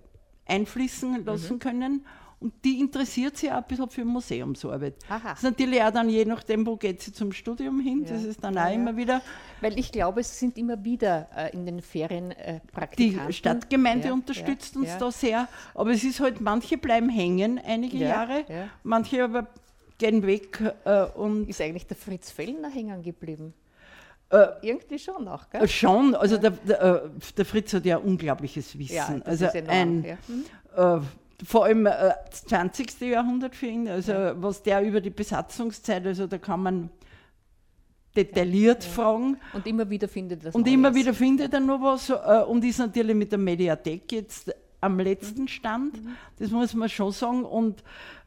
einfließen 0.45 1.25
lassen 1.25 1.55
mhm. 1.55 1.59
können 1.59 2.05
und 2.39 2.53
die 2.63 2.79
interessiert 2.79 3.37
sich 3.37 3.51
auch 3.51 3.57
ein 3.57 3.63
bisschen 3.67 3.89
für 3.89 4.05
Museumsarbeit. 4.05 4.95
Aha. 5.09 5.29
Das 5.29 5.39
ist 5.39 5.43
natürlich 5.43 5.81
auch 5.81 5.91
dann, 5.91 6.09
je 6.09 6.25
nachdem, 6.25 6.65
wo 6.65 6.75
geht 6.75 7.01
sie 7.01 7.13
zum 7.13 7.31
Studium 7.31 7.79
hin, 7.79 8.03
ja. 8.03 8.13
das 8.13 8.23
ist 8.23 8.43
dann 8.43 8.57
auch 8.57 8.65
ja, 8.65 8.71
immer 8.71 8.95
wieder. 8.97 9.21
Weil 9.61 9.79
ich 9.79 9.91
glaube, 9.91 10.21
es 10.21 10.39
sind 10.39 10.57
immer 10.57 10.83
wieder 10.83 11.29
äh, 11.35 11.53
in 11.53 11.65
den 11.65 11.81
Ferien 11.81 12.31
äh, 12.31 12.59
Praktikanten. 12.71 13.27
Die 13.27 13.33
Stadtgemeinde 13.33 14.13
unterstützt 14.13 14.75
uns 14.75 14.97
da 14.97 15.11
sehr, 15.11 15.47
aber 15.73 15.91
es 15.91 16.03
ist 16.03 16.19
halt, 16.19 16.41
manche 16.41 16.77
bleiben 16.77 17.09
hängen 17.09 17.59
einige 17.65 17.97
Jahre, 17.97 18.45
manche 18.83 19.23
aber 19.23 19.47
gehen 19.97 20.25
weg. 20.25 20.61
Äh, 20.83 21.05
und 21.15 21.49
ist 21.49 21.61
eigentlich 21.61 21.87
der 21.87 21.97
Fritz 21.97 22.31
Fellner 22.31 22.69
hängen 22.69 23.01
geblieben? 23.01 23.53
Äh, 24.29 24.47
Irgendwie 24.61 24.99
schon 24.99 25.23
noch, 25.23 25.49
gell? 25.49 25.67
Schon, 25.67 26.15
also 26.15 26.37
der, 26.37 26.51
der, 26.51 26.81
äh, 26.81 27.01
der, 27.37 27.45
Fritz 27.45 27.73
hat 27.73 27.85
ja 27.85 27.97
unglaubliches 27.97 28.77
Wissen. 28.77 28.95
Ja, 28.95 29.21
also 29.23 29.47
ein, 29.67 30.03
ja. 30.03 30.17
hm? 30.27 31.05
Äh, 31.41 31.45
vor 31.45 31.65
allem 31.65 31.85
äh, 31.85 32.13
das 32.29 32.45
20. 32.45 33.01
Jahrhundert 33.01 33.55
für 33.55 33.67
ihn, 33.67 33.87
also 33.87 34.11
ja. 34.11 34.41
was 34.41 34.63
der 34.63 34.81
über 34.81 35.01
die 35.01 35.09
Besatzungszeit, 35.09 36.05
also 36.05 36.27
da 36.27 36.37
kann 36.37 36.63
man 36.63 36.89
detailliert 38.15 38.83
ja, 38.83 38.89
fragen. 38.89 39.37
Und 39.53 39.67
immer 39.67 39.89
wieder 39.89 40.07
findet 40.07 40.45
er 40.45 40.55
Und 40.55 40.61
Neues. 40.61 40.73
immer 40.73 40.95
wieder 40.95 41.13
findet 41.13 41.53
er 41.53 41.59
noch 41.59 41.81
was 41.81 42.09
äh, 42.09 42.43
und 42.47 42.63
ist 42.63 42.79
natürlich 42.79 43.15
mit 43.15 43.31
der 43.31 43.39
Mediathek 43.39 44.11
jetzt 44.11 44.55
am 44.81 44.99
letzten 44.99 45.43
mhm. 45.43 45.47
Stand, 45.47 46.03
mhm. 46.03 46.15
das 46.37 46.51
muss 46.51 46.73
man 46.73 46.89
schon 46.89 47.11
sagen, 47.11 47.43
und 47.43 47.83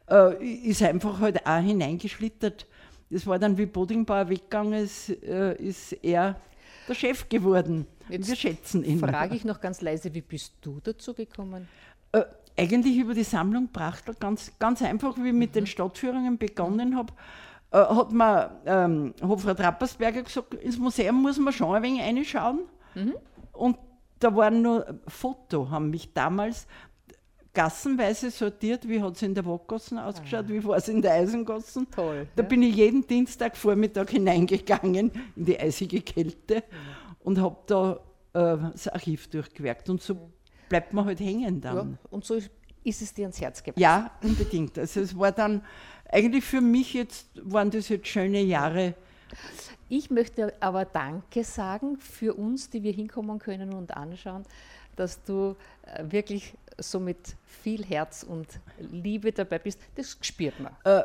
äh, 0.09 0.43
ist 0.45 0.83
einfach 0.83 1.19
halt 1.19 1.45
auch 1.45 1.61
hineingeschlittert. 1.61 2.67
Das 3.09 3.25
war 3.25 3.39
dann, 3.39 3.57
wie 3.57 3.65
Bodingbauer 3.65 4.29
weggegangen 4.29 4.83
ist, 4.83 5.09
äh, 5.23 5.55
ist 5.55 5.93
er 6.03 6.39
der 6.87 6.93
Chef 6.93 7.27
geworden. 7.29 7.87
Jetzt 8.09 8.27
Wir 8.27 8.35
schätzen 8.35 8.83
ihn. 8.83 8.99
Frage 8.99 9.35
ich 9.35 9.45
noch 9.45 9.61
ganz 9.61 9.81
leise, 9.81 10.13
wie 10.13 10.21
bist 10.21 10.53
du 10.61 10.79
dazu 10.83 11.13
gekommen? 11.13 11.67
Eigentlich 12.59 12.97
über 12.97 13.13
die 13.13 13.23
Sammlung 13.23 13.69
Prachtel, 13.69 14.15
ganz, 14.19 14.51
ganz 14.59 14.81
einfach, 14.81 15.15
wie 15.17 15.29
ich 15.29 15.33
mit 15.33 15.51
mhm. 15.51 15.53
den 15.53 15.65
Stadtführungen 15.65 16.37
begonnen 16.37 16.97
habe, 16.97 17.13
äh, 17.71 17.77
hat 17.77 18.11
mir 18.11 18.51
ähm, 18.65 19.13
Hofrat 19.21 19.61
Rappersberger 19.61 20.23
gesagt, 20.23 20.55
ins 20.55 20.77
Museum 20.77 21.21
muss 21.21 21.39
man 21.39 21.53
schon 21.53 21.73
ein 21.73 21.83
wenig 21.83 22.01
reinschauen. 22.01 22.59
Mhm. 22.95 23.13
Und 23.53 23.77
da 24.19 24.35
waren 24.35 24.61
nur 24.61 24.99
Foto, 25.07 25.69
haben 25.69 25.89
mich 25.89 26.13
damals 26.13 26.67
gassenweise 27.53 28.29
sortiert, 28.29 28.85
wie 28.89 29.01
hat 29.01 29.15
es 29.15 29.21
in 29.21 29.33
der 29.33 29.45
Wackgassen 29.45 29.97
ausgeschaut, 29.97 30.45
ah. 30.47 30.49
wie 30.49 30.61
war 30.65 30.75
es 30.75 30.89
in 30.89 31.01
der 31.01 31.13
Eisengassen. 31.13 31.89
Toll. 31.89 32.27
Da 32.35 32.43
ja. 32.43 32.49
bin 32.49 32.61
ich 32.61 32.75
jeden 32.75 33.07
Dienstagvormittag 33.07 34.09
hineingegangen 34.09 35.11
in 35.37 35.45
die 35.45 35.57
eisige 35.57 36.01
Kälte 36.01 36.55
mhm. 36.55 37.15
und 37.21 37.39
habe 37.39 37.55
da 37.67 37.99
äh, 38.33 38.57
das 38.73 38.89
Archiv 38.89 39.29
durchgewerkt. 39.29 39.89
Und 39.89 40.01
so 40.01 40.15
mhm 40.15 40.38
bleibt 40.69 40.93
man 40.93 41.05
halt 41.05 41.19
hängen 41.19 41.59
dann. 41.61 41.75
Ja, 41.75 41.97
und 42.11 42.25
so 42.25 42.35
ist 42.35 43.01
es 43.01 43.13
dir 43.13 43.23
ans 43.23 43.41
Herz 43.41 43.61
gewachsen. 43.61 43.81
Ja, 43.81 44.11
unbedingt. 44.23 44.77
Also 44.77 45.01
es 45.01 45.17
war 45.17 45.31
dann, 45.31 45.61
eigentlich 46.09 46.43
für 46.43 46.61
mich 46.61 46.93
jetzt, 46.93 47.27
waren 47.35 47.69
das 47.71 47.89
jetzt 47.89 48.07
schöne 48.07 48.41
Jahre. 48.41 48.95
Ich 49.89 50.09
möchte 50.09 50.53
aber 50.59 50.85
Danke 50.85 51.43
sagen 51.43 51.97
für 51.97 52.35
uns, 52.35 52.69
die 52.69 52.83
wir 52.83 52.91
hinkommen 52.91 53.39
können 53.39 53.73
und 53.73 53.95
anschauen, 53.95 54.43
dass 54.95 55.23
du 55.23 55.55
äh, 55.83 56.03
wirklich 56.09 56.53
so 56.77 56.99
mit 56.99 57.17
viel 57.45 57.83
Herz 57.83 58.23
und 58.23 58.47
Liebe 58.79 59.31
dabei 59.31 59.59
bist. 59.59 59.79
Das 59.95 60.17
spürt 60.21 60.59
man. 60.59 60.75
Äh, 60.83 61.03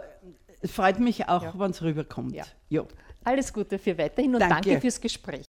es 0.61 0.71
freut 0.71 0.99
mich 0.99 1.29
auch, 1.29 1.43
ja. 1.43 1.59
wenn 1.59 1.71
es 1.71 1.83
rüberkommt. 1.83 2.35
Ja. 2.35 2.45
ja. 2.69 2.85
Alles 3.25 3.53
Gute 3.53 3.79
für 3.79 3.97
weiterhin 3.99 4.35
und 4.35 4.41
danke, 4.41 4.71
danke 4.71 4.81
fürs 4.81 5.01
Gespräch. 5.01 5.45